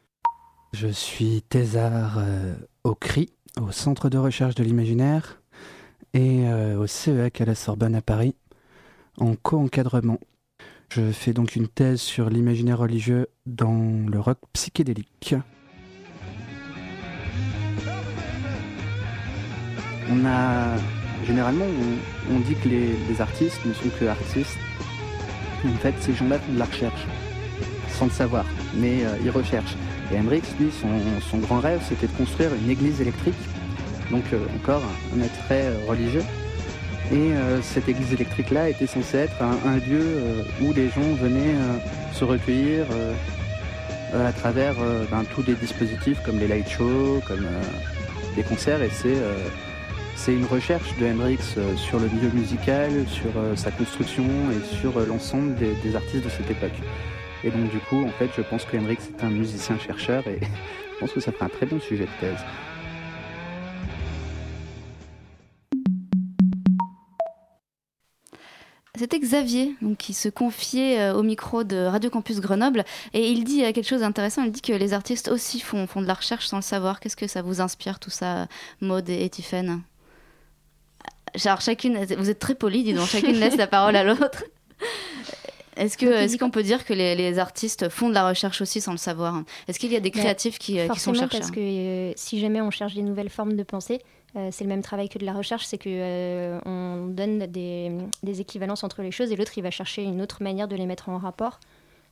Je 0.73 0.87
suis 0.87 1.41
thésard 1.43 2.17
euh, 2.17 2.53
au 2.83 2.93
CRI, 2.93 3.29
au 3.59 3.71
Centre 3.71 4.09
de 4.09 4.17
recherche 4.17 4.53
de 4.55 4.63
l'imaginaire, 4.63 5.41
et 6.13 6.47
euh, 6.47 6.77
au 6.77 6.87
CEAC 6.87 7.41
à 7.41 7.45
la 7.45 7.55
Sorbonne 7.55 7.95
à 7.95 8.01
Paris, 8.01 8.35
en 9.17 9.35
co-encadrement. 9.35 10.19
Je 10.89 11.11
fais 11.11 11.33
donc 11.33 11.55
une 11.55 11.67
thèse 11.67 12.01
sur 12.01 12.29
l'imaginaire 12.29 12.79
religieux 12.79 13.27
dans 13.45 14.05
le 14.07 14.19
rock 14.19 14.39
psychédélique. 14.53 15.35
On 20.09 20.25
a 20.25 20.77
généralement 21.25 21.65
on, 22.31 22.39
dit 22.41 22.55
que 22.55 22.69
les, 22.69 22.93
les 23.09 23.21
artistes 23.21 23.65
ne 23.65 23.73
sont 23.73 23.89
que 23.99 24.05
artistes. 24.05 24.57
En 25.65 25.77
fait, 25.77 25.93
ces 26.01 26.13
gens-là 26.13 26.39
font 26.39 26.53
de 26.53 26.59
la 26.59 26.65
recherche, 26.65 27.07
sans 27.89 28.05
le 28.05 28.11
savoir, 28.11 28.45
mais 28.75 29.05
euh, 29.05 29.17
ils 29.23 29.31
recherchent. 29.31 29.75
Et 30.11 30.17
Hendrix, 30.17 30.41
lui, 30.59 30.71
son, 30.71 31.37
grand 31.39 31.59
rêve, 31.59 31.81
c'était 31.87 32.07
de 32.07 32.17
construire 32.17 32.51
une 32.53 32.69
église 32.69 33.01
électrique, 33.01 33.35
donc 34.09 34.23
euh, 34.31 34.39
encore 34.55 34.81
un 35.15 35.21
attrait 35.21 35.65
euh, 35.65 35.79
religieux. 35.87 36.23
Et 37.11 37.33
euh, 37.33 37.61
cette 37.61 37.89
église 37.89 38.13
électrique-là 38.13 38.69
était 38.69 38.87
censée 38.87 39.17
être 39.17 39.41
un, 39.41 39.77
lieu 39.77 40.45
où 40.61 40.73
les 40.73 40.89
gens 40.89 41.13
venaient 41.21 41.55
se 42.11 42.25
recueillir 42.25 42.85
à 44.13 44.33
travers 44.33 44.75
ben, 45.09 45.23
tous 45.33 45.43
les 45.43 45.53
dispositifs 45.53 46.21
comme 46.25 46.37
les 46.37 46.49
light 46.49 46.67
shows, 46.67 47.21
comme 47.25 47.47
des 48.35 48.43
concerts. 48.43 48.81
Et 48.81 48.89
c'est 50.15 50.33
une 50.33 50.45
recherche 50.45 50.97
de 50.97 51.05
Hendrix 51.05 51.39
sur 51.77 51.99
le 51.99 52.09
milieu 52.09 52.29
musical, 52.29 52.91
sur 53.07 53.31
sa 53.55 53.71
construction 53.71 54.25
et 54.51 54.75
sur 54.75 54.99
l'ensemble 54.99 55.55
des, 55.55 55.75
des 55.81 55.95
artistes 55.95 56.25
de 56.25 56.29
cette 56.29 56.51
époque. 56.51 56.75
Et 57.43 57.51
donc 57.51 57.69
du 57.69 57.79
coup, 57.79 58.03
en 58.03 58.11
fait, 58.11 58.29
je 58.35 58.41
pense 58.41 58.65
que 58.65 58.77
Hendrix 58.77 58.97
est 59.09 59.23
un 59.23 59.29
musicien-chercheur 59.29 60.27
et 60.27 60.39
je 60.93 60.99
pense 60.99 61.11
que 61.11 61.19
ça 61.19 61.31
ferait 61.31 61.45
un 61.45 61.49
très 61.49 61.65
bon 61.65 61.79
sujet 61.79 62.05
de 62.05 62.19
thèse. 62.19 62.39
C'était 68.97 69.19
Xavier 69.19 69.75
donc, 69.83 69.97
qui 69.97 70.13
se 70.15 70.27
confiait 70.27 70.99
euh, 70.99 71.13
au 71.13 71.21
micro 71.21 71.63
de 71.63 71.77
Radio 71.77 72.09
Campus 72.09 72.39
Grenoble 72.39 72.83
et 73.13 73.29
il 73.29 73.43
dit 73.43 73.63
euh, 73.63 73.71
quelque 73.71 73.87
chose 73.87 73.99
d'intéressant. 74.01 74.41
Il 74.41 74.51
dit 74.51 74.61
que 74.61 74.73
les 74.73 74.93
artistes 74.93 75.27
aussi 75.27 75.59
font, 75.59 75.85
font 75.85 76.01
de 76.01 76.07
la 76.07 76.15
recherche 76.15 76.47
sans 76.47 76.57
le 76.57 76.63
savoir. 76.63 76.99
Qu'est-ce 76.99 77.15
que 77.15 77.27
ça 77.27 77.43
vous 77.43 77.61
inspire 77.61 77.99
tout 77.99 78.09
ça, 78.09 78.47
Maud 78.81 79.07
et, 79.07 79.29
Tiffaine? 79.29 79.81
Alors, 81.45 81.61
chacune, 81.61 82.03
vous 82.17 82.29
êtes 82.31 82.39
très 82.39 82.55
polis, 82.55 82.83
dis 82.83 82.93
donc, 82.93 83.07
chacune 83.07 83.35
laisse 83.35 83.57
la 83.57 83.67
parole 83.67 83.95
à 83.95 84.03
l'autre. 84.03 84.43
Est-ce 85.77 86.37
qu'on 86.37 86.49
peut 86.49 86.63
dire 86.63 86.85
que 86.85 86.93
les, 86.93 87.15
les 87.15 87.39
artistes 87.39 87.89
font 87.89 88.09
de 88.09 88.13
la 88.13 88.27
recherche 88.27 88.61
aussi 88.61 88.81
sans 88.81 88.91
le 88.91 88.97
savoir? 88.97 89.43
Est-ce 89.67 89.79
qu'il 89.79 89.91
y 89.91 89.95
a 89.95 89.99
des 89.99 90.11
créatifs 90.11 90.57
qui, 90.59 90.79
euh, 90.79 90.87
qui 90.87 90.99
sont 90.99 91.13
chercheurs 91.13 91.39
parce 91.39 91.51
que 91.51 91.59
euh, 91.59 92.13
si 92.15 92.39
jamais 92.39 92.61
on 92.61 92.71
cherche 92.71 92.95
des 92.95 93.01
nouvelles 93.01 93.29
formes 93.29 93.55
de 93.55 93.63
pensée, 93.63 94.01
euh, 94.35 94.49
c'est 94.51 94.63
le 94.63 94.69
même 94.69 94.81
travail 94.81 95.09
que 95.09 95.17
de 95.17 95.25
la 95.25 95.33
recherche, 95.33 95.65
c'est 95.65 95.77
que 95.77 95.89
euh, 95.89 96.59
on 96.65 97.07
donne 97.07 97.39
des, 97.47 97.91
des 98.23 98.41
équivalences 98.41 98.83
entre 98.83 99.01
les 99.01 99.11
choses 99.11 99.31
et 99.31 99.35
l'autre 99.35 99.57
il 99.57 99.63
va 99.63 99.71
chercher 99.71 100.03
une 100.03 100.21
autre 100.21 100.43
manière 100.43 100.67
de 100.67 100.75
les 100.75 100.85
mettre 100.85 101.09
en 101.09 101.17
rapport. 101.17 101.59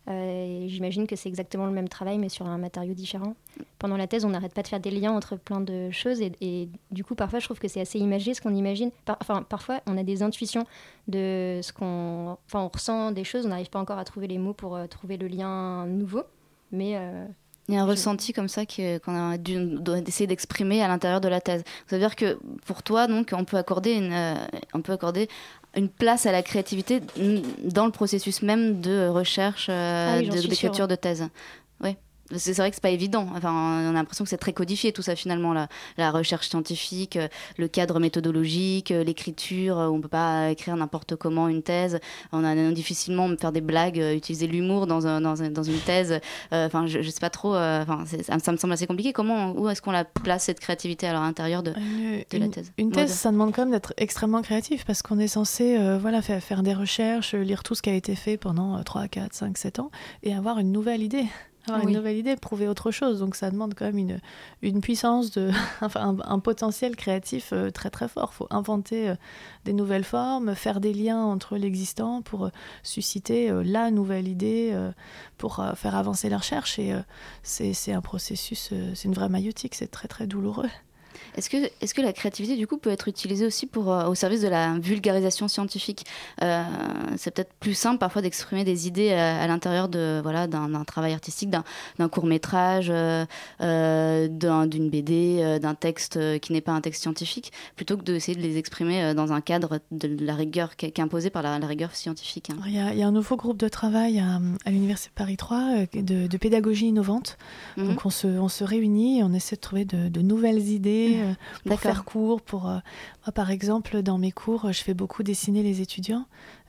Euh, 0.07 0.65
J'imagine 0.67 1.07
que 1.07 1.15
c'est 1.15 1.29
exactement 1.29 1.65
le 1.65 1.71
même 1.71 1.89
travail 1.89 2.17
mais 2.17 2.29
sur 2.29 2.45
un 2.45 2.57
matériau 2.57 2.93
différent. 2.93 3.35
Pendant 3.79 3.97
la 3.97 4.07
thèse, 4.07 4.25
on 4.25 4.29
n'arrête 4.29 4.53
pas 4.53 4.61
de 4.61 4.67
faire 4.67 4.79
des 4.79 4.91
liens 4.91 5.13
entre 5.13 5.35
plein 5.35 5.61
de 5.61 5.89
choses 5.91 6.21
et, 6.21 6.69
du 6.91 7.03
coup 7.03 7.15
parfois 7.15 7.39
je 7.39 7.45
trouve 7.45 7.59
que 7.59 7.67
c'est 7.67 7.81
assez 7.81 7.99
imagé 7.99 8.33
ce 8.33 8.41
qu'on 8.41 8.53
imagine. 8.53 8.91
Enfin 9.21 9.43
parfois 9.43 9.81
on 9.87 9.97
a 9.97 10.03
des 10.03 10.23
intuitions 10.23 10.65
de 11.07 11.59
ce 11.61 11.73
qu'on, 11.73 12.37
enfin 12.45 12.61
on 12.61 12.67
ressent 12.67 13.11
des 13.11 13.23
choses, 13.23 13.45
on 13.45 13.49
n'arrive 13.49 13.69
pas 13.69 13.79
encore 13.79 13.97
à 13.97 14.05
trouver 14.05 14.27
les 14.27 14.37
mots 14.37 14.53
pour 14.53 14.75
euh, 14.75 14.87
trouver 14.87 15.17
le 15.17 15.27
lien 15.27 15.85
nouveau, 15.85 16.23
mais 16.71 16.93
euh, 16.95 17.25
Il 17.67 17.73
y 17.73 17.77
a 17.77 17.81
un 17.81 17.85
ressenti 17.85 18.31
comme 18.31 18.47
ça 18.47 18.63
qu'on 18.65 19.31
a 19.31 19.37
dû 19.37 19.57
essayer 20.07 20.27
d'exprimer 20.27 20.83
à 20.83 20.87
l'intérieur 20.87 21.19
de 21.19 21.27
la 21.27 21.41
thèse. 21.41 21.63
Ça 21.87 21.95
veut 21.95 21.99
dire 21.99 22.15
que 22.15 22.37
pour 22.67 22.83
toi, 22.83 23.07
donc, 23.07 23.31
on 23.33 23.43
peut 23.43 23.57
accorder 23.57 23.93
une, 23.93 24.13
euh, 24.13 24.35
on 24.75 24.81
peut 24.81 24.93
accorder 24.93 25.27
une 25.75 25.89
place 25.89 26.25
à 26.27 26.31
la 26.31 26.43
créativité 26.43 27.01
dans 27.63 27.85
le 27.85 27.91
processus 27.91 28.43
même 28.43 28.81
de 28.81 29.07
recherche, 29.07 29.67
euh, 29.69 30.15
Ah 30.15 30.19
oui, 30.19 30.29
de- 30.29 30.47
d'écriture 30.47 30.87
de 30.87 30.95
thèse. 30.95 31.27
Oui. 31.83 31.95
C'est 32.35 32.53
vrai 32.53 32.69
que 32.71 32.75
c'est 32.75 32.81
pas 32.81 32.89
évident. 32.89 33.27
Enfin, 33.35 33.51
on 33.85 33.89
a 33.89 33.93
l'impression 33.93 34.23
que 34.23 34.29
c'est 34.29 34.37
très 34.37 34.51
codifié 34.53 34.91
tout 34.91 35.03
ça 35.03 35.15
finalement, 35.15 35.53
la, 35.53 35.67
la 35.97 36.09
recherche 36.09 36.49
scientifique, 36.49 37.17
euh, 37.17 37.27
le 37.57 37.67
cadre 37.67 37.99
méthodologique, 37.99 38.89
euh, 38.91 39.03
l'écriture. 39.03 39.77
euh, 39.77 39.87
On 39.89 40.01
peut 40.01 40.07
pas 40.07 40.49
écrire 40.49 40.75
n'importe 40.75 41.15
comment 41.15 41.47
une 41.47 41.61
thèse. 41.61 41.99
On 42.31 42.43
a 42.43 42.55
difficilement 42.71 43.29
faire 43.37 43.51
des 43.51 43.61
blagues, 43.61 43.97
utiliser 44.15 44.47
l'humour 44.47 44.87
dans, 44.87 45.05
un- 45.05 45.21
dans, 45.21 45.43
un- 45.43 45.51
dans 45.51 45.63
une 45.63 45.79
thèse. 45.79 46.19
Euh, 46.51 46.65
Enfin, 46.65 46.87
je, 46.87 47.01
je 47.03 47.09
sais 47.11 47.19
pas 47.19 47.29
trop. 47.29 47.55
Enfin, 47.55 48.05
ça, 48.23 48.39
ça 48.39 48.51
me 48.51 48.57
semble 48.57 48.73
assez 48.73 48.87
compliqué. 48.87 49.13
Comment, 49.13 49.51
où 49.51 49.69
est-ce 49.69 49.81
qu'on 49.83 49.91
la 49.91 50.03
place 50.03 50.45
cette 50.45 50.59
créativité 50.59 51.05
à 51.07 51.13
l'intérieur 51.13 51.61
de, 51.61 51.73
Une, 51.77 52.23
de 52.31 52.37
la 52.39 52.47
thèse? 52.49 52.71
une 52.79 52.91
thèse, 52.91 53.11
ça 53.11 53.31
demande 53.31 53.53
quand 53.53 53.61
même 53.63 53.71
d'être 53.71 53.93
extrêmement 53.97 54.41
créatif 54.41 54.83
parce 54.85 55.03
qu'on 55.03 55.19
est 55.19 55.27
censé 55.27 55.77
euh, 55.77 55.99
voilà, 55.99 56.21
faire, 56.23 56.41
faire 56.41 56.63
des 56.63 56.73
recherches, 56.73 57.35
lire 57.35 57.61
tout 57.61 57.75
ce 57.75 57.83
qui 57.83 57.91
a 57.91 57.93
été 57.93 58.15
fait 58.15 58.37
pendant 58.37 58.77
euh, 58.77 58.83
3, 58.83 59.07
4, 59.09 59.33
5, 59.33 59.57
7 59.57 59.79
ans 59.79 59.91
et 60.23 60.33
avoir 60.33 60.57
une 60.57 60.71
nouvelle 60.71 61.03
idée. 61.03 61.25
Avoir 61.67 61.83
Oui. 61.83 61.91
une 61.91 61.97
nouvelle 61.97 62.17
idée, 62.17 62.35
prouver 62.35 62.67
autre 62.67 62.91
chose. 62.91 63.19
Donc 63.19 63.35
ça 63.35 63.49
demande 63.51 63.73
quand 63.75 63.85
même 63.85 63.97
une, 63.97 64.19
une 64.61 64.81
puissance, 64.81 65.31
de, 65.31 65.49
enfin 65.81 66.17
un, 66.25 66.31
un 66.31 66.39
potentiel 66.39 66.95
créatif 66.95 67.51
euh, 67.53 67.71
très 67.71 67.89
très 67.89 68.07
fort. 68.07 68.31
Il 68.33 68.35
faut 68.37 68.47
inventer 68.49 69.09
euh, 69.09 69.15
des 69.65 69.73
nouvelles 69.73 70.03
formes, 70.03 70.55
faire 70.55 70.79
des 70.79 70.93
liens 70.93 71.23
entre 71.23 71.57
l'existant 71.57 72.21
pour 72.21 72.45
euh, 72.45 72.49
susciter 72.83 73.51
la 73.63 73.91
nouvelle 73.91 74.27
idée, 74.27 74.75
pour 75.37 75.63
faire 75.75 75.95
avancer 75.95 76.29
la 76.29 76.37
recherche. 76.37 76.79
Et 76.79 76.93
c'est 77.43 77.73
c'est 77.73 77.93
un 77.93 78.01
processus, 78.01 78.73
c'est 78.93 79.05
une 79.05 79.13
vraie 79.13 79.29
maïotique, 79.29 79.75
c'est 79.75 79.87
très 79.87 80.07
très 80.07 80.27
douloureux. 80.27 80.69
Est-ce 81.37 81.49
que, 81.49 81.57
est 81.57 81.93
que 81.93 82.01
la 82.01 82.13
créativité, 82.13 82.55
du 82.57 82.67
coup, 82.67 82.77
peut 82.77 82.89
être 82.89 83.07
utilisée 83.07 83.45
aussi 83.45 83.65
pour, 83.65 83.91
euh, 83.91 84.07
au 84.07 84.15
service 84.15 84.41
de 84.41 84.47
la 84.47 84.77
vulgarisation 84.79 85.47
scientifique 85.47 86.05
Euh, 86.41 86.63
C'est 87.17 87.31
peut-être 87.31 87.53
plus 87.59 87.73
simple 87.73 87.99
parfois 87.99 88.21
d'exprimer 88.21 88.63
des 88.63 88.87
idées 88.87 89.11
à, 89.13 89.41
à 89.41 89.47
l'intérieur 89.47 89.87
de 89.89 90.19
voilà 90.21 90.47
d'un 90.47 90.83
travail 90.83 91.13
artistique, 91.13 91.49
d'un 91.49 92.09
court 92.09 92.25
métrage, 92.25 92.87
euh, 92.89 93.25
euh, 93.61 94.27
d'un- 94.27 94.67
d'une 94.67 94.89
BD, 94.89 95.39
euh, 95.39 95.59
d'un 95.59 95.75
texte 95.75 96.17
euh, 96.17 96.37
qui 96.37 96.53
n'est 96.53 96.61
pas 96.61 96.71
un 96.73 96.81
texte 96.81 97.01
scientifique, 97.01 97.51
plutôt 97.75 97.97
que 97.97 98.03
d'essayer 98.03 98.35
de 98.37 98.41
les 98.41 98.57
exprimer 98.57 99.03
euh, 99.03 99.13
dans 99.13 99.31
un 99.33 99.41
cadre 99.41 99.79
de 99.91 100.23
la 100.25 100.35
rigueur 100.35 100.75
qui 100.75 100.85
est 100.87 100.91
qui 100.91 101.01
est 101.01 101.03
imposé 101.03 101.29
par 101.29 101.41
la, 101.43 101.59
la 101.59 101.67
rigueur 101.67 101.95
scientifique. 101.95 102.49
hein. 102.49 102.57
Il 102.67 102.73
y, 102.73 102.79
a, 102.79 102.93
il 102.93 102.99
y 102.99 103.03
a 103.03 103.07
un 103.07 103.11
nouveau 103.11 103.35
groupe 103.35 103.57
de 103.57 103.67
travail 103.69 104.19
à, 104.19 104.39
à 104.65 104.71
l'Université 104.71 105.11
Paris 105.15 105.37
3 105.37 105.57
euh, 105.57 105.85
de, 106.01 106.27
de 106.27 106.37
pédagogie 106.37 106.87
innovante. 106.87 107.37
Mhm. 107.77 107.87
Donc 107.87 108.05
on 108.05 108.09
se, 108.09 108.27
on 108.27 108.47
se 108.49 108.63
réunit 108.63 109.19
et 109.19 109.23
on 109.23 109.33
essaie 109.33 109.55
de 109.55 109.61
trouver 109.61 109.85
de, 109.85 110.07
de 110.09 110.21
nouvelles 110.21 110.67
idées 110.69 111.04
euh, 111.13 111.33
pour 111.65 111.79
faire 111.79 112.03
cours. 112.05 112.41
Pour, 112.41 112.67
euh, 112.67 112.79
moi, 113.25 113.31
par 113.33 113.51
exemple, 113.51 114.01
dans 114.01 114.17
mes 114.17 114.31
cours, 114.31 114.71
je 114.71 114.83
fais 114.83 114.93
beaucoup 114.93 115.23
dessiner 115.23 115.63
les 115.63 115.81
étudiants. 115.81 116.25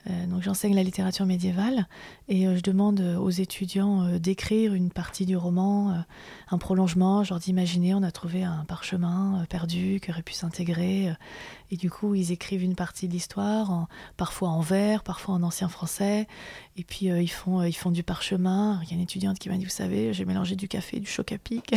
Euh, 0.09 0.25
donc 0.27 0.41
j'enseigne 0.41 0.75
la 0.75 0.83
littérature 0.83 1.25
médiévale 1.25 1.87
et 2.29 2.47
euh, 2.47 2.55
je 2.55 2.61
demande 2.61 2.99
euh, 3.01 3.17
aux 3.17 3.29
étudiants 3.29 4.17
d'écrire 4.19 4.73
une 4.73 4.89
partie 4.89 5.25
du 5.25 5.35
roman, 5.35 6.03
un 6.49 6.57
prolongement, 6.57 7.23
genre 7.23 7.39
d'imaginer 7.39 7.93
on 7.93 8.03
a 8.03 8.11
trouvé 8.11 8.43
un 8.43 8.63
parchemin 8.67 9.45
perdu 9.49 9.99
qui 10.01 10.11
aurait 10.11 10.21
pu 10.21 10.33
s'intégrer 10.33 11.11
et 11.71 11.77
du 11.77 11.89
coup 11.89 12.15
ils 12.15 12.31
écrivent 12.31 12.63
une 12.63 12.75
partie 12.75 13.07
de 13.07 13.13
l'histoire, 13.13 13.87
parfois 14.15 14.49
en 14.49 14.61
vers, 14.61 15.03
parfois 15.03 15.35
en 15.35 15.43
ancien 15.43 15.69
français 15.69 16.27
et 16.77 16.83
puis 16.83 17.07
ils, 17.07 17.27
font, 17.29 17.63
ils 17.63 17.75
font 17.75 17.91
du 17.91 18.03
parchemin. 18.03 18.79
Il 18.83 18.89
y 18.89 18.91
a 18.91 18.95
une 18.95 19.01
étudiante 19.01 19.39
qui 19.39 19.49
m'a 19.49 19.57
dit 19.57 19.63
vous 19.63 19.69
savez 19.69 20.13
j'ai 20.13 20.25
mélangé 20.25 20.55
du 20.55 20.67
café, 20.67 20.99
du 20.99 21.07
choc 21.07 21.31
à 21.31 21.37
pic, 21.37 21.73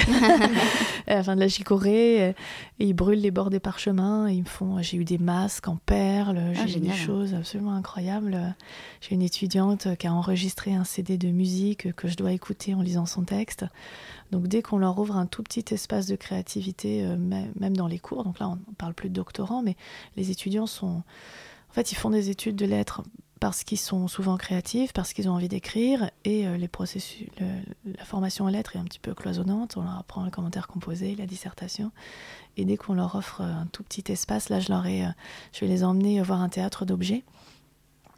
enfin 1.08 1.34
de 1.34 1.40
la 1.40 1.48
chicorée 1.48 2.30
et 2.30 2.34
ils 2.78 2.94
brûlent 2.94 3.20
les 3.20 3.30
bords 3.30 3.50
des 3.50 3.60
parchemins 3.60 4.28
et 4.28 4.34
ils 4.34 4.42
me 4.42 4.48
font 4.48 4.80
j'ai 4.82 4.96
eu 4.96 5.04
des 5.04 5.18
masques 5.18 5.68
en 5.68 5.76
perles, 5.76 6.40
Ah, 6.56 6.66
j'ai 6.66 6.78
eu 6.78 6.80
des 6.80 6.92
choses 6.92 7.34
absolument 7.34 7.72
incroyables. 7.72 8.54
J'ai 9.00 9.14
une 9.14 9.22
étudiante 9.22 9.96
qui 9.96 10.06
a 10.06 10.12
enregistré 10.12 10.74
un 10.74 10.84
CD 10.84 11.18
de 11.18 11.28
musique 11.28 11.92
que 11.94 12.08
je 12.08 12.16
dois 12.16 12.32
écouter 12.32 12.74
en 12.74 12.82
lisant 12.82 13.06
son 13.06 13.22
texte. 13.22 13.64
Donc 14.30 14.46
dès 14.46 14.62
qu'on 14.62 14.78
leur 14.78 14.98
ouvre 14.98 15.16
un 15.16 15.26
tout 15.26 15.42
petit 15.42 15.64
espace 15.74 16.06
de 16.06 16.16
créativité, 16.16 17.04
euh, 17.04 17.16
même 17.16 17.76
dans 17.76 17.88
les 17.88 17.98
cours, 17.98 18.24
donc 18.24 18.38
là 18.38 18.48
on 18.48 18.56
ne 18.56 18.74
parle 18.76 18.94
plus 18.94 19.08
de 19.08 19.14
doctorants, 19.14 19.62
mais 19.62 19.76
les 20.16 20.30
étudiants 20.30 20.66
sont... 20.66 21.02
En 21.70 21.72
fait, 21.72 21.92
ils 21.92 21.96
font 21.96 22.10
des 22.10 22.30
études 22.30 22.56
de 22.56 22.66
lettres 22.66 23.02
parce 23.40 23.64
qu'ils 23.64 23.78
sont 23.78 24.06
souvent 24.06 24.36
créatifs, 24.36 24.92
parce 24.92 25.14
qu'ils 25.14 25.28
ont 25.28 25.32
envie 25.32 25.48
d'écrire, 25.48 26.10
et 26.24 26.46
euh, 26.46 26.58
les 26.58 26.68
processus, 26.68 27.26
la 27.38 28.04
formation 28.04 28.44
en 28.44 28.48
lettres 28.48 28.76
est 28.76 28.78
un 28.78 28.84
petit 28.84 28.98
peu 28.98 29.14
cloisonnante. 29.14 29.78
On 29.78 29.82
leur 29.82 29.98
apprend 29.98 30.24
le 30.24 30.30
commentaire 30.30 30.68
composé, 30.68 31.16
la 31.16 31.24
dissertation, 31.24 31.90
et 32.58 32.66
dès 32.66 32.76
qu'on 32.76 32.92
leur 32.92 33.14
offre 33.14 33.40
un 33.40 33.66
tout 33.72 33.82
petit 33.82 34.04
espace, 34.12 34.50
là, 34.50 34.60
je 34.60 34.68
leur 34.68 34.86
ai, 34.86 35.06
euh, 35.06 35.10
je 35.52 35.60
vais 35.60 35.68
les 35.68 35.84
emmener 35.84 36.20
voir 36.20 36.42
un 36.42 36.50
théâtre 36.50 36.84
d'objets. 36.84 37.24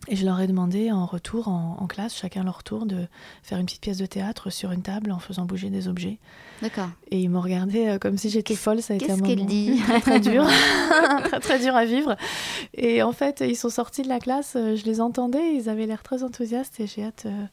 Et 0.08 0.16
je 0.16 0.24
leur 0.24 0.40
ai 0.40 0.48
demandé 0.48 0.90
en 0.90 1.06
retour, 1.06 1.46
en, 1.46 1.86
classe, 1.86 2.16
chacun 2.16 2.42
leur 2.42 2.64
tour, 2.64 2.86
de 2.86 3.06
faire 3.44 3.58
une 3.58 3.66
petite 3.66 3.80
pièce 3.82 3.98
de 3.98 4.06
théâtre 4.06 4.50
sur 4.50 4.72
une 4.72 4.82
table 4.82 5.12
en 5.12 5.20
faisant 5.20 5.44
bouger 5.44 5.70
des 5.70 5.86
objets. 5.86 6.18
D'accord. 6.60 6.88
Et 7.12 7.20
ils 7.20 7.28
m'ont 7.28 7.40
regardé 7.40 7.86
euh, 7.86 7.98
comme 7.98 8.18
si 8.18 8.28
j'étais 8.28 8.56
folle. 8.56 8.82
Ça 8.82 8.94
a 8.94 8.96
été 8.96 9.12
un 9.12 9.16
moment 9.16 9.44
dit 9.44 9.80
très, 9.86 10.00
très 10.00 10.20
dur, 10.20 10.44
très 11.24 11.38
très 11.40 11.58
dur 11.60 11.76
à 11.76 11.84
vivre. 11.84 12.16
Et 12.74 13.02
en 13.02 13.12
fait, 13.12 13.44
ils 13.46 13.56
sont 13.56 13.70
sortis 13.70 14.02
de 14.02 14.08
la 14.08 14.18
classe. 14.18 14.54
euh, 14.56 14.74
Je 14.74 14.84
les 14.84 15.00
entendais. 15.00 15.54
Ils 15.54 15.68
avaient 15.68 15.86
l'air 15.86 16.02
très 16.02 16.24
enthousiastes 16.24 16.80
et 16.80 16.88
j'ai 16.88 17.04
hâte 17.04 17.26
euh, 17.26 17.44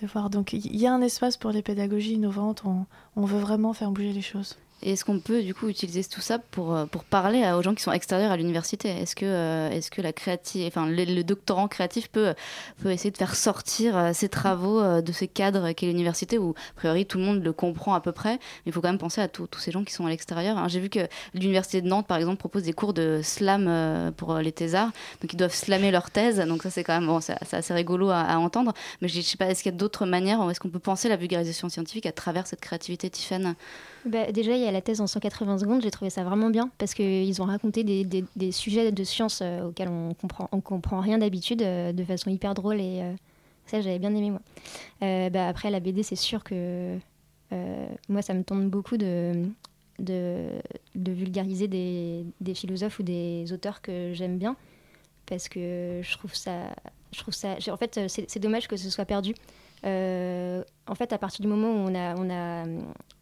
de 0.00 0.06
voir. 0.06 0.30
Donc 0.30 0.52
il 0.52 0.76
y 0.76 0.86
a 0.86 0.94
un 0.94 1.00
espace 1.02 1.36
pour 1.36 1.50
les 1.50 1.62
pédagogies 1.62 2.12
innovantes. 2.14 2.62
On, 2.64 2.86
on 3.16 3.24
veut 3.24 3.40
vraiment 3.40 3.72
faire 3.72 3.90
bouger 3.90 4.12
les 4.12 4.22
choses. 4.22 4.56
Et 4.82 4.92
est-ce 4.92 5.04
qu'on 5.04 5.18
peut 5.18 5.42
du 5.42 5.54
coup 5.54 5.68
utiliser 5.68 6.04
tout 6.04 6.20
ça 6.20 6.38
pour, 6.38 6.74
euh, 6.74 6.86
pour 6.86 7.04
parler 7.04 7.50
aux 7.52 7.62
gens 7.62 7.74
qui 7.74 7.82
sont 7.82 7.92
extérieurs 7.92 8.30
à 8.30 8.36
l'université? 8.36 8.88
Est-ce 8.88 9.16
que, 9.16 9.26
euh, 9.26 9.70
est-ce 9.70 9.90
que 9.90 10.00
la 10.00 10.12
créative, 10.12 10.66
enfin, 10.68 10.86
le, 10.86 11.22
doctorant 11.22 11.66
créatif 11.66 12.08
peut, 12.08 12.34
peut 12.80 12.90
essayer 12.90 13.10
de 13.10 13.16
faire 13.16 13.34
sortir 13.34 13.96
euh, 13.96 14.12
ses 14.12 14.28
travaux 14.28 15.00
de 15.02 15.12
ces 15.12 15.26
cadres 15.26 15.72
qu'est 15.72 15.86
l'université 15.86 16.38
où, 16.38 16.50
a 16.50 16.74
priori, 16.76 17.06
tout 17.06 17.18
le 17.18 17.24
monde 17.24 17.42
le 17.42 17.52
comprend 17.52 17.94
à 17.94 18.00
peu 18.00 18.12
près? 18.12 18.34
Mais 18.34 18.66
il 18.66 18.72
faut 18.72 18.80
quand 18.80 18.88
même 18.88 18.98
penser 18.98 19.20
à 19.20 19.28
tous 19.28 19.48
ces 19.58 19.72
gens 19.72 19.82
qui 19.82 19.92
sont 19.92 20.06
à 20.06 20.10
l'extérieur. 20.10 20.56
Alors, 20.56 20.68
J'ai 20.68 20.80
vu 20.80 20.88
que 20.88 21.00
l'université 21.34 21.82
de 21.82 21.88
Nantes, 21.88 22.06
par 22.06 22.18
exemple, 22.18 22.38
propose 22.38 22.62
des 22.62 22.72
cours 22.72 22.94
de 22.94 23.20
slam 23.22 24.12
pour 24.16 24.36
les 24.36 24.52
thésards. 24.52 24.90
Donc 25.20 25.32
ils 25.32 25.36
doivent 25.36 25.54
slammer 25.54 25.90
leur 25.90 26.10
thèse. 26.10 26.38
Donc 26.38 26.62
ça, 26.62 26.70
c'est 26.70 26.84
quand 26.84 27.00
même 27.00 27.10
assez 27.52 27.74
rigolo 27.74 28.10
à, 28.10 28.38
entendre. 28.38 28.72
Mais 29.02 29.08
je 29.08 29.18
je 29.18 29.22
sais 29.22 29.36
pas, 29.36 29.46
est-ce 29.46 29.62
qu'il 29.62 29.72
y 29.72 29.74
a 29.74 29.78
d'autres 29.78 30.06
manières 30.06 30.48
Est-ce 30.48 30.60
qu'on 30.60 30.70
peut 30.70 30.78
penser 30.78 31.08
la 31.08 31.16
vulgarisation 31.16 31.68
scientifique 31.68 32.06
à 32.06 32.12
travers 32.12 32.46
cette 32.46 32.60
créativité, 32.60 33.10
Tiffen 33.10 33.56
Bah, 34.04 34.30
déjà, 34.32 34.56
il 34.56 34.62
y 34.62 34.66
a 34.66 34.70
la 34.70 34.80
thèse 34.80 35.00
en 35.00 35.06
180 35.06 35.58
secondes, 35.58 35.82
j'ai 35.82 35.90
trouvé 35.90 36.10
ça 36.10 36.24
vraiment 36.24 36.50
bien 36.50 36.70
parce 36.78 36.94
qu'ils 36.94 37.42
ont 37.42 37.46
raconté 37.46 37.84
des, 37.84 38.52
sujets 38.52 38.92
de 38.92 39.04
science 39.04 39.40
euh, 39.42 39.68
auxquels 39.68 39.88
on 39.88 40.14
comprend, 40.14 40.48
on 40.52 40.60
comprend 40.60 41.00
rien 41.00 41.18
d'habitude 41.18 41.62
euh, 41.62 41.92
de 41.92 42.04
façon 42.04 42.30
hyper 42.30 42.54
drôle 42.54 42.80
et 42.80 43.02
euh, 43.02 43.12
ça, 43.66 43.80
j'avais 43.80 43.98
bien 43.98 44.14
aimé 44.14 44.30
moi. 44.30 44.40
Bah, 45.30 45.48
après, 45.48 45.70
la 45.70 45.80
BD, 45.80 46.02
c'est 46.02 46.16
sûr 46.16 46.42
que 46.44 46.96
moi, 48.08 48.22
ça 48.22 48.34
me 48.34 48.42
tente 48.42 48.68
beaucoup 48.70 48.96
de, 48.96 49.44
de, 49.98 50.50
de 50.94 51.12
vulgariser 51.12 51.68
des, 51.68 52.24
des 52.40 52.54
philosophes 52.54 52.98
ou 52.98 53.02
des 53.02 53.52
auteurs 53.52 53.82
que 53.82 54.12
j'aime 54.14 54.38
bien 54.38 54.56
parce 55.26 55.48
que 55.48 56.00
je 56.02 56.16
trouve 56.16 56.34
ça. 56.34 56.74
Je 57.12 57.20
trouve 57.20 57.34
ça 57.34 57.56
en 57.70 57.76
fait, 57.76 58.00
c'est 58.08 58.38
dommage 58.38 58.68
que 58.68 58.76
ce 58.76 58.90
soit 58.90 59.06
perdu. 59.06 59.34
Euh, 59.84 60.62
en 60.86 60.94
fait, 60.94 61.12
à 61.12 61.18
partir 61.18 61.42
du 61.42 61.48
moment 61.48 61.68
où 61.68 61.88
on 61.88 61.94
a, 61.94 62.14
on 62.16 62.30
a, 62.30 62.66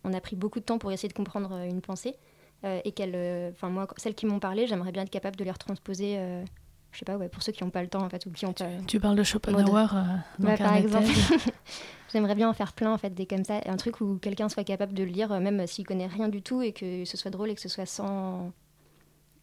on 0.05 0.13
a 0.13 0.21
pris 0.21 0.37
beaucoup 0.37 0.61
de 0.61 0.65
temps 0.65 0.79
pour 0.79 0.93
essayer 0.93 1.09
de 1.09 1.15
comprendre 1.15 1.53
euh, 1.53 1.65
une 1.65 1.81
pensée, 1.81 2.17
euh, 2.65 2.81
et 2.85 2.93
qu'elles, 2.93 3.15
euh, 3.15 3.51
enfin 3.53 3.69
moi, 3.69 3.87
celles 3.97 4.15
qui 4.15 4.27
m'ont 4.27 4.41
parlé, 4.41 4.67
j'aimerais 4.67 4.93
bien 4.93 5.03
être 5.03 5.11
capable 5.11 5.37
de 5.37 5.45
les 5.45 5.51
retransposer. 5.51 6.19
je 6.91 6.99
sais 6.99 7.05
pas, 7.05 7.17
ouais, 7.17 7.29
pour 7.29 7.43
ceux 7.43 7.53
qui 7.53 7.63
n'ont 7.63 7.71
pas 7.71 7.83
le 7.83 7.89
temps 7.89 8.03
en 8.03 8.09
fait 8.09 8.25
ou 8.27 8.31
qui 8.31 8.47
ont 8.47 8.55
pas. 8.55 8.69
Tu 8.87 8.99
parles 8.99 9.17
de 9.17 9.23
Schopenhauer 9.23 9.95
euh, 9.95 10.03
dans 10.39 10.49
Ouais, 10.49 10.57
par 10.57 10.75
exemple. 10.75 11.07
J'aimerais 12.13 12.35
bien 12.35 12.49
en 12.49 12.55
faire 12.55 12.73
plein 12.73 12.93
en 12.93 12.99
fait 12.99 13.11
des 13.11 13.27
comme 13.27 13.45
ça, 13.45 13.61
un 13.67 13.77
truc 13.77 14.01
où 14.01 14.17
quelqu'un 14.17 14.49
soit 14.49 14.65
capable 14.65 14.95
de 14.95 15.03
le 15.03 15.11
lire, 15.11 15.33
euh, 15.33 15.41
même 15.41 15.67
s'il 15.67 15.87
connaît 15.87 16.07
rien 16.07 16.29
du 16.29 16.41
tout 16.41 16.63
et 16.63 16.73
que 16.73 17.05
ce 17.05 17.17
soit 17.17 17.31
drôle 17.31 17.51
et 17.51 17.55
que 17.55 17.61
ce 17.61 17.69
soit 17.69 17.85
sans, 17.85 18.53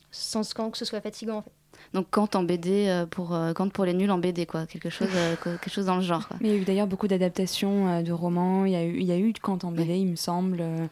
sans 0.10 0.44
sans 0.44 0.72
que 0.72 0.78
ce 0.78 0.86
soit 0.86 1.02
fatigant 1.02 1.38
en 1.38 1.42
fait. 1.44 1.52
Donc 1.94 2.08
Kant 2.12 2.30
en 2.36 2.44
BD 2.44 2.88
euh, 2.88 3.06
pour 3.06 3.34
euh, 3.36 3.54
Kant 3.54 3.70
pour 3.70 3.86
les 3.86 3.94
nuls 3.94 4.10
en 4.12 4.18
BD 4.18 4.46
quoi, 4.46 4.66
quelque 4.66 4.90
chose 4.90 5.10
euh, 5.16 5.36
quelque 5.44 5.70
chose 5.70 5.86
dans 5.86 5.96
le 5.96 6.02
genre. 6.02 6.28
Quoi. 6.28 6.38
Mais 6.42 6.50
il 6.50 6.54
y 6.56 6.58
a 6.58 6.62
eu 6.62 6.66
d'ailleurs 6.66 6.88
beaucoup 6.88 7.08
d'adaptations 7.08 7.88
euh, 7.88 8.02
de 8.02 8.12
romans. 8.12 8.66
Il 8.66 8.72
y 8.72 8.76
a 8.76 8.84
eu, 8.84 8.96
il 9.00 9.06
y 9.06 9.12
a 9.12 9.18
eu 9.18 9.34
Kant 9.34 9.60
en 9.64 9.72
BD, 9.72 9.98
il 9.98 10.08
me 10.08 10.16
semble. 10.16 10.58
euh, 10.62 10.88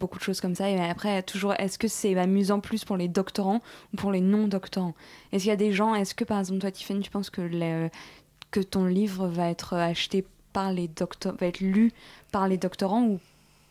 beaucoup 0.00 0.18
de 0.18 0.24
choses 0.24 0.40
comme 0.40 0.54
ça. 0.56 0.68
Et 0.68 0.78
après, 0.78 1.22
toujours, 1.22 1.54
est-ce 1.58 1.78
que 1.78 1.88
c'est 1.88 2.18
amusant 2.18 2.60
plus 2.60 2.84
pour 2.84 2.96
les 2.96 3.08
doctorants 3.08 3.62
ou 3.92 3.96
pour 3.96 4.10
les 4.10 4.20
non-doctorants? 4.20 4.92
Est-ce 5.32 5.44
qu'il 5.44 5.50
y 5.50 5.52
a 5.52 5.56
des 5.56 5.72
gens, 5.72 5.94
est-ce 5.94 6.14
que 6.14 6.24
par 6.24 6.40
exemple, 6.40 6.58
toi, 6.60 6.70
Tiffany, 6.72 7.00
tu 7.00 7.10
penses 7.10 7.30
que, 7.30 7.40
le- 7.40 7.88
que 8.50 8.60
ton 8.60 8.84
livre 8.86 9.28
va 9.28 9.48
être 9.48 9.74
acheté 9.74 10.26
par 10.52 10.72
les 10.72 10.88
doctorants, 10.88 11.36
va 11.40 11.46
être 11.46 11.60
lu 11.60 11.92
par 12.32 12.48
les 12.48 12.58
doctorants 12.58 13.04
ou 13.04 13.20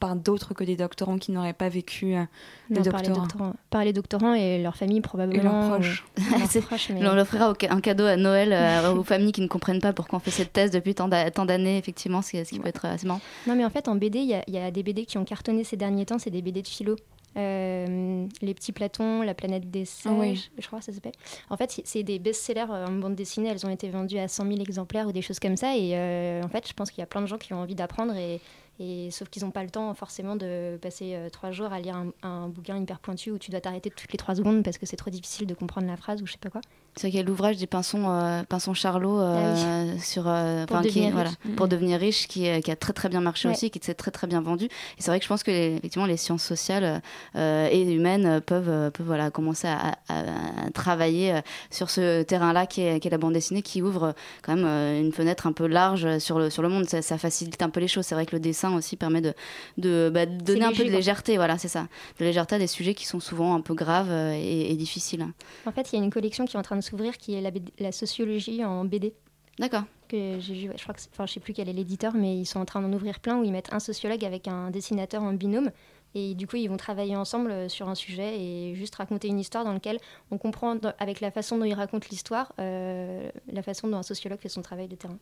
par 0.03 0.17
d'autres 0.17 0.53
que 0.53 0.65
des 0.65 0.75
doctorants 0.75 1.17
qui 1.17 1.31
n'auraient 1.31 1.53
pas 1.53 1.69
vécu 1.69 2.13
euh, 2.15 2.23
le 2.69 2.75
Non, 2.81 2.91
par 2.91 3.01
les 3.01 3.07
doctorants, 3.07 3.53
par 3.69 3.85
les 3.85 3.93
doctorants 3.93 4.33
et 4.33 4.61
leurs 4.61 4.75
familles 4.75 4.99
probablement. 4.99 5.39
Et 5.41 5.43
leurs 5.45 5.69
proches. 5.69 6.03
ou- 6.17 6.21
leurs 6.39 6.51
C'est- 6.51 6.59
proches, 6.61 6.89
mais- 6.89 7.07
On 7.07 7.17
offrira 7.17 7.51
au- 7.51 7.55
un 7.69 7.79
cadeau 7.79 8.03
à 8.05 8.17
Noël 8.17 8.51
euh, 8.51 8.93
aux 8.95 9.03
familles 9.05 9.31
qui 9.31 9.39
ne 9.39 9.47
comprennent 9.47 9.79
pas 9.79 9.93
pourquoi 9.93 10.17
on 10.17 10.19
fait 10.19 10.31
cette 10.31 10.51
thèse 10.51 10.71
depuis 10.71 10.93
tant 10.93 11.07
d'a- 11.07 11.31
tant 11.31 11.45
d'années, 11.45 11.77
effectivement, 11.77 12.21
ce 12.21 12.31
qui, 12.31 12.43
ce 12.43 12.49
qui 12.49 12.59
peut 12.59 12.67
être 12.67 12.83
assez 12.83 13.07
marrant. 13.07 13.21
Non, 13.47 13.55
mais 13.55 13.63
en 13.63 13.69
fait, 13.69 13.87
en 13.87 13.95
BD, 13.95 14.19
il 14.19 14.27
y, 14.29 14.33
a- 14.33 14.43
il 14.47 14.53
y 14.53 14.57
a 14.57 14.69
des 14.71 14.83
BD 14.83 15.05
qui 15.05 15.17
ont 15.17 15.23
cartonné 15.23 15.63
ces 15.63 15.77
derniers 15.77 16.05
temps, 16.05 16.19
c'est 16.19 16.31
des 16.31 16.41
BD 16.41 16.61
de 16.61 16.67
philo. 16.67 16.97
Euh, 17.37 18.25
les 18.41 18.53
petits 18.53 18.71
Platons, 18.73 19.21
La 19.23 19.33
planète 19.33 19.71
des 19.71 19.85
oui. 20.05 20.49
je 20.59 20.67
crois 20.67 20.79
que 20.79 20.85
ça 20.85 20.91
s'appelle. 20.93 21.13
En 21.49 21.57
fait, 21.57 21.81
c'est 21.83 22.03
des 22.03 22.19
best-sellers 22.19 22.65
en 22.69 22.91
bande 22.91 23.15
dessinée, 23.15 23.49
elles 23.49 23.65
ont 23.65 23.69
été 23.69 23.89
vendues 23.89 24.19
à 24.19 24.27
100 24.27 24.45
000 24.47 24.59
exemplaires 24.59 25.07
ou 25.07 25.11
des 25.11 25.21
choses 25.23 25.39
comme 25.39 25.57
ça. 25.57 25.75
Et 25.75 25.91
euh, 25.95 26.41
en 26.43 26.47
fait, 26.49 26.67
je 26.67 26.73
pense 26.73 26.91
qu'il 26.91 26.99
y 26.99 27.03
a 27.03 27.07
plein 27.07 27.21
de 27.21 27.25
gens 27.27 27.37
qui 27.37 27.53
ont 27.53 27.59
envie 27.61 27.73
d'apprendre, 27.75 28.15
et, 28.15 28.39
et, 28.79 29.09
sauf 29.11 29.29
qu'ils 29.29 29.43
n'ont 29.43 29.51
pas 29.51 29.63
le 29.63 29.69
temps 29.69 29.93
forcément 29.93 30.35
de 30.35 30.77
passer 30.81 31.13
euh, 31.15 31.29
trois 31.29 31.51
jours 31.51 31.71
à 31.71 31.79
lire 31.79 31.95
un, 31.95 32.07
un 32.27 32.47
bouquin 32.47 32.77
hyper 32.77 32.99
pointu 32.99 33.31
où 33.31 33.37
tu 33.37 33.51
dois 33.51 33.61
t'arrêter 33.61 33.89
toutes 33.91 34.11
les 34.11 34.17
trois 34.17 34.35
secondes 34.35 34.63
parce 34.63 34.77
que 34.77 34.85
c'est 34.85 34.95
trop 34.95 35.09
difficile 35.11 35.45
de 35.47 35.53
comprendre 35.53 35.87
la 35.87 35.95
phrase 35.97 36.21
ou 36.21 36.25
je 36.25 36.31
sais 36.33 36.37
pas 36.39 36.49
quoi. 36.49 36.61
C'est 36.95 37.01
vrai 37.07 37.09
qu'il 37.11 37.19
y 37.19 37.23
a 37.23 37.25
l'ouvrage 37.25 37.57
des 37.57 37.65
Pinsons, 37.65 38.07
euh, 38.07 38.43
Pinsons 38.43 38.75
Charlot 38.75 39.19
euh, 39.19 39.97
sur, 39.97 40.27
euh, 40.27 40.65
Pour 40.67 40.81
qui 40.81 40.89
devenir 40.89 41.11
voilà, 41.11 41.29
riche. 41.29 41.39
Mhm. 41.45 41.55
pour 41.55 41.67
devenir 41.67 41.99
riche, 41.99 42.27
qui, 42.27 42.61
qui 42.61 42.71
a 42.71 42.75
très 42.75 42.93
très 42.93 43.09
bien 43.09 43.19
marché 43.21 43.47
Ouais. 43.47 43.55
aussi, 43.55 43.71
qui 43.71 43.79
s'est 43.81 43.95
très 43.95 44.11
très 44.11 44.27
bien 44.27 44.41
vendu. 44.41 44.65
Et 44.65 44.69
c'est 44.99 45.09
vrai 45.09 45.17
que 45.19 45.23
je 45.23 45.29
pense 45.29 45.41
que 45.41 45.49
les, 45.49 45.75
effectivement 45.77 46.05
les 46.05 46.17
sciences 46.17 46.43
sociales 46.43 47.01
et 47.35 47.91
humaines 47.93 48.41
peuvent, 48.41 48.91
peuvent 48.91 49.05
voilà, 49.07 49.31
commencer 49.31 49.67
à, 49.67 49.95
à- 50.07 50.65
à 50.67 50.71
travailler 50.83 51.33
euh, 51.33 51.41
sur 51.71 51.89
ce 51.89 52.23
terrain-là 52.23 52.65
qui 52.65 52.81
est, 52.81 53.09
la 53.09 53.17
bande 53.17 53.33
dessinée, 53.33 53.61
qui 53.61 53.81
ouvre 53.81 54.03
euh, 54.03 54.11
quand 54.41 54.55
même 54.55 54.65
euh, 54.65 54.99
une 54.99 55.11
fenêtre 55.11 55.47
un 55.47 55.53
peu 55.53 55.67
large 55.67 56.17
sur 56.19 56.39
le, 56.39 56.49
sur 56.49 56.61
le 56.61 56.69
monde. 56.69 56.87
Ça, 56.89 57.01
ça 57.01 57.17
facilite 57.17 57.61
un 57.61 57.69
peu 57.69 57.79
les 57.79 57.87
choses. 57.87 58.05
C'est 58.05 58.15
vrai 58.15 58.25
que 58.25 58.35
le 58.35 58.39
dessin 58.39 58.75
aussi 58.75 58.97
permet 58.97 59.21
de, 59.21 59.33
de, 59.77 60.11
bah, 60.13 60.25
donner 60.25 60.65
un 60.65 60.71
peu 60.71 60.83
de 60.83 60.89
quoi. 60.89 60.97
légèreté, 60.97 61.37
voilà, 61.37 61.57
c'est 61.57 61.67
ça, 61.67 61.87
de 62.19 62.25
légèreté 62.25 62.55
à 62.55 62.59
des 62.59 62.67
sujets 62.67 62.93
qui 62.93 63.05
sont 63.05 63.19
souvent 63.19 63.55
un 63.55 63.61
peu 63.61 63.73
graves 63.73 64.11
et, 64.11 64.71
et 64.71 64.75
difficiles. 64.75 65.25
En 65.65 65.71
fait, 65.71 65.91
il 65.91 65.99
y 65.99 66.01
a 66.01 66.03
une 66.03 66.11
collection 66.11 66.45
qui 66.45 66.55
est 66.55 66.59
en 66.59 66.63
train 66.63 66.75
de 66.75 66.81
s'ouvrir 66.81 67.17
qui 67.17 67.35
est 67.35 67.53
la, 67.79 67.91
sociologie 67.91 68.65
en 68.65 68.85
BD. 68.85 69.13
D'accord. 69.59 69.83
Que 70.09 70.39
j'ai 70.39 70.53
vu, 70.53 70.69
ouais, 70.69 70.75
je 70.77 70.83
crois 70.83 70.95
que, 70.95 71.01
enfin, 71.13 71.25
je 71.25 71.33
sais 71.33 71.39
plus 71.39 71.53
quel 71.53 71.69
est 71.69 71.73
l'éditeur, 71.73 72.13
mais 72.15 72.35
ils 72.37 72.45
sont 72.45 72.59
en 72.59 72.65
train 72.65 72.81
d'en 72.81 72.91
ouvrir 72.91 73.19
plein 73.19 73.39
où 73.39 73.43
ils 73.43 73.51
mettent 73.51 73.71
un 73.71 73.79
sociologue 73.79 74.25
avec 74.25 74.47
un 74.47 74.71
dessinateur 74.71 75.21
en 75.21 75.33
binôme. 75.33 75.71
Et 76.15 76.35
du 76.35 76.45
coup, 76.47 76.57
ils 76.57 76.67
vont 76.67 76.77
travailler 76.77 77.15
ensemble 77.15 77.51
euh, 77.51 77.69
sur 77.69 77.89
un 77.89 77.95
sujet 77.95 78.39
et 78.39 78.75
juste 78.75 78.95
raconter 78.95 79.27
une 79.27 79.39
histoire 79.39 79.63
dans 79.65 79.73
laquelle 79.73 79.97
on 80.31 80.37
comprend, 80.37 80.77
avec 80.99 81.21
la 81.21 81.31
façon 81.31 81.57
dont 81.57 81.65
ils 81.65 81.73
racontent 81.73 82.07
l'histoire, 82.11 82.53
euh, 82.59 83.29
la 83.51 83.63
façon 83.63 83.87
dont 83.87 83.97
un 83.97 84.03
sociologue 84.03 84.39
fait 84.39 84.49
son 84.49 84.61
travail 84.61 84.87
de 84.87 84.95
terrain. 84.95 85.17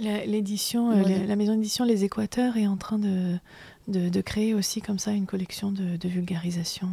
La- 0.00 0.26
euh, 0.90 1.26
la, 1.26 1.36
maison 1.36 1.54
d'édition 1.54 1.84
Les 1.84 2.02
Équateurs 2.04 2.56
est 2.56 2.66
en 2.66 2.76
train 2.76 2.98
de, 2.98 3.36
de, 3.88 4.08
de 4.08 4.20
créer 4.20 4.52
aussi 4.54 4.80
comme 4.80 4.98
ça 4.98 5.12
une 5.12 5.26
collection 5.26 5.70
de, 5.70 5.96
de 5.96 6.08
vulgarisation. 6.08 6.88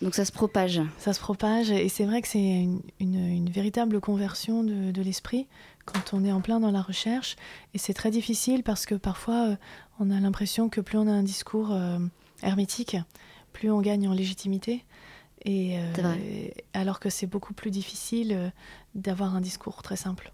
Donc 0.00 0.14
ça 0.14 0.24
se 0.24 0.30
propage. 0.30 0.80
Ça 0.98 1.12
se 1.12 1.18
propage 1.18 1.72
et 1.72 1.88
c'est 1.88 2.04
vrai 2.04 2.22
que 2.22 2.28
c'est 2.28 2.38
une, 2.38 2.80
une- 3.00 3.16
une 3.28 3.50
véritable 3.50 4.00
conversion 4.00 4.62
de, 4.62 4.92
de 4.92 5.02
l'esprit 5.02 5.48
quand 5.86 6.12
on 6.12 6.24
est 6.24 6.30
en 6.30 6.40
plein 6.40 6.60
dans 6.60 6.70
la 6.70 6.82
recherche 6.82 7.34
et 7.74 7.78
c'est 7.78 7.94
très 7.94 8.12
difficile 8.12 8.62
parce 8.62 8.86
que 8.86 8.94
parfois 8.94 9.56
on 10.00 10.10
a 10.10 10.20
l'impression 10.20 10.68
que 10.68 10.80
plus 10.80 10.98
on 10.98 11.06
a 11.06 11.12
un 11.12 11.22
discours 11.22 11.72
euh, 11.72 11.98
hermétique, 12.42 12.96
plus 13.52 13.70
on 13.70 13.80
gagne 13.80 14.08
en 14.08 14.12
légitimité 14.12 14.84
Et, 15.44 15.78
euh, 15.78 15.92
alors 16.74 16.98
que 17.00 17.10
c'est 17.10 17.26
beaucoup 17.26 17.54
plus 17.54 17.70
difficile 17.70 18.32
euh, 18.32 18.50
d'avoir 18.94 19.34
un 19.36 19.40
discours 19.40 19.82
très 19.82 19.96
simple. 19.96 20.32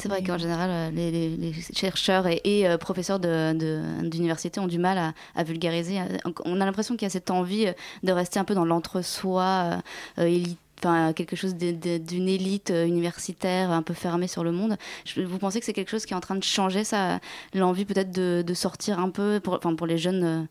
C'est 0.00 0.08
vrai 0.08 0.22
qu'en 0.22 0.38
général, 0.38 0.94
les, 0.94 1.10
les- 1.10 1.36
les 1.36 1.52
chercheurs 1.52 2.28
et, 2.28 2.40
et, 2.44 2.68
euh, 2.68 2.78
professeurs 2.78 3.18
de- 3.18 3.52
de- 3.52 4.08
d'université 4.08 4.60
ont 4.60 4.68
du 4.68 4.78
mal 4.78 4.96
à, 4.96 5.12
à 5.34 5.42
vulgariser. 5.42 5.98
On 6.44 6.60
a 6.60 6.64
l'impression 6.64 6.94
qu'il 6.96 7.04
y 7.06 7.10
a 7.10 7.10
cette 7.10 7.32
envie 7.32 7.66
de 8.04 8.12
rester 8.12 8.38
un 8.38 8.44
peu 8.44 8.54
dans 8.54 8.64
l'entre-soi, 8.64 9.80
euh, 10.18 10.24
élite- 10.26 10.58
enfin, 10.78 11.12
quelque 11.12 11.36
chose 11.36 11.54
d'une 11.56 12.28
élite 12.28 12.70
euh, 12.70 12.86
universitaire 12.86 13.70
un 13.70 13.82
peu 13.82 13.94
fermée 13.94 14.28
sur 14.28 14.44
le 14.44 14.52
monde. 14.52 14.76
Vous 15.16 15.38
pensez 15.38 15.60
que 15.60 15.66
c'est 15.66 15.72
quelque 15.72 15.90
chose 15.90 16.06
qui 16.06 16.12
est 16.12 16.16
en 16.16 16.20
train 16.20 16.36
de 16.36 16.44
changer 16.44 16.84
ça 16.84 17.20
L'envie 17.54 17.84
peut-être 17.84 18.10
de, 18.12 18.54
sortir 18.54 18.98
un 18.98 19.10
peu, 19.10 19.40
pour, 19.42 19.54
enfin, 19.54 19.74
pour 19.74 19.86
les 19.86 19.98
jeunes, 19.98 20.24
euh, 20.24 20.42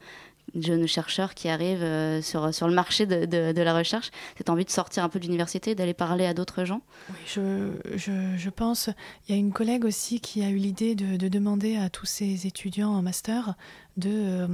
jeunes 0.59 0.87
chercheurs 0.87 1.33
qui 1.33 1.49
arrivent 1.49 1.83
euh, 1.83 2.21
sur, 2.21 2.53
sur 2.53 2.67
le 2.67 2.73
marché 2.73 3.05
de, 3.05 3.25
de- 3.25 3.61
la 3.61 3.75
recherche, 3.75 4.11
cette 4.37 4.49
envie 4.49 4.65
de 4.65 4.69
sortir 4.69 5.03
un 5.03 5.09
peu 5.09 5.19
de 5.19 5.25
l'université, 5.25 5.75
d'aller 5.75 5.93
parler 5.93 6.25
à 6.25 6.33
d'autres 6.33 6.63
gens? 6.63 6.81
Oui, 7.09 7.15
je, 7.25 7.71
je, 7.95 8.37
je 8.37 8.49
pense. 8.49 8.89
Il 9.27 9.35
y 9.35 9.37
a 9.37 9.39
une 9.39 9.51
collègue 9.51 9.85
aussi 9.85 10.19
qui 10.19 10.41
a 10.43 10.49
eu 10.49 10.57
l'idée 10.57 10.95
de, 10.95 11.17
de 11.17 11.27
demander 11.27 11.75
à 11.75 11.89
tous 11.89 12.05
ces 12.05 12.47
étudiants 12.47 12.91
en 12.91 13.01
master 13.01 13.55
de 13.97 14.47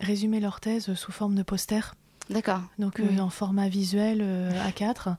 résumer 0.00 0.40
leur 0.40 0.60
thèse 0.60 0.92
sous 0.94 1.10
forme 1.12 1.34
de 1.34 1.42
poster. 1.42 1.94
D'accord. 2.30 2.62
Donc 2.78 2.94
Oui. 2.98 3.18
euh, 3.18 3.20
en 3.20 3.28
format 3.28 3.68
visuel 3.68 4.20
euh, 4.22 4.50
A4, 4.68 5.16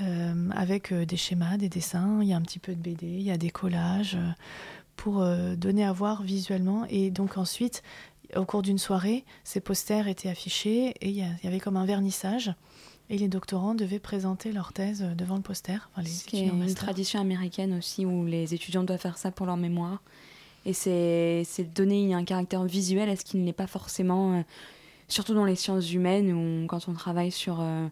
euh, 0.00 0.50
avec 0.54 0.92
des 0.92 1.16
schémas, 1.16 1.56
des 1.56 1.68
dessins. 1.68 2.20
Il 2.22 2.28
y 2.28 2.32
a 2.32 2.36
un 2.36 2.42
petit 2.42 2.58
peu 2.60 2.74
de 2.74 2.80
BD, 2.80 3.06
il 3.06 3.22
y 3.22 3.30
a 3.30 3.36
des 3.36 3.50
collages 3.50 4.16
pour 4.96 5.24
donner 5.56 5.84
à 5.84 5.92
voir 5.92 6.22
visuellement. 6.22 6.86
Et 6.88 7.10
donc 7.10 7.36
ensuite, 7.36 7.82
au 8.36 8.44
cours 8.44 8.62
d'une 8.62 8.78
soirée, 8.78 9.24
ces 9.42 9.60
posters 9.60 10.06
étaient 10.08 10.28
affichés 10.28 10.94
et 11.00 11.08
il 11.08 11.16
y, 11.16 11.46
avait 11.46 11.60
comme 11.60 11.76
un 11.76 11.84
vernissage. 11.84 12.54
Et 13.10 13.18
les 13.18 13.28
doctorants 13.28 13.74
devaient 13.74 13.98
présenter 13.98 14.50
leur 14.50 14.72
thèse 14.72 15.02
devant 15.16 15.36
le 15.36 15.42
poster. 15.42 15.88
Enfin, 15.92 16.02
les 16.02 16.08
Ce 16.08 16.24
qui 16.24 16.36
est 16.36 16.40
étudiants 16.46 16.62
en 16.62 16.66
une 16.66 16.74
tradition 16.74 17.20
américaine 17.20 17.76
aussi 17.76 18.06
où 18.06 18.24
les 18.24 18.54
étudiants 18.54 18.82
doivent 18.82 19.00
faire 19.00 19.18
ça 19.18 19.30
pour 19.30 19.46
leur 19.46 19.58
mémoire. 19.58 20.00
Et 20.64 20.72
c'est 20.72 21.42
c'est 21.44 21.74
donner 21.74 22.14
un 22.14 22.24
caractère 22.24 22.64
visuel 22.64 23.10
à 23.10 23.16
ce 23.16 23.24
qui 23.24 23.36
ne 23.36 23.44
l'est 23.44 23.52
pas 23.52 23.66
forcément, 23.66 24.42
surtout 25.08 25.34
dans 25.34 25.44
les 25.44 25.56
sciences 25.56 25.92
humaines 25.92 26.32
ou 26.32 26.66
quand 26.66 26.88
on 26.88 26.92
travaille 26.92 27.30
sur 27.30 27.58
euh, 27.60 27.86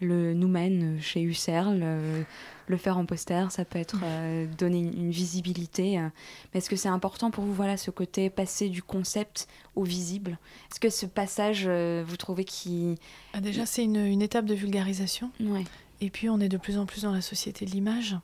le 0.00 0.34
Noumen 0.34 0.96
euh, 0.96 1.00
chez 1.00 1.20
Husserl. 1.22 1.80
euh, 1.82 2.22
le 2.68 2.76
faire 2.76 2.96
en 2.96 3.04
poster, 3.04 3.50
ça 3.50 3.64
peut 3.64 3.78
être 3.80 3.98
euh, 4.04 4.46
donner 4.56 4.78
une, 4.78 4.96
une 5.06 5.10
visibilité. 5.10 5.98
euh. 5.98 6.08
Mais 6.54 6.58
est-ce 6.58 6.70
que 6.70 6.76
c'est 6.76 6.88
important 6.88 7.30
pour 7.30 7.44
vous, 7.44 7.52
voilà, 7.52 7.76
ce 7.76 7.90
côté 7.90 8.30
passer 8.30 8.68
du 8.68 8.82
concept 8.82 9.48
au 9.74 9.82
visible 9.82 10.38
Est-ce 10.70 10.78
que 10.80 10.88
ce 10.88 11.04
passage, 11.04 11.68
vous 11.68 12.16
trouvez 12.16 12.44
qui... 12.44 12.94
Ah, 13.34 13.40
déjà, 13.40 13.66
c'est 13.66 13.82
une, 13.84 13.96
une 13.96 14.22
étape 14.22 14.44
de 14.46 14.54
vulgarisation. 14.54 15.30
Ouais. 15.40 15.64
Et 16.00 16.08
puis, 16.08 16.30
on 16.30 16.38
est 16.40 16.48
de 16.48 16.56
plus 16.56 16.78
en 16.78 16.86
plus 16.86 17.02
dans 17.02 17.12
la 17.12 17.20
société 17.20 17.66
de 17.66 17.72
l'image. 17.72 18.16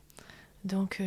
Donc, 0.64 1.02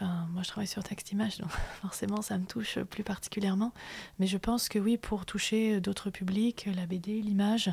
moi, 0.00 0.42
je 0.42 0.48
travaille 0.48 0.68
sur 0.68 0.84
texte 0.84 1.12
image, 1.12 1.38
donc 1.38 1.50
forcément, 1.82 2.22
ça 2.22 2.38
me 2.38 2.46
touche 2.46 2.78
plus 2.80 3.02
particulièrement. 3.02 3.72
Mais 4.18 4.26
je 4.26 4.38
pense 4.38 4.68
que 4.68 4.78
oui, 4.78 4.96
pour 4.96 5.26
toucher 5.26 5.80
d'autres 5.80 6.10
publics, 6.10 6.68
la 6.74 6.86
BD, 6.86 7.20
l'image, 7.20 7.70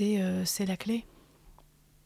euh, 0.00 0.44
c'est 0.44 0.66
la 0.66 0.76
clé. 0.76 1.04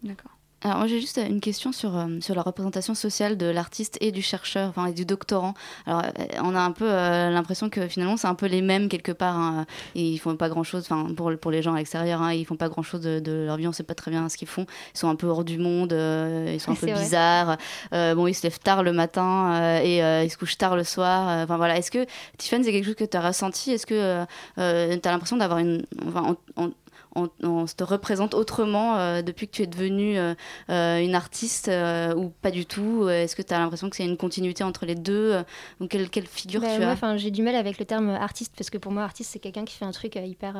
D'accord. 0.03 0.39
Alors 0.67 0.79
moi 0.79 0.87
j'ai 0.87 0.99
juste 0.99 1.19
une 1.19 1.41
question 1.43 1.73
sur, 1.73 1.95
euh, 1.95 2.07
sur 2.21 2.35
la 2.35 2.41
représentation 2.41 2.95
sociale 2.95 3.37
de 3.37 3.45
l'artiste 3.45 3.99
et 4.01 4.13
du 4.13 4.23
chercheur, 4.23 4.71
enfin 4.71 4.87
et 4.87 4.95
du 4.95 5.05
doctorant. 5.05 5.53
Alors 5.85 6.01
euh, 6.05 6.25
on 6.43 6.55
a 6.55 6.61
un 6.61 6.73
peu 6.73 6.91
euh, 6.91 7.29
l'impression 7.29 7.69
que 7.69 7.87
finalement 7.87 8.17
c'est 8.17 8.29
un 8.29 8.35
peu 8.35 8.47
les 8.47 8.63
mêmes 8.63 8.89
quelque 8.89 9.13
part. 9.13 9.37
hein. 9.37 9.67
Et 9.95 10.09
ils 10.09 10.17
font 10.17 10.35
pas 10.37 10.49
grand 10.49 10.63
chose, 10.65 10.83
enfin 10.89 11.13
pour, 11.15 11.31
pour 11.39 11.51
les 11.51 11.61
gens 11.61 11.75
à 11.75 11.77
l'extérieur, 11.77 12.23
hein, 12.23 12.33
ils 12.33 12.47
font 12.47 12.57
pas 12.57 12.71
grand 12.71 12.83
chose 12.83 13.03
de, 13.03 13.21
de 13.21 13.45
leur 13.45 13.59
vie, 13.59 13.69
on 13.69 13.73
sait 13.73 13.83
pas 13.83 13.95
très 13.95 14.11
bien 14.11 14.27
ce 14.31 14.39
qu'ils 14.39 14.49
font. 14.49 14.65
Ils 14.95 14.99
sont 14.99 15.09
un 15.11 15.17
peu 15.17 15.27
hors 15.27 15.45
du 15.45 15.59
monde, 15.59 15.93
euh, 15.93 16.51
ils 16.55 16.61
sont 16.61 16.73
un 16.73 16.77
peu 16.77 16.91
vrai. 16.91 16.99
bizarres. 16.99 17.59
Euh, 17.93 18.15
bon 18.15 18.27
ils 18.27 18.33
se 18.35 18.43
lèvent 18.45 18.59
tard 18.59 18.83
le 18.83 18.95
matin 18.95 19.53
euh, 19.53 19.81
et 19.83 20.03
euh, 20.03 20.25
ils 20.25 20.31
se 20.31 20.39
couchent 20.39 20.57
tard 20.57 20.77
le 20.77 20.85
soir. 20.85 21.29
Euh, 21.29 21.45
Enfin 21.45 21.59
voilà, 21.59 21.77
est-ce 21.77 21.91
que 21.91 22.07
Tiffany 22.39 22.65
c'est 22.65 22.73
quelque 22.73 22.87
chose 22.87 22.95
que 22.95 23.05
tu 23.05 23.17
as 23.19 23.21
ressenti? 23.29 23.71
Est-ce 23.73 23.85
que 23.85 24.25
tu 24.57 24.61
as 24.63 25.11
l'impression 25.13 25.37
d'avoir 25.37 25.59
une... 25.59 25.85
Enfin, 26.09 26.37
on- 26.57 26.73
on, 27.15 27.29
on 27.43 27.67
se 27.67 27.75
te 27.75 27.85
représente 27.85 28.35
autrement 28.35 28.97
euh, 28.97 29.23
depuis 29.23 29.47
que 29.47 29.53
tu 29.53 29.63
es 29.63 29.67
devenue 29.67 30.19
euh, 30.19 30.35
euh, 30.71 30.99
une 31.01 31.15
artiste 31.15 31.71
ou 32.17 32.33
pas 32.43 32.51
du 32.51 32.67
tout 32.67 33.09
Est-ce 33.09 33.37
que 33.37 33.43
tu 33.43 33.55
as 33.55 33.59
l'impression 33.59 33.91
que 33.91 33.97
c'est 33.97 34.05
une 34.05 34.17
continuité 34.17 34.65
entre 34.65 34.87
les 34.87 34.95
deux 34.95 35.43
ou 35.81 35.87
quelle, 35.87 36.11
quelle 36.11 36.27
figure 36.27 36.61
Bah, 36.61 36.69
tu 36.75 36.81
moi, 36.81 36.97
as? 37.01 37.17
j'ai 37.17 37.31
du 37.31 37.43
mal 37.43 37.55
avec 37.55 37.79
le 37.79 37.85
terme 37.85 38.11
artiste 38.11 38.55
parce 38.57 38.71
que 38.71 38.79
pour 38.79 38.93
moi, 38.93 39.03
artiste, 39.03 39.31
c'est 39.33 39.39
quelqu'un 39.39 39.65
qui 39.65 39.77
fait 39.77 39.85
un 39.85 39.93
truc 39.93 40.17
hyper. 40.17 40.57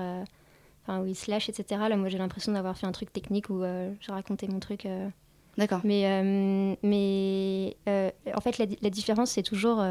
Enfin, 0.87 1.01
où 1.01 1.07
il 1.07 1.15
se 1.15 1.31
lâche, 1.31 1.49
etc. 1.49 1.81
Là, 1.89 1.97
moi, 1.97 2.11
j'ai 2.11 2.19
l'impression 2.19 2.53
d'avoir 2.53 2.77
fait 2.77 2.87
un 2.87 2.93
truc 2.93 3.13
technique 3.13 3.49
où 3.49 3.63
j'ai 4.01 4.13
raconté 4.13 4.47
mon 4.49 4.61
truc. 4.61 4.87
D'accord. 5.57 5.81
Mais, 5.85 6.77
mais 6.83 7.77
en 8.35 8.41
fait, 8.41 8.59
la, 8.59 8.67
la 8.83 8.91
différence, 8.91 9.31
c'est 9.31 9.43
toujours. 9.43 9.83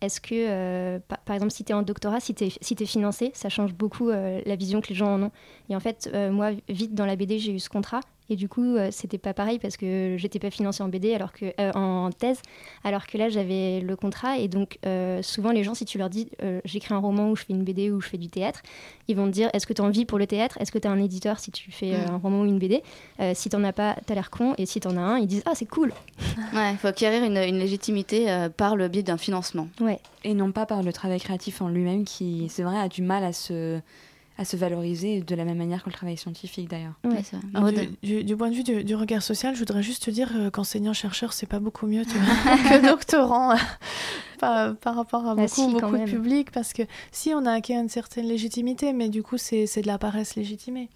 Est-ce 0.00 0.20
que, 0.20 0.34
euh, 0.34 0.98
par, 1.26 1.34
exemple, 1.34 1.52
si 1.52 1.64
tu 1.64 1.72
es 1.72 1.74
en 1.74 1.82
doctorat, 1.82 2.20
si 2.20 2.34
tu 2.34 2.44
es, 2.44 2.86
financé, 2.86 3.32
ça 3.34 3.48
change 3.48 3.74
beaucoup 3.74 4.08
euh, 4.08 4.40
la 4.46 4.56
vision 4.56 4.80
que 4.80 4.88
les 4.88 4.94
gens 4.94 5.14
en 5.14 5.22
ont? 5.24 5.32
Et 5.68 5.76
en 5.76 5.80
fait, 5.80 6.10
euh, 6.14 6.30
moi, 6.30 6.52
vite 6.68 6.94
dans 6.94 7.04
la 7.04 7.16
BD, 7.16 7.38
j'ai 7.38 7.52
eu 7.52 7.58
ce 7.58 7.68
contrat. 7.68 8.00
Et 8.30 8.36
du 8.36 8.48
coup, 8.48 8.76
euh, 8.76 8.88
c'était 8.92 9.18
pas 9.18 9.34
pareil 9.34 9.58
parce 9.58 9.76
que 9.76 10.14
j'étais 10.16 10.38
pas 10.38 10.50
financée 10.50 10.82
en 10.82 10.88
BD, 10.88 11.14
alors 11.14 11.32
que, 11.32 11.46
euh, 11.60 11.72
en 11.74 12.10
thèse, 12.10 12.40
alors 12.84 13.06
que 13.06 13.18
là, 13.18 13.28
j'avais 13.28 13.80
le 13.80 13.96
contrat. 13.96 14.38
Et 14.38 14.46
donc, 14.48 14.78
euh, 14.86 15.20
souvent, 15.22 15.50
les 15.50 15.64
gens, 15.64 15.74
si 15.74 15.84
tu 15.84 15.98
leur 15.98 16.08
dis 16.08 16.30
euh, 16.42 16.60
j'écris 16.64 16.94
un 16.94 16.98
roman 16.98 17.28
ou 17.30 17.36
je 17.36 17.42
fais 17.44 17.52
une 17.52 17.64
BD 17.64 17.90
ou 17.90 18.00
je 18.00 18.08
fais 18.08 18.18
du 18.18 18.28
théâtre, 18.28 18.62
ils 19.08 19.16
vont 19.16 19.26
te 19.26 19.30
dire 19.32 19.50
est-ce 19.52 19.66
que 19.66 19.72
tu 19.72 19.82
as 19.82 19.84
envie 19.84 20.04
pour 20.04 20.18
le 20.18 20.26
théâtre? 20.26 20.56
Est-ce 20.60 20.70
que 20.72 20.78
tu 20.78 20.86
as 20.86 20.90
un 20.90 21.02
éditeur 21.02 21.38
si 21.40 21.50
tu 21.50 21.70
fais 21.72 21.94
euh, 21.94 22.06
Mm. 22.06 22.10
un 22.12 22.16
roman 22.18 22.40
ou 22.42 22.46
une 22.46 22.58
BD 22.58 22.82
Euh, 23.20 23.32
Si 23.34 23.48
t'en 23.50 23.62
as 23.64 23.72
pas, 23.72 23.96
t'as 24.06 24.14
l'air 24.14 24.30
con. 24.30 24.54
Et 24.58 24.64
si 24.66 24.78
t'en 24.80 24.96
as 24.96 25.00
un, 25.00 25.18
ils 25.18 25.26
disent 25.26 25.42
ah, 25.46 25.52
c'est 25.54 25.66
cool. 25.66 25.92
Ouais, 26.54 26.70
il 26.72 26.76
faut 26.78 26.86
acquérir 26.88 27.22
une, 27.24 27.36
une 27.36 27.58
légitimité 27.58 28.30
euh, 28.30 28.48
par 28.48 28.76
le 28.76 28.88
biais 28.88 29.02
d'un 29.02 29.18
financement. 29.18 29.68
Ouais. 29.80 29.98
Et 30.24 30.34
non 30.34 30.52
pas 30.52 30.66
par 30.66 30.82
le 30.82 30.92
travail 30.92 31.18
créatif 31.20 31.60
en 31.62 31.68
lui-même 31.68 32.04
qui, 32.04 32.46
c'est 32.48 32.62
vrai, 32.62 32.78
a 32.78 32.88
du 32.88 33.02
mal 33.02 33.24
à 33.24 33.32
se, 33.32 33.80
à 34.40 34.44
se 34.46 34.56
valoriser 34.56 35.20
de 35.20 35.34
la 35.34 35.44
même 35.44 35.58
manière 35.58 35.82
que 35.84 35.90
le 35.90 35.94
travail 35.94 36.16
scientifique 36.16 36.70
d'ailleurs. 36.70 36.94
Ouais, 37.04 37.22
vrai. 37.60 37.72
Du, 38.02 38.08
du- 38.16 38.24
du 38.24 38.36
point 38.36 38.48
de 38.48 38.54
vue 38.54 38.62
du, 38.62 38.84
du 38.84 38.94
regard 38.94 39.22
social, 39.22 39.54
je 39.54 39.58
voudrais 39.58 39.82
juste 39.82 40.02
te 40.04 40.10
dire 40.10 40.30
euh, 40.34 40.48
qu'enseignant-chercheur, 40.50 41.34
c'est 41.34 41.44
pas 41.46 41.58
beaucoup 41.60 41.86
mieux 41.86 42.04
que 42.04 42.86
doctorant 42.88 43.54
par, 44.38 44.74
par 44.76 44.94
rapport 44.96 45.26
à 45.26 45.32
Ah 45.32 45.34
beaucoup, 45.34 45.48
si, 45.48 45.66
beaucoup 45.68 45.96
de 45.98 46.04
public. 46.10 46.50
Parce 46.52 46.72
que 46.72 46.82
si 47.12 47.32
on 47.34 47.44
a 47.44 47.52
acquis 47.52 47.74
une 47.74 47.90
certaine 47.90 48.26
légitimité, 48.26 48.92
mais 48.94 49.08
du 49.10 49.22
coup, 49.22 49.36
c'est 49.36 49.66
c'est 49.66 49.82
de 49.82 49.86
la 49.86 49.98
paresse 49.98 50.34
légitimée. 50.36 50.88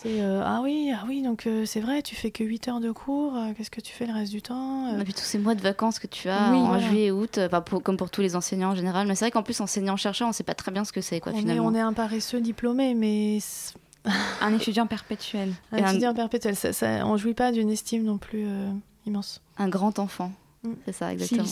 C'est 0.00 0.20
euh, 0.20 0.42
ah 0.44 0.60
oui, 0.62 0.92
ah 0.94 1.02
oui, 1.08 1.22
donc 1.22 1.48
euh, 1.48 1.64
c'est 1.66 1.80
vrai, 1.80 2.02
tu 2.02 2.14
fais 2.14 2.30
que 2.30 2.44
8 2.44 2.68
heures 2.68 2.78
de 2.80 2.92
cours, 2.92 3.34
euh, 3.36 3.52
qu'est-ce 3.56 3.70
que 3.70 3.80
tu 3.80 3.92
fais 3.92 4.06
le 4.06 4.12
reste 4.12 4.30
du 4.30 4.40
temps 4.42 4.86
euh? 4.94 5.00
Et 5.00 5.02
puis 5.04 5.12
tous 5.12 5.22
ces 5.24 5.38
mois 5.38 5.56
de 5.56 5.60
vacances 5.60 5.98
que 5.98 6.06
tu 6.06 6.28
as 6.28 6.52
Oui, 6.52 6.58
en 6.58 6.66
voilà. 6.68 6.82
juillet 6.86 7.06
et 7.06 7.10
août, 7.10 7.38
euh, 7.38 7.48
pour- 7.60 7.82
comme 7.82 7.96
pour 7.96 8.08
tous 8.08 8.20
les 8.20 8.36
enseignants 8.36 8.70
en 8.70 8.74
général. 8.76 9.08
Mais 9.08 9.16
c'est 9.16 9.24
vrai 9.24 9.32
qu'en 9.32 9.42
plus, 9.42 9.60
enseignant-chercheur, 9.60 10.28
on 10.28 10.32
sait 10.32 10.44
pas 10.44 10.54
très 10.54 10.70
bien 10.70 10.84
ce 10.84 10.92
que 10.92 11.00
c'est, 11.00 11.18
quoi, 11.18 11.32
on, 11.32 11.36
est, 11.36 11.40
finalement. 11.40 11.66
on 11.66 11.74
est 11.74 11.80
un 11.80 11.92
paresseux 11.92 12.40
diplômé, 12.40 12.94
mais 12.94 13.38
Un 14.40 14.54
étudiant 14.54 14.86
perpétuel. 14.86 15.52
un 15.72 15.78
Et 15.78 15.82
un- 15.82 15.88
étudiant 15.90 16.14
perpétuel, 16.14 16.54
ça, 16.54 16.72
ça- 16.72 17.04
on 17.04 17.16
jouit 17.16 17.34
pas 17.34 17.50
d'une 17.50 17.68
estime 17.68 18.04
non 18.04 18.18
plus 18.18 18.44
euh, 18.46 18.70
immense. 19.04 19.42
Un 19.58 19.68
grand 19.68 19.98
enfant. 19.98 20.30
Mm. 20.64 20.72
C'est 20.86 20.92
ça, 20.92 21.12
exactement. 21.12 21.44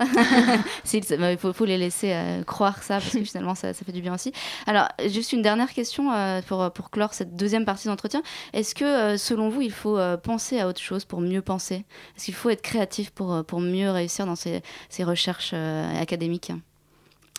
S'ils 0.84 1.04
sa- 1.04 1.16
bah, 1.18 1.32
Il 1.32 1.38
faut, 1.38 1.52
faut 1.52 1.64
les 1.66 1.76
laisser 1.78 2.12
euh, 2.12 2.42
croire 2.42 2.82
ça, 2.82 3.00
parce 3.00 3.10
que 3.12 3.22
finalement, 3.24 3.54
ça, 3.54 3.72
ça 3.74 3.84
fait 3.84 3.92
du 3.92 4.00
bien 4.00 4.14
aussi. 4.14 4.32
Alors, 4.66 4.88
juste 5.08 5.32
une 5.32 5.42
dernière 5.42 5.72
question 5.72 6.10
euh, 6.12 6.40
pour, 6.42 6.70
pour 6.72 6.90
clore 6.90 7.12
cette 7.14 7.36
deuxième 7.36 7.64
partie 7.64 7.88
d'entretien. 7.88 8.22
Est-ce 8.54 8.74
que, 8.74 8.84
euh, 8.84 9.16
selon 9.18 9.48
vous, 9.50 9.60
il 9.60 9.72
faut 9.72 9.98
euh, 9.98 10.16
penser 10.16 10.58
à 10.58 10.68
autre 10.68 10.80
chose 10.80 11.04
pour 11.04 11.20
mieux 11.20 11.42
penser? 11.42 11.84
Est-ce 12.16 12.24
qu'il 12.26 12.34
faut 12.34 12.48
être 12.50 12.62
créatif 12.62 13.10
pour, 13.10 13.44
pour 13.44 13.60
mieux 13.60 13.90
réussir 13.90 14.24
dans 14.26 14.36
ces, 14.36 14.62
ces 14.88 15.04
recherches 15.04 15.50
euh, 15.52 16.00
académiques? 16.00 16.52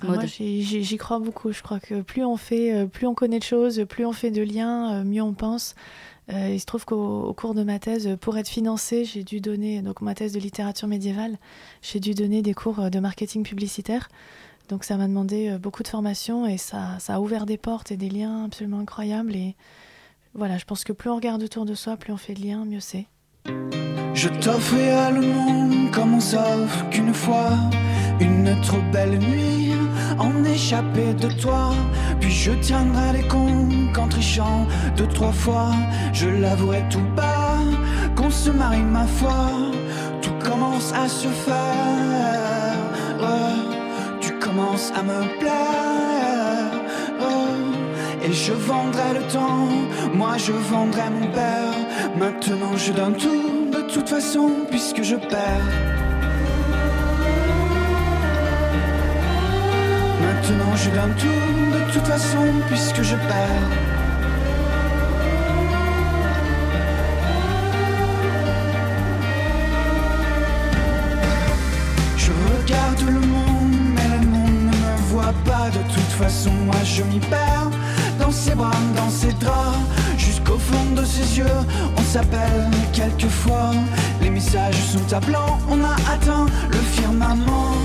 Ah, 0.03 0.05
Moi, 0.05 0.18
j'y 0.28 0.97
crois 0.97 1.18
beaucoup. 1.18 1.51
Je 1.51 1.63
crois 1.63 1.80
que 1.80 2.01
plus 2.01 2.24
on 2.24 2.38
fait, 2.38 2.86
plus 2.86 3.07
on 3.07 3.15
connaît 3.15 3.39
de 3.39 3.43
choses, 3.43 3.84
plus 3.89 4.05
on 4.05 4.13
fait 4.13 4.30
de 4.30 4.43
liens, 4.43 5.03
mieux 5.03 5.24
on 5.24 5.34
pense. 5.34 5.74
Euh, 6.32 6.49
il 6.53 6.59
se 6.59 6.65
trouve 6.65 6.86
qu'au 6.86 7.21
au 7.23 7.34
cours 7.34 7.53
de 7.53 7.63
ma 7.63 7.80
thèse, 7.80 8.17
pour 8.19 8.38
être 8.38 8.49
financée, 8.49 9.05
j'ai 9.05 9.23
dû 9.23 9.39
donner, 9.39 9.82
donc 9.82 10.01
ma 10.01 10.13
thèse 10.13 10.34
de 10.34 10.39
littérature 10.39 10.88
médiévale, 10.88 11.38
j'ai 11.82 11.99
dû 11.99 12.13
donner 12.13 12.41
des 12.41 12.53
cours 12.53 12.80
euh, 12.80 12.89
de 12.89 12.99
marketing 12.99 13.43
publicitaire. 13.43 14.09
Donc 14.67 14.84
ça 14.84 14.97
m'a 14.97 15.07
demandé 15.07 15.49
euh, 15.49 15.57
beaucoup 15.57 15.84
de 15.84 15.88
formation 15.88 16.45
et 16.45 16.57
ça, 16.57 16.97
ça 16.99 17.15
a 17.15 17.19
ouvert 17.19 17.45
des 17.45 17.57
portes 17.57 17.91
et 17.91 17.97
des 17.97 18.09
liens 18.09 18.45
absolument 18.45 18.80
incroyables. 18.80 19.36
Et 19.36 19.55
voilà, 20.34 20.57
je 20.57 20.65
pense 20.65 20.84
que 20.84 20.91
plus 20.91 21.09
on 21.09 21.15
regarde 21.15 21.41
autour 21.43 21.65
de 21.65 21.73
soi, 21.73 21.95
plus 21.95 22.11
on 22.11 22.17
fait 22.17 22.34
de 22.34 22.41
liens, 22.41 22.65
mieux 22.65 22.82
c'est. 22.82 23.05
Je 24.13 24.28
t'offrirai 24.28 25.13
le 25.13 25.21
monde 25.21 25.91
comme 25.91 26.15
on 26.15 26.19
s'offre 26.19 26.89
qu'une 26.89 27.13
fois 27.13 27.51
une 28.19 28.59
trop 28.61 28.82
belle 28.91 29.19
nuit 29.19 29.66
en 30.20 30.43
échappé 30.43 31.13
de 31.13 31.30
toi. 31.41 31.72
Puis 32.20 32.32
je 32.32 32.51
tiendrai 32.51 33.13
les 33.13 33.28
comptes 33.28 33.93
qu'en 33.93 34.07
trichant 34.07 34.65
deux, 34.95 35.07
trois 35.07 35.32
fois, 35.32 35.72
je 36.13 36.28
l'avouerai 36.28 36.84
tout 36.89 37.07
bas 37.15 37.59
qu'on 38.15 38.30
se 38.30 38.49
marie 38.49 38.84
ma 38.84 39.05
foi. 39.05 39.49
Tout 40.22 40.38
commence 40.43 40.93
à 40.93 41.07
se 41.07 41.28
faire. 41.28 42.78
Oh, 43.22 43.76
tu 44.20 44.34
commences 44.34 44.91
à 44.95 45.03
me 45.03 45.39
plaire. 45.39 46.72
Oh, 47.22 48.26
et 48.26 48.34
je 48.34 48.53
vendrai 48.53 49.13
le 49.20 49.24
temps, 49.32 49.68
moi 50.13 50.38
je 50.38 50.51
vendrai 50.51 51.09
mon 51.09 51.28
père 51.28 51.78
Maintenant 52.18 52.76
je 52.76 52.91
donne 52.91 53.15
tout 53.15 53.70
de 53.72 53.82
toute 53.93 54.09
façon 54.09 54.49
puisque 54.70 55.03
je 55.03 55.15
perds. 55.15 55.96
Maintenant 60.49 60.77
je 60.77 60.89
donne 60.91 61.13
tout 61.15 61.27
de 61.27 61.91
toute 61.91 62.07
façon 62.07 62.37
puisque 62.69 63.01
je 63.01 63.15
perds. 63.15 63.69
Je 72.15 72.31
regarde 72.31 73.01
le 73.01 73.19
monde, 73.19 73.75
mais 73.93 74.19
le 74.21 74.27
monde 74.27 74.49
ne 74.51 74.71
me 74.71 74.97
voit 75.09 75.33
pas. 75.43 75.69
De 75.69 75.83
toute 75.93 76.13
façon, 76.17 76.51
moi 76.65 76.75
je 76.85 77.03
m'y 77.03 77.19
perds 77.19 77.69
dans 78.17 78.31
ses 78.31 78.55
bras, 78.55 78.71
dans 78.95 79.09
ses 79.09 79.33
draps, 79.33 79.79
jusqu'au 80.17 80.57
fond 80.57 80.95
de 80.95 81.03
ses 81.03 81.39
yeux. 81.39 81.59
On 81.97 82.03
s'appelle 82.03 82.71
quelquefois. 82.93 83.71
Les 84.21 84.29
messages 84.29 84.81
sont 84.93 85.13
à 85.13 85.19
blanc, 85.19 85.59
on 85.69 85.83
a 85.83 85.95
atteint 86.13 86.45
le 86.71 86.77
firmament. 86.77 87.75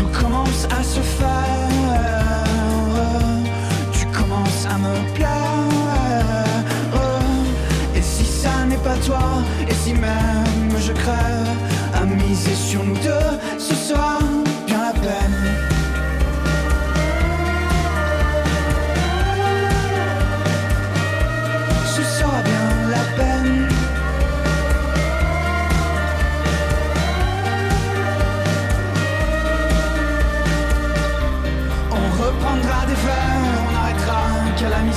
Tout 0.00 0.08
commence 0.18 0.64
à 0.78 0.82
se 0.82 1.00
faire. 1.00 1.68
Tu 3.92 4.06
commences 4.06 4.64
à 4.64 4.78
me 4.78 5.14
plaire. 5.14 5.28
Et 7.94 8.00
si 8.00 8.24
ça 8.24 8.64
n'est 8.66 8.78
pas 8.78 8.96
toi, 9.04 9.20
et 9.68 9.74
si 9.74 9.92
même 9.92 10.72
je 10.78 10.92
crève, 10.92 11.54
à 11.92 12.06
miser 12.06 12.54
sur 12.54 12.82
nous 12.82 12.96
deux, 12.96 13.38
ce 13.58 13.74
sera 13.74 14.18
bien 14.66 14.80
la 14.80 14.92
peine. 14.98 15.39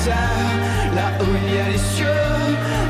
Là 0.06 1.12
où 1.22 1.26
il 1.46 1.56
y 1.56 1.60
a 1.60 1.70
les 1.70 1.78
cieux, 1.78 2.06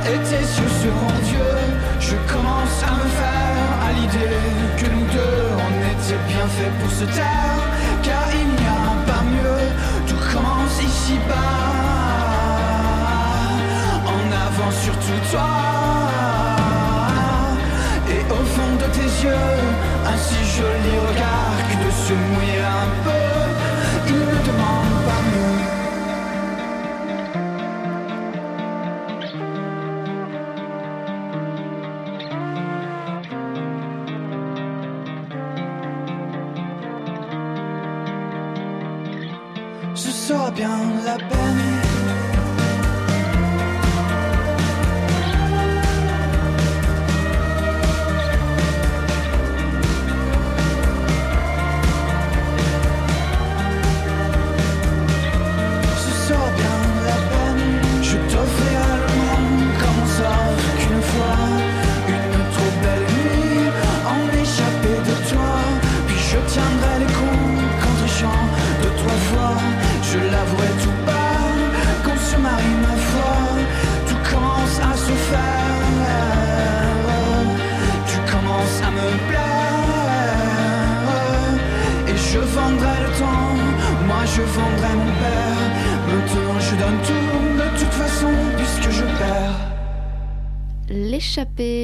et 0.07 0.17
tes 0.29 0.41
yeux 0.41 0.73
seront 0.81 1.19
Dieu. 1.23 1.53
Je 1.99 2.15
commence 2.31 2.81
à 2.81 2.91
me 2.91 3.07
faire 3.19 3.67
à 3.87 3.91
l'idée 3.93 4.41
que 4.77 4.85
nous 4.89 5.05
deux, 5.13 5.45
on 5.65 5.71
était 5.91 6.21
bien 6.27 6.47
fait 6.47 6.71
pour 6.79 6.89
se 6.89 7.05
taire. 7.05 7.69
Car 8.01 8.25
il 8.33 8.47
n'y 8.47 8.67
a 8.67 8.95
pas 9.05 9.21
mieux, 9.21 9.61
tout 10.07 10.23
commence 10.33 10.81
ici-bas. 10.81 11.35
En 14.07 14.23
avant 14.47 14.71
surtout 14.71 15.19
toi. 15.29 15.49
Et 18.09 18.21
au 18.31 18.43
fond 18.53 18.75
de 18.79 18.87
tes 18.91 19.11
yeux, 19.23 19.53
un 20.07 20.17
si 20.17 20.39
joli 20.57 20.97
regard 21.07 21.57
que 21.69 21.75
de 21.85 21.91
se 21.91 22.13
mouiller 22.13 22.63
un 22.63 22.89
peu, 23.05 23.23
il 24.07 24.15
ne 24.15 24.37
demande 24.47 25.02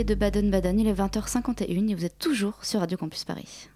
de 0.10 0.16
Baden-Baden, 0.16 0.80
il 0.80 0.88
est 0.88 0.93
20h51 0.93 1.88
et 1.91 1.93
vous 1.93 2.03
êtes 2.03 2.18
toujours 2.18 2.53
sur 2.64 2.80
Radio 2.80 2.97
Campus 2.97 3.26
Paris. 3.26 3.70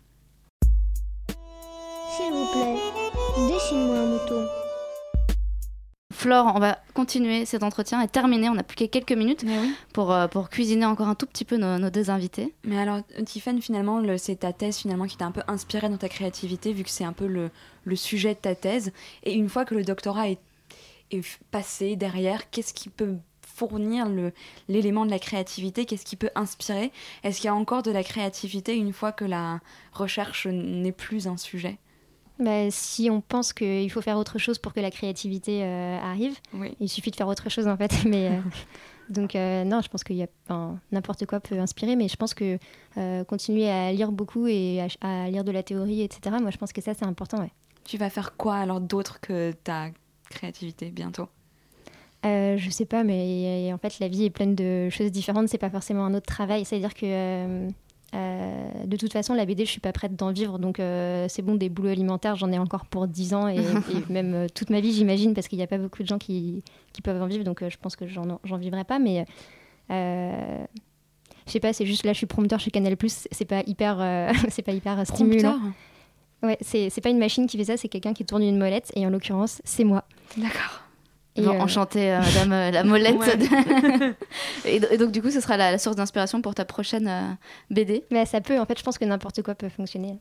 S'il 1.30 2.32
vous 2.34 2.48
plaît, 2.52 2.76
dessine-moi 3.48 3.98
un 4.00 4.06
mouton. 4.08 4.48
Flore, 6.12 6.54
on 6.56 6.60
va 6.60 6.80
continuer 6.96 7.46
cet 7.46 7.62
entretien 7.62 8.02
et 8.02 8.08
terminer. 8.08 8.50
On 8.50 8.56
n'a 8.56 8.64
plus 8.64 8.76
que 8.76 8.86
quelques 8.86 9.12
minutes 9.12 9.46
pour, 9.94 10.12
euh, 10.12 10.28
pour 10.28 10.50
cuisiner 10.50 10.86
encore 10.86 11.08
un 11.08 11.14
tout 11.16 11.28
petit 11.28 11.46
peu 11.46 11.58
nos, 11.58 11.78
nos 11.78 11.92
deux 11.92 12.10
invités. 12.10 12.56
Mais 12.64 12.80
alors, 12.80 13.02
Tiffany, 13.26 13.62
finalement, 13.62 14.00
le- 14.00 14.18
c'est 14.18 14.38
ta 14.38 14.54
thèse 14.54 14.78
finalement 14.78 15.06
qui 15.06 15.18
t'a 15.18 15.26
un 15.26 15.32
peu 15.32 15.42
inspirée 15.48 15.90
dans 15.90 15.98
ta 15.98 16.10
créativité, 16.10 16.74
vu 16.74 16.84
que 16.84 16.90
c'est 16.90 17.04
un 17.04 17.14
peu 17.14 17.28
le, 17.28 17.52
le 17.86 17.96
sujet 17.96 18.34
de 18.34 18.40
ta 18.40 18.56
thèse. 18.56 18.92
Et 19.24 19.34
une 19.34 19.50
fois 19.50 19.66
que 19.66 19.76
le 19.76 19.84
doctorat 19.84 20.30
est, 20.30 20.40
passé 21.52 21.96
derrière, 21.96 22.50
qu'est-ce 22.50 22.74
qui 22.74 22.90
peut 22.90 23.18
fournir 23.56 24.08
l'élément 24.68 25.06
de 25.06 25.12
la 25.12 25.20
créativité 25.20 25.86
Qu'est-ce 25.86 26.06
qui 26.06 26.16
peut 26.16 26.30
inspirer? 26.36 26.92
Est-ce 27.24 27.38
qu'il 27.38 27.46
y 27.46 27.50
a 27.50 27.56
encore 27.56 27.84
de 27.84 27.92
la 27.92 28.04
créativité 28.04 28.76
une 28.76 28.94
fois 28.94 29.12
que 29.12 29.26
la 29.26 29.60
recherche 29.94 30.48
n'est 30.48 30.92
plus 30.92 31.28
un 31.28 31.38
sujet? 31.38 31.78
Bah, 32.40 32.72
si 32.72 33.10
on 33.12 33.22
pense 33.22 33.54
qu'il 33.54 33.90
faut 33.92 34.02
faire 34.02 34.18
autre 34.18 34.40
chose 34.40 34.58
pour 34.58 34.74
que 34.74 34.80
la 34.80 34.90
créativité 34.90 35.64
euh, 35.64 36.00
arrive, 36.00 36.36
il 36.80 36.90
suffit 36.90 37.12
de 37.12 37.16
faire 37.16 37.28
autre 37.28 37.50
chose 37.50 37.68
en 37.68 37.78
fait. 37.78 37.94
Mais, 38.06 38.30
euh, 38.30 38.40
donc 39.10 39.36
euh, 39.36 39.64
non, 39.64 39.82
je 39.82 39.88
pense 39.90 40.04
qu'il 40.04 40.16
y 40.16 40.24
a 40.24 40.28
n'importe 40.92 41.26
quoi 41.26 41.40
peut 41.40 41.60
inspirer, 41.60 41.96
mais 41.96 42.08
je 42.08 42.16
pense 42.16 42.34
que 42.34 42.58
continuer 43.26 43.70
à 43.70 43.92
lire 43.92 44.12
beaucoup 44.12 44.48
et 44.48 44.82
à, 44.82 45.26
à 45.26 45.30
lire 45.30 45.44
de 45.44 45.52
la 45.52 45.62
théorie, 45.62 46.02
etc. 46.02 46.36
Moi, 46.42 46.52
je 46.52 46.58
pense 46.58 46.74
que 46.74 46.82
ça 46.82 46.94
c'est 46.94 47.06
important. 47.06 47.40
Ouais. 47.40 47.52
Tu 47.84 47.98
vas 47.98 48.10
faire 48.10 48.36
quoi 48.36 48.56
alors 48.56 48.82
d'autre 48.82 49.20
que 49.20 49.52
ta 49.52 49.90
créativité 50.30 50.90
bientôt? 50.90 51.28
Euh, 52.26 52.58
je 52.58 52.70
sais 52.70 52.86
pas, 52.86 53.04
mais 53.04 53.72
en 53.74 53.78
fait, 53.78 54.00
la 54.00 54.08
vie 54.08 54.26
est 54.26 54.30
pleine 54.30 54.56
de 54.56 54.90
choses 54.90 55.12
différentes. 55.12 55.50
C'est 55.50 55.58
pas 55.58 55.70
forcément 55.70 56.06
un 56.06 56.14
autre 56.14 56.26
travail. 56.26 56.64
C'est-à-dire 56.66 56.94
que 56.94 57.02
euh, 57.04 57.70
euh, 58.14 58.86
de 58.86 58.96
toute 58.98 59.12
façon, 59.12 59.34
la 59.34 59.46
BD, 59.46 59.66
je 59.66 59.72
suis 59.72 59.80
pas 59.80 59.92
prête 59.92 60.16
d'en 60.16 60.32
vivre. 60.32 60.60
Donc, 60.60 60.80
euh, 60.80 61.26
c'est 61.30 61.42
bon, 61.42 61.56
des 61.56 61.70
boulots 61.70 61.90
alimentaires, 61.90 62.36
j'en 62.36 62.52
ai 62.52 62.60
encore 62.60 62.86
pour 62.86 63.08
10 63.08 63.34
ans 63.34 63.48
et, 63.48 63.58
et 63.58 63.64
même 64.12 64.34
euh, 64.34 64.48
toute 64.54 64.70
ma 64.70 64.80
vie, 64.82 64.94
j'imagine, 64.94 65.34
parce 65.34 65.48
qu'il 65.48 65.58
n'y 65.58 65.64
a 65.64 65.68
pas 65.68 65.78
beaucoup 65.78 66.04
de 66.04 66.08
gens 66.08 66.20
qui, 66.20 66.64
qui 66.92 67.02
peuvent 67.02 67.22
en 67.22 67.28
vivre. 67.28 67.44
Donc, 67.44 67.62
euh, 67.62 67.70
je 67.70 67.78
pense 67.78 67.96
que 67.96 68.06
j'en 68.08 68.40
j'en 68.44 68.58
vivrai 68.58 68.84
pas. 68.84 69.00
Mais 69.00 69.26
euh, 69.90 70.66
je 71.48 71.52
sais 71.52 71.60
pas, 71.60 71.74
c'est 71.74 71.86
juste 71.86 72.06
là, 72.06 72.14
je 72.14 72.18
suis 72.18 72.28
prompteur 72.28 72.60
chez 72.60 72.72
Canal. 72.72 72.96
C'est 73.08 73.46
pas 73.46 73.64
hyper, 73.66 73.98
euh, 74.00 74.32
c'est 74.50 74.62
pas 74.64 74.74
hyper 74.74 75.06
stimulant. 75.08 75.52
Prompteur 75.52 75.72
Ouais, 76.44 76.58
c'est 76.60 76.90
c'est 76.90 77.00
pas 77.00 77.10
une 77.10 77.20
machine 77.20 77.48
qui 77.48 77.58
fait 77.58 77.64
ça, 77.64 77.78
c'est 77.78 77.88
quelqu'un 77.88 78.14
qui 78.14 78.26
tourne 78.26 78.44
une 78.44 78.58
molette. 78.58 78.92
Et 78.96 79.08
en 79.08 79.10
l'occurrence, 79.10 79.62
c'est 79.64 79.86
moi. 79.86 80.04
D'accord. 80.36 80.83
Et, 81.36 81.42
Bon, 81.42 81.56
euh, 81.56 81.60
Enchantée, 81.62 82.12
euh, 82.14 82.20
Madame 82.20 82.52
euh, 82.54 82.72
la 82.72 82.84
molette. 82.84 83.16
Ouais. 83.18 84.16
et, 84.66 84.80
do- 84.80 84.88
et 84.92 84.98
donc, 84.98 85.12
du 85.12 85.22
coup, 85.22 85.32
ce 85.32 85.42
sera 85.42 85.58
la, 85.58 85.72
la 85.72 85.78
source 85.80 85.96
d'inspiration 85.96 86.42
pour 86.42 86.54
ta 86.54 86.64
prochaine 86.66 87.08
euh, 87.08 87.22
BD 87.72 88.04
Mais 88.12 88.26
ça 88.26 88.40
peut, 88.40 88.60
en 88.60 88.66
fait, 88.66 88.78
je 88.78 88.84
pense 88.84 88.98
que 89.00 89.06
n'importe 89.06 89.42
quoi 89.42 89.56
peut 89.56 89.70
fonctionner. 89.70 90.20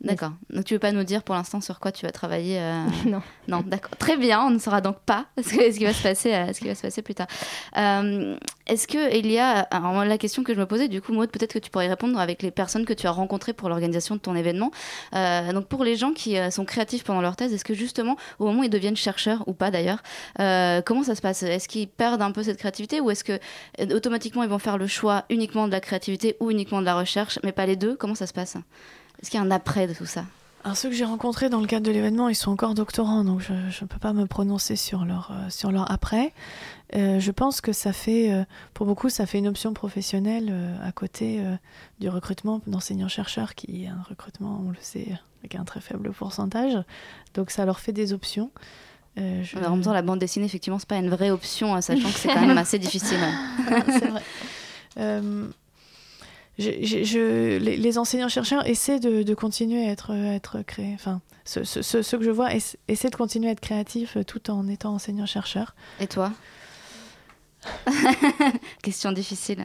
D'accord. 0.00 0.32
Donc, 0.50 0.64
tu 0.64 0.74
veux 0.74 0.80
pas 0.80 0.92
nous 0.92 1.02
dire 1.04 1.22
pour 1.24 1.34
l'instant 1.34 1.60
sur 1.60 1.80
quoi 1.80 1.90
tu 1.92 2.06
vas 2.06 2.12
travailler 2.12 2.58
euh, 2.60 2.84
Non. 3.06 3.22
Non, 3.48 3.62
d'accord. 3.66 3.96
Très 3.98 4.16
bien, 4.16 4.40
on 4.44 4.50
ne 4.50 4.58
saura 4.58 4.80
donc 4.80 4.98
pas 5.00 5.26
ce, 5.38 5.42
que- 5.56 5.72
ce 5.72 5.78
qui 5.78 5.84
va 5.84 5.92
se 5.92 6.02
passer, 6.02 6.32
euh, 6.34 6.52
ce 6.52 6.60
qui 6.60 6.66
va 6.68 6.74
se 6.74 6.82
passer 6.82 7.02
plus 7.02 7.14
tard. 7.14 7.26
Euh, 7.76 8.36
Est-ce 8.68 8.86
que 8.86 9.16
il 9.16 9.30
y 9.30 9.38
a 9.38 9.60
alors, 9.60 10.04
la 10.04 10.18
question 10.18 10.44
que 10.44 10.54
je 10.54 10.58
me 10.60 10.66
posais, 10.66 10.86
du 10.88 11.00
coup, 11.02 11.12
Maud, 11.12 11.30
peut-être 11.30 11.52
que 11.52 11.58
tu 11.58 11.70
pourrais 11.70 11.86
y 11.86 11.88
répondre 11.88 12.18
avec 12.20 12.42
les 12.42 12.50
personnes 12.52 12.84
que 12.84 12.92
tu 12.92 13.06
as 13.06 13.10
rencontrées 13.10 13.52
pour 13.52 13.68
l'organisation 13.68 14.14
de 14.16 14.20
ton 14.20 14.36
événement. 14.36 14.70
Euh, 15.14 15.52
donc, 15.52 15.66
pour 15.66 15.82
les 15.84 15.96
gens 15.96 16.12
qui 16.12 16.36
sont 16.52 16.64
créatifs 16.64 17.02
pendant 17.04 17.20
leur 17.20 17.34
thèse, 17.36 17.52
est-ce 17.52 17.64
que 17.64 17.74
justement, 17.74 18.16
au 18.38 18.46
moment 18.46 18.60
où 18.60 18.64
ils 18.64 18.70
deviennent 18.70 18.96
chercheurs 18.96 19.42
ou 19.48 19.52
pas 19.52 19.70
d'ailleurs, 19.72 20.02
comment 20.84 21.02
ça 21.02 21.14
se 21.16 21.20
passe? 21.22 21.42
Est-ce 21.42 21.68
qu'ils 21.68 21.88
perdent 21.88 22.22
un 22.22 22.30
peu 22.32 22.42
cette 22.42 22.58
créativité 22.58 23.00
ou 23.00 23.10
est-ce 23.10 23.24
que 23.24 23.38
automatiquement 23.92 24.42
ils 24.44 24.48
vont 24.48 24.58
faire 24.60 24.78
le 24.78 24.86
choix 24.86 25.24
uniquement 25.30 25.66
de 25.66 25.72
la 25.72 25.80
créativité 25.80 26.36
ou 26.40 26.50
uniquement 26.50 26.80
de 26.80 26.86
la 26.86 26.94
recherche, 26.94 27.38
mais 27.42 27.52
pas 27.52 27.66
les 27.66 27.76
deux? 27.76 27.96
Comment 27.96 28.14
ça 28.14 28.26
se 28.26 28.32
passe? 28.32 28.56
Est-ce 29.22 29.30
qu'il 29.30 29.38
y 29.38 29.42
a 29.42 29.46
un 29.46 29.50
après 29.50 29.86
de 29.86 29.94
tout 29.94 30.06
ça? 30.06 30.24
Alors 30.64 30.76
ceux 30.76 30.90
que 30.90 30.94
j'ai 30.94 31.04
rencontrés 31.04 31.48
dans 31.48 31.60
le 31.60 31.66
cadre 31.66 31.84
de 31.84 31.90
l'événement, 31.90 32.28
ils 32.28 32.36
sont 32.36 32.52
encore 32.52 32.74
doctorants, 32.74 33.24
donc 33.24 33.40
je 33.40 33.52
ne 33.52 33.88
peux 33.88 33.98
pas 33.98 34.12
me 34.12 34.26
prononcer 34.26 34.76
sur 34.76 35.04
leur, 35.04 35.32
euh, 35.32 35.50
sur 35.50 35.72
leur 35.72 35.90
après. 35.90 36.32
Euh, 36.94 37.18
je 37.18 37.30
pense 37.32 37.60
que 37.60 37.72
ça 37.72 37.92
fait, 37.92 38.32
euh, 38.32 38.44
pour 38.72 38.86
beaucoup, 38.86 39.08
ça 39.08 39.26
fait 39.26 39.38
une 39.38 39.48
option 39.48 39.74
professionnelle 39.74 40.54
à 40.84 40.92
côté 40.92 41.40
du 41.98 42.08
recrutement 42.08 42.60
d'enseignants-chercheurs, 42.68 43.56
qui 43.56 43.84
est 43.84 43.88
un 43.88 44.02
recrutement, 44.08 44.62
on 44.64 44.70
le 44.70 44.76
sait, 44.80 45.08
avec 45.40 45.56
un 45.56 45.64
très 45.64 45.80
faible 45.80 46.12
pourcentage. 46.12 46.78
Donc 47.34 47.50
ça 47.50 47.64
leur 47.64 47.80
fait 47.80 47.92
des 47.92 48.12
options. 48.12 48.52
En 49.16 49.22
même 49.22 49.82
temps, 49.82 49.92
la 49.92 50.02
bande 50.02 50.20
dessinée, 50.20 50.46
effectivement, 50.46 50.78
c'est 50.78 50.88
pas 50.88 50.96
une 50.96 51.10
vraie 51.10 51.30
option, 51.30 51.74
hein, 51.74 51.80
sachant 51.80 52.08
que 52.08 52.18
c'est 52.18 52.28
quand 52.28 52.46
même 52.46 52.56
assez 52.58 52.78
difficile. 52.78 53.18
c'est 53.88 54.06
vrai. 54.06 54.22
Les, 56.58 57.98
enseignants-chercheurs 57.98 58.66
essaient 58.66 59.00
de, 59.00 59.34
continuer 59.34 59.88
à 59.88 59.92
être, 59.92 60.62
créés. 60.62 60.92
Enfin, 60.94 61.20
que 62.16 62.24
je 62.24 62.30
vois 62.30 62.54
essa- 62.54 62.76
essaient 62.88 63.10
de 63.10 63.16
continuer 63.16 63.48
à 63.48 63.52
être 63.52 63.60
créatifs 63.60 64.16
euh, 64.16 64.22
tout 64.22 64.50
en 64.50 64.68
étant 64.68 64.94
enseignants-chercheurs. 64.94 65.74
Et 66.00 66.06
toi? 66.06 66.32
Question 68.82 69.12
difficile. 69.12 69.64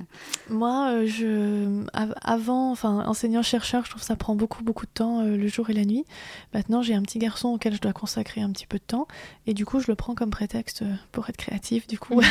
Moi, 0.50 0.92
euh, 0.92 1.08
je, 1.08 1.84
av- 1.94 2.14
avant, 2.22 2.72
enfin, 2.72 3.04
enseignant-chercheur, 3.08 3.84
je 3.86 3.90
trouve 3.90 4.02
que 4.02 4.08
ça 4.08 4.16
prend 4.16 4.36
beaucoup, 4.36 4.64
beaucoup 4.64 4.86
de 4.86 4.92
temps 4.92 5.22
euh, 5.22 5.36
le 5.38 5.48
jour 5.48 5.70
et 5.70 5.74
la 5.74 5.86
nuit. 5.86 6.06
Maintenant, 6.54 6.82
j'ai 6.82 6.94
un 6.94 7.02
petit 7.02 7.20
garçon 7.20 7.50
auquel 7.50 7.74
je 7.76 7.82
dois 7.82 7.94
consacrer 7.94 8.42
un 8.42 8.52
petit 8.52 8.68
peu 8.68 8.78
de 8.78 8.84
temps. 8.84 9.08
Et 9.48 9.54
du 9.54 9.66
coup, 9.66 9.80
je 9.80 9.88
le 9.88 9.96
prends 9.96 10.14
comme 10.16 10.30
prétexte 10.30 10.84
euh, 10.84 10.94
pour 11.12 11.28
être 11.30 11.38
créatif. 11.38 11.88
Du 11.88 11.98
coup, 11.98 12.22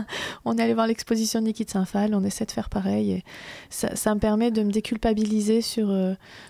on 0.44 0.56
est 0.58 0.62
allé 0.62 0.74
voir 0.74 0.86
l'exposition 0.86 1.40
de 1.40 1.46
Niki 1.46 1.64
de 1.64 1.70
Saint-Phal, 1.70 2.14
on 2.14 2.24
essaie 2.24 2.46
de 2.46 2.52
faire 2.52 2.68
pareil. 2.68 3.10
Et 3.12 3.24
ça, 3.70 4.14
me 4.14 4.20
permet 4.20 4.50
de 4.50 4.62
me 4.62 4.70
déculpabiliser 4.70 5.60
sur, 5.60 5.92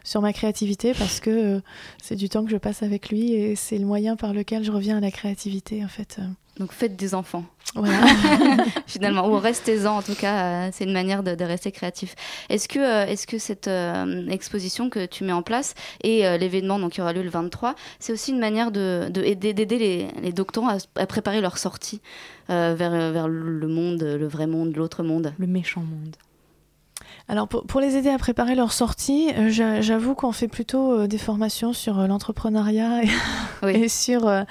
sur 0.05 0.21
ma 0.21 0.33
créativité 0.33 0.93
parce 0.93 1.21
que 1.21 1.63
c'est 2.03 2.17
du 2.17 2.29
temps 2.29 2.45
que 2.45 2.51
je 2.51 2.57
passe 2.57 2.83
avec 2.83 3.09
lui 3.09 3.33
et 3.33 3.57
c'est 3.57 3.79
le 3.79 3.87
moyen 3.87 4.17
par 4.17 4.33
lequel 4.33 4.63
je 4.65 4.71
reviens 4.73 4.99
à 4.99 5.01
la 5.01 5.11
créativité, 5.11 5.85
en 5.85 5.89
fait. 5.89 6.21
Donc 6.59 6.73
faites 6.73 6.97
des 6.97 7.15
enfants. 7.15 7.45
Voilà. 7.75 8.07
Finalement, 8.87 9.29
ou 9.29 9.39
restez-en 9.39 9.99
en 9.99 10.03
tout 10.03 10.15
cas, 10.15 10.67
euh, 10.67 10.69
c'est 10.73 10.85
une 10.85 10.93
manière 10.93 11.23
de, 11.23 11.35
de 11.35 11.45
rester 11.45 11.73
créatif. 11.73 12.15
Est-ce 12.49 12.69
que, 12.69 12.79
euh, 12.79 13.07
est-ce 13.07 13.27
que 13.27 13.39
cette 13.39 13.69
euh, 13.69 14.27
exposition 14.29 14.89
que 14.89 15.05
tu 15.05 15.25
mets 15.25 15.33
en 15.33 15.43
place 15.43 15.75
et 16.03 16.27
euh, 16.27 16.39
l'événement 16.39 16.79
donc, 16.79 16.93
qui 16.93 17.03
aura 17.03 17.13
lieu 17.13 17.23
le 17.23 17.29
23, 17.29 17.75
c'est 17.99 18.13
aussi 18.13 18.31
une 18.31 18.39
manière 18.39 18.71
de, 18.71 19.09
de 19.11 19.23
aider, 19.23 19.53
d'aider 19.53 19.79
les, 19.79 20.09
les 20.23 20.33
doctorants 20.33 20.79
à, 20.97 21.07
préparer 21.07 21.41
leur 21.41 21.59
sortie 21.59 22.01
euh, 22.49 22.75
vers, 22.77 23.13
vers 23.13 23.29
le 23.29 23.69
monde, 23.69 24.03
le 24.03 24.27
vrai 24.27 24.47
monde, 24.47 24.75
l'autre 24.77 25.03
monde? 25.03 25.35
Le 25.39 25.47
méchant 25.47 25.83
monde. 25.83 26.17
Alors 27.29 27.49
pour, 27.49 27.65
pour 27.67 27.81
les 27.81 27.97
aider 27.97 28.09
à 28.11 28.19
préparer 28.19 28.55
leur 28.55 28.73
sortie, 28.73 29.31
euh, 29.37 29.49
j'a- 29.51 29.81
j'avoue 29.81 30.15
qu'on 30.15 30.31
fait 30.31 30.47
plutôt 30.47 30.93
euh, 30.93 31.07
des 31.09 31.19
formations 31.19 31.73
sur 31.73 31.99
euh, 31.99 32.07
l'entrepreneuriat 32.07 33.03
et, 33.03 33.09
et 33.85 33.89
sur, 33.89 34.29
euh, 34.29 34.43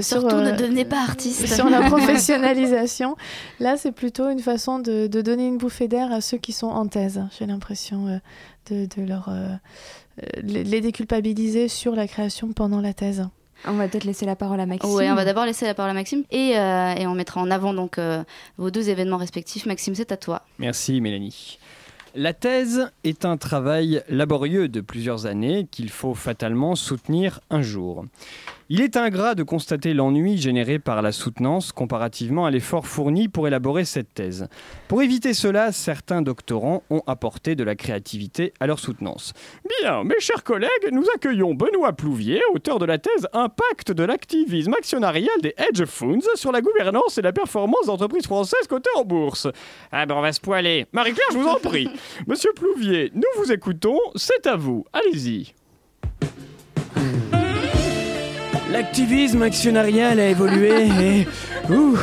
sur, 0.00 0.20
Surtout, 0.20 0.36
ne 0.36 0.52
devenez 0.52 0.86
pas 0.86 1.02
artiste. 1.02 1.46
sur 1.46 1.68
la 1.68 1.82
professionnalisation. 1.90 3.16
Là, 3.60 3.76
c'est 3.76 3.92
plutôt 3.92 4.30
une 4.30 4.40
façon 4.40 4.78
de, 4.78 5.06
de 5.08 5.20
donner 5.20 5.46
une 5.46 5.58
bouffée 5.58 5.88
d'air 5.88 6.10
à 6.10 6.20
ceux 6.22 6.38
qui 6.38 6.52
sont 6.52 6.68
en 6.68 6.86
thèse. 6.86 7.22
J'ai 7.38 7.44
l'impression 7.46 8.06
euh, 8.08 8.18
de, 8.70 8.86
de 8.86 9.06
leur 9.06 9.28
les 10.42 10.64
les 10.64 10.80
déculpabiliser 10.80 11.68
sur 11.68 11.94
la 11.94 12.06
création 12.06 12.52
pendant 12.52 12.80
la 12.80 12.92
thèse. 12.94 13.26
On 13.66 13.72
va 13.74 13.88
peut-être 13.88 14.04
laisser 14.04 14.24
la 14.24 14.36
parole 14.36 14.58
à 14.60 14.64
Maxime. 14.66 14.90
Oui, 14.94 15.04
on 15.10 15.14
va 15.14 15.26
d'abord 15.26 15.44
laisser 15.44 15.66
la 15.66 15.74
parole 15.74 15.90
à 15.90 15.94
Maxime 15.94 16.24
et, 16.30 16.58
euh, 16.58 16.94
et 16.94 17.06
on 17.06 17.14
mettra 17.14 17.42
en 17.42 17.50
avant 17.50 17.74
donc 17.74 17.98
euh, 17.98 18.24
vos 18.56 18.70
deux 18.70 18.88
événements 18.88 19.18
respectifs. 19.18 19.66
Maxime, 19.66 19.94
c'est 19.94 20.12
à 20.12 20.16
toi. 20.16 20.42
Merci 20.58 20.98
Mélanie. 21.02 21.58
La 22.16 22.32
thèse 22.34 22.90
est 23.04 23.24
un 23.24 23.36
travail 23.36 24.02
laborieux 24.08 24.66
de 24.66 24.80
plusieurs 24.80 25.26
années 25.26 25.68
qu'il 25.70 25.90
faut 25.90 26.14
fatalement 26.14 26.74
soutenir 26.74 27.40
un 27.50 27.62
jour. 27.62 28.04
Il 28.72 28.82
est 28.82 28.96
ingrat 28.96 29.34
de 29.34 29.42
constater 29.42 29.94
l'ennui 29.94 30.38
généré 30.38 30.78
par 30.78 31.02
la 31.02 31.10
soutenance 31.10 31.72
comparativement 31.72 32.46
à 32.46 32.52
l'effort 32.52 32.86
fourni 32.86 33.26
pour 33.26 33.48
élaborer 33.48 33.84
cette 33.84 34.14
thèse. 34.14 34.46
Pour 34.86 35.02
éviter 35.02 35.34
cela, 35.34 35.72
certains 35.72 36.22
doctorants 36.22 36.84
ont 36.88 37.02
apporté 37.08 37.56
de 37.56 37.64
la 37.64 37.74
créativité 37.74 38.52
à 38.60 38.68
leur 38.68 38.78
soutenance. 38.78 39.32
Bien, 39.80 40.04
mes 40.04 40.20
chers 40.20 40.44
collègues, 40.44 40.70
nous 40.92 41.04
accueillons 41.16 41.52
Benoît 41.52 41.94
Plouvier, 41.94 42.40
auteur 42.54 42.78
de 42.78 42.84
la 42.84 42.98
thèse 42.98 43.26
Impact 43.32 43.90
de 43.90 44.04
l'activisme 44.04 44.74
actionnarial 44.74 45.40
des 45.42 45.56
hedge 45.58 45.84
funds 45.86 46.20
sur 46.36 46.52
la 46.52 46.60
gouvernance 46.60 47.18
et 47.18 47.22
la 47.22 47.32
performance 47.32 47.86
d'entreprises 47.86 48.26
françaises 48.26 48.68
cotées 48.68 48.88
en 48.94 49.04
bourse. 49.04 49.48
Ah 49.90 50.06
ben 50.06 50.14
on 50.14 50.22
va 50.22 50.32
se 50.32 50.40
poiler. 50.40 50.86
Marie-Claire, 50.92 51.26
je 51.32 51.38
vous 51.38 51.48
en 51.48 51.58
prie. 51.58 51.88
Monsieur 52.28 52.52
Plouvier, 52.52 53.10
nous 53.16 53.42
vous 53.42 53.50
écoutons, 53.50 53.98
c'est 54.14 54.46
à 54.46 54.54
vous. 54.54 54.84
Allez-y. 54.92 55.54
L'activisme 58.72 59.42
actionnarial 59.42 60.20
a 60.20 60.28
évolué 60.28 60.70
et... 61.00 61.26
Ouh, 61.72 61.98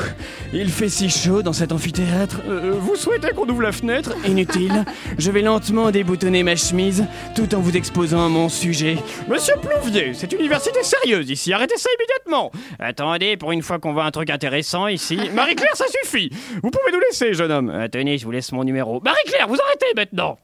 il 0.53 0.69
fait 0.69 0.89
si 0.89 1.09
chaud 1.09 1.41
dans 1.41 1.53
cet 1.53 1.71
amphithéâtre. 1.71 2.41
Euh, 2.47 2.71
vous 2.77 2.95
souhaitez 2.95 3.29
qu'on 3.29 3.47
ouvre 3.47 3.61
la 3.61 3.71
fenêtre? 3.71 4.13
Inutile. 4.25 4.85
Je 5.17 5.31
vais 5.31 5.41
lentement 5.41 5.91
déboutonner 5.91 6.43
ma 6.43 6.55
chemise 6.55 7.05
tout 7.35 7.53
en 7.55 7.59
vous 7.59 7.75
exposant 7.75 8.29
mon 8.29 8.49
sujet. 8.49 8.97
Monsieur 9.29 9.55
Plouvier, 9.61 10.13
c'est 10.13 10.31
une 10.33 10.39
université 10.39 10.83
sérieuse 10.83 11.29
ici. 11.29 11.53
Arrêtez 11.53 11.77
ça 11.77 11.89
immédiatement. 11.97 12.51
Attendez, 12.79 13.37
pour 13.37 13.51
une 13.51 13.61
fois 13.61 13.79
qu'on 13.79 13.93
voit 13.93 14.05
un 14.05 14.11
truc 14.11 14.29
intéressant 14.29 14.87
ici. 14.87 15.19
Marie-Claire, 15.33 15.75
ça 15.75 15.85
suffit. 16.03 16.29
Vous 16.61 16.69
pouvez 16.69 16.91
nous 16.91 16.99
laisser, 16.99 17.33
jeune 17.33 17.51
homme. 17.51 17.69
Euh, 17.69 17.87
tenez, 17.87 18.17
je 18.17 18.25
vous 18.25 18.31
laisse 18.31 18.51
mon 18.51 18.63
numéro. 18.63 19.01
Marie-Claire, 19.01 19.47
vous 19.47 19.57
arrêtez 19.67 19.93
maintenant. 19.95 20.37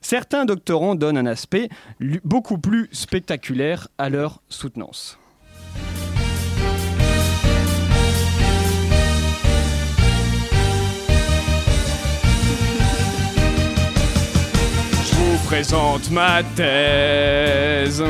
Certains 0.00 0.46
doctorants 0.46 0.94
donnent 0.94 1.18
un 1.18 1.26
aspect 1.26 1.68
beaucoup 2.24 2.58
plus 2.58 2.88
spectaculaire 2.92 3.88
à 3.98 4.08
leur 4.08 4.40
soutenance. 4.48 5.18
Présente 15.50 16.10
ma 16.12 16.44
thèse 16.54 18.04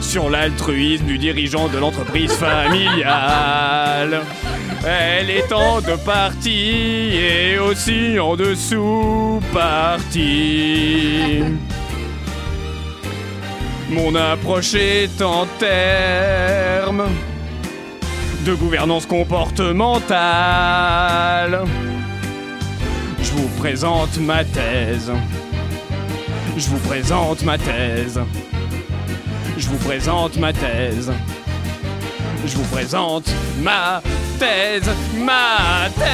sur 0.00 0.28
l'altruisme 0.28 1.04
du 1.04 1.18
dirigeant 1.18 1.68
de 1.68 1.78
l'entreprise 1.78 2.32
familiale. 2.32 4.22
Elle 4.84 5.30
est 5.30 5.52
en 5.52 5.80
deux 5.80 5.98
parties 5.98 7.14
et 7.14 7.60
aussi 7.60 8.18
en 8.18 8.34
dessous 8.34 9.40
parties. 9.52 11.44
Mon 13.88 14.16
approche 14.16 14.74
est 14.74 15.22
en 15.22 15.46
termes 15.60 17.06
de 18.44 18.54
gouvernance 18.54 19.06
comportementale. 19.06 21.62
Je 23.22 23.30
vous 23.30 23.48
présente 23.60 24.18
ma 24.18 24.44
thèse. 24.44 25.12
Je 26.60 26.68
vous 26.68 26.78
présente 26.80 27.42
ma 27.42 27.56
thèse. 27.56 28.20
Je 29.56 29.66
vous 29.66 29.78
présente 29.78 30.36
ma 30.36 30.52
thèse. 30.52 31.10
Je 32.44 32.54
vous 32.54 32.64
présente 32.64 33.24
ma 33.62 34.02
thèse, 34.38 34.90
ma 35.16 35.88
thèse. 35.96 36.04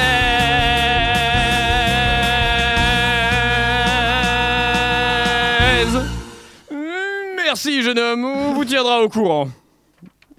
Merci 7.35 7.83
jeune 7.83 7.99
homme, 7.99 8.23
on 8.23 8.53
vous 8.53 8.63
tiendra 8.63 9.01
au 9.01 9.09
courant. 9.09 9.49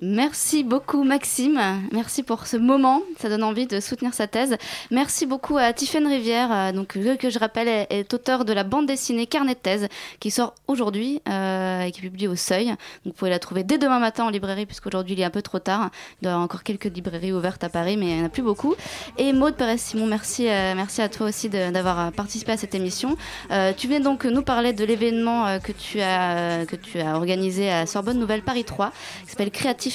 Merci 0.01 0.63
beaucoup 0.63 1.03
Maxime, 1.03 1.61
merci 1.91 2.23
pour 2.23 2.47
ce 2.47 2.57
moment, 2.57 3.03
ça 3.19 3.29
donne 3.29 3.43
envie 3.43 3.67
de 3.67 3.81
soutenir 3.81 4.15
sa 4.15 4.29
thèse. 4.29 4.57
Merci 4.93 5.27
beaucoup 5.27 5.59
à 5.59 5.73
Tiffaine 5.73 6.07
Rivière, 6.07 6.53
euh, 6.53 6.73
donc, 6.73 6.89
que, 6.89 7.31
je 7.31 7.39
rappelle 7.41 7.67
est, 7.67 7.87
est 7.91 8.15
auteur 8.15 8.45
de 8.45 8.53
la 8.53 8.63
bande 8.63 8.87
dessinée 8.87 9.27
Carnet 9.27 9.55
de 9.55 9.59
thèse, 9.59 9.89
qui 10.21 10.31
sort 10.31 10.55
aujourd'hui 10.69 11.21
euh, 11.29 11.83
et 11.83 11.91
qui 11.91 11.99
est 11.99 12.03
publiée 12.03 12.29
au 12.29 12.37
Seuil. 12.37 12.75
Vous 13.05 13.13
pouvez 13.13 13.31
la 13.31 13.41
trouver 13.41 13.65
dès 13.65 13.77
demain 13.77 13.99
matin 13.99 14.25
en 14.25 14.31
librairie, 14.31 14.67
puisqu'aujourd'hui 14.67 15.15
il 15.15 15.21
est 15.21 15.25
un 15.25 15.31
peu 15.31 15.43
trop 15.43 15.59
tard. 15.59 15.91
Il 16.21 16.25
doit 16.25 16.31
y 16.31 16.33
avoir 16.33 16.45
encore 16.45 16.63
quelques 16.63 16.85
librairies 16.85 17.33
ouvertes 17.33 17.65
à 17.65 17.69
Paris, 17.69 17.97
mais 17.97 18.07
il 18.07 18.17
n'y 18.17 18.23
en 18.23 18.27
a 18.27 18.29
plus 18.29 18.43
beaucoup. 18.43 18.77
Et 19.17 19.33
Maud 19.33 19.55
Perez-Simon, 19.55 20.07
merci, 20.07 20.49
euh, 20.49 20.75
merci 20.77 21.03
à 21.03 21.09
toi 21.09 21.27
aussi 21.27 21.49
d'avoir 21.49 21.99
euh, 21.99 22.11
participé 22.13 22.53
à 22.53 22.57
cette 22.57 22.75
émission. 22.77 23.17
Euh, 23.51 23.73
tu 23.77 23.89
viens 23.89 24.01
donc 24.01 24.25
nous 24.25 24.43
parler 24.43 24.73
de 24.73 24.85
l'événement 24.85 25.59
que, 25.59 25.73
tu 25.73 26.01
as, 26.01 26.67
que 26.67 26.77
tu 26.77 27.01
as 27.01 27.17
organisé 27.17 27.71
à 27.71 27.87
Sorbonne 27.87 28.19
Nouvelle 28.19 28.43
Paris 28.43 28.65
3, 28.65 28.93
qui 29.25 29.31
s'appelle 29.31 29.51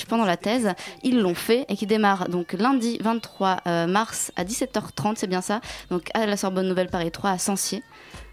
Pendant 0.07 0.25
la 0.25 0.37
thèse. 0.37 0.73
Ils 1.03 1.19
l'ont 1.19 1.35
fait 1.35 1.65
et 1.69 1.75
qui 1.75 1.85
démarre 1.85 2.27
donc 2.29 2.53
lundi 2.53 2.97
23 3.01 3.57
euh, 3.67 3.87
mars 3.87 4.31
à 4.35 4.43
17h30, 4.43 5.15
c'est 5.17 5.27
bien 5.27 5.41
ça, 5.41 5.61
donc 5.89 6.09
à 6.13 6.25
la 6.25 6.37
Sorbonne 6.37 6.67
Nouvelle 6.67 6.89
Paris 6.89 7.11
3 7.11 7.31
à 7.31 7.37
Sancier. 7.37 7.83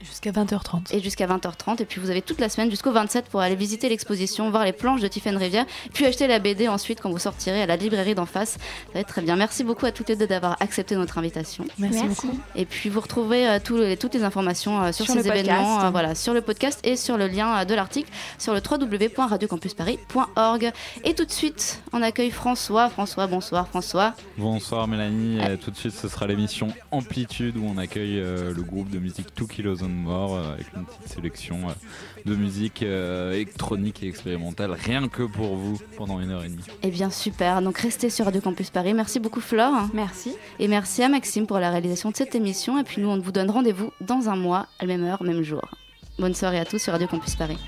Jusqu'à 0.02 0.30
20h30. 0.32 0.94
Et 0.94 1.00
jusqu'à 1.00 1.26
20h30. 1.26 1.82
Et 1.82 1.84
puis 1.84 2.00
vous 2.00 2.08
avez 2.08 2.22
toute 2.22 2.40
la 2.40 2.48
semaine 2.48 2.70
jusqu'au 2.70 2.90
27 2.90 3.26
pour 3.26 3.40
aller 3.40 3.54
visiter 3.54 3.90
l'exposition, 3.90 4.48
voir 4.50 4.64
les 4.64 4.72
planches 4.72 5.02
de 5.02 5.08
Tiffaine 5.08 5.36
Rivière, 5.36 5.66
puis 5.92 6.06
acheter 6.06 6.26
la 6.26 6.38
BD 6.38 6.68
ensuite 6.68 7.02
quand 7.02 7.10
vous 7.10 7.18
sortirez 7.18 7.60
à 7.62 7.66
la 7.66 7.76
librairie 7.76 8.14
d'en 8.14 8.24
face. 8.24 8.52
Ça 8.52 8.58
va 8.94 9.00
être 9.00 9.08
très 9.08 9.20
bien. 9.20 9.36
Merci 9.36 9.62
beaucoup 9.62 9.84
à 9.84 9.92
toutes 9.92 10.08
les 10.08 10.16
deux 10.16 10.26
d'avoir 10.26 10.56
accepté 10.60 10.96
notre 10.96 11.18
invitation. 11.18 11.66
Merci, 11.78 12.02
Merci. 12.06 12.26
beaucoup. 12.26 12.38
Et 12.56 12.64
puis 12.64 12.88
vous 12.88 13.00
retrouvez 13.00 13.46
euh, 13.46 13.58
tous 13.62 13.76
les- 13.76 13.98
toutes 13.98 14.14
les 14.14 14.22
informations 14.24 14.82
euh, 14.82 14.90
sur, 14.92 15.04
Sur 15.04 15.14
ces 15.16 15.22
podcast. 15.22 15.44
événements 15.46 15.84
euh, 15.84 15.90
voilà, 15.90 16.14
sur 16.14 16.32
le 16.32 16.40
podcast 16.40 16.80
et 16.82 16.96
sur 16.96 17.18
le 17.18 17.28
lien 17.28 17.58
euh, 17.60 17.64
de 17.66 17.74
l'article 17.74 18.08
sur 18.38 18.54
le 18.54 18.62
www.radiocampusparis.org. 18.68 20.72
Et 21.04 21.14
tout 21.14 21.26
de 21.26 21.30
suite, 21.30 21.82
on 21.92 22.00
accueille 22.00 22.30
François. 22.30 22.88
François, 22.88 23.26
bonsoir 23.26 23.68
François. 23.68 24.14
Bonsoir 24.38 24.88
Mélanie, 24.88 25.38
Euh, 25.40 25.58
tout 25.58 25.70
de 25.70 25.76
suite 25.76 25.92
ce 25.92 26.08
sera 26.08 26.26
l'émission 26.26 26.68
Amplitude 26.90 27.58
où 27.58 27.66
on 27.66 27.76
accueille 27.76 28.18
euh, 28.18 28.54
le 28.54 28.62
groupe 28.62 28.88
de 28.88 28.98
musique 28.98 29.26
2 29.36 29.44
Kilos 29.46 29.82
More 29.90 30.34
euh, 30.34 30.52
avec 30.54 30.66
une 30.74 30.84
petite 30.84 31.08
sélection 31.08 31.68
euh, 31.68 31.72
de 32.24 32.34
musique 32.34 32.82
euh, 32.82 33.32
électronique 33.32 34.02
et 34.02 34.08
expérimentale 34.08 34.72
rien 34.72 35.08
que 35.08 35.22
pour 35.22 35.56
vous 35.56 35.78
pendant 35.96 36.20
une 36.20 36.30
heure 36.30 36.44
et 36.44 36.48
demie. 36.48 36.62
Eh 36.82 36.90
bien 36.90 37.10
super, 37.10 37.62
donc 37.62 37.78
restez 37.78 38.10
sur 38.10 38.24
Radio 38.24 38.40
Campus 38.40 38.70
Paris. 38.70 38.94
Merci 38.94 39.20
beaucoup 39.20 39.40
Flore. 39.40 39.88
Merci. 39.92 40.34
Et 40.58 40.68
merci 40.68 41.02
à 41.02 41.08
Maxime 41.08 41.46
pour 41.46 41.58
la 41.58 41.70
réalisation 41.70 42.10
de 42.10 42.16
cette 42.16 42.34
émission. 42.34 42.78
Et 42.78 42.84
puis 42.84 43.00
nous, 43.00 43.08
on 43.08 43.18
vous 43.18 43.32
donne 43.32 43.50
rendez-vous 43.50 43.92
dans 44.00 44.28
un 44.28 44.36
mois, 44.36 44.66
à 44.78 44.84
la 44.84 44.86
même 44.86 45.04
heure, 45.04 45.22
même 45.22 45.42
jour. 45.42 45.62
Bonne 46.18 46.34
soirée 46.34 46.58
à 46.58 46.64
tous 46.64 46.78
sur 46.78 46.92
Radio 46.92 47.08
Campus 47.08 47.36
Paris. 47.36 47.58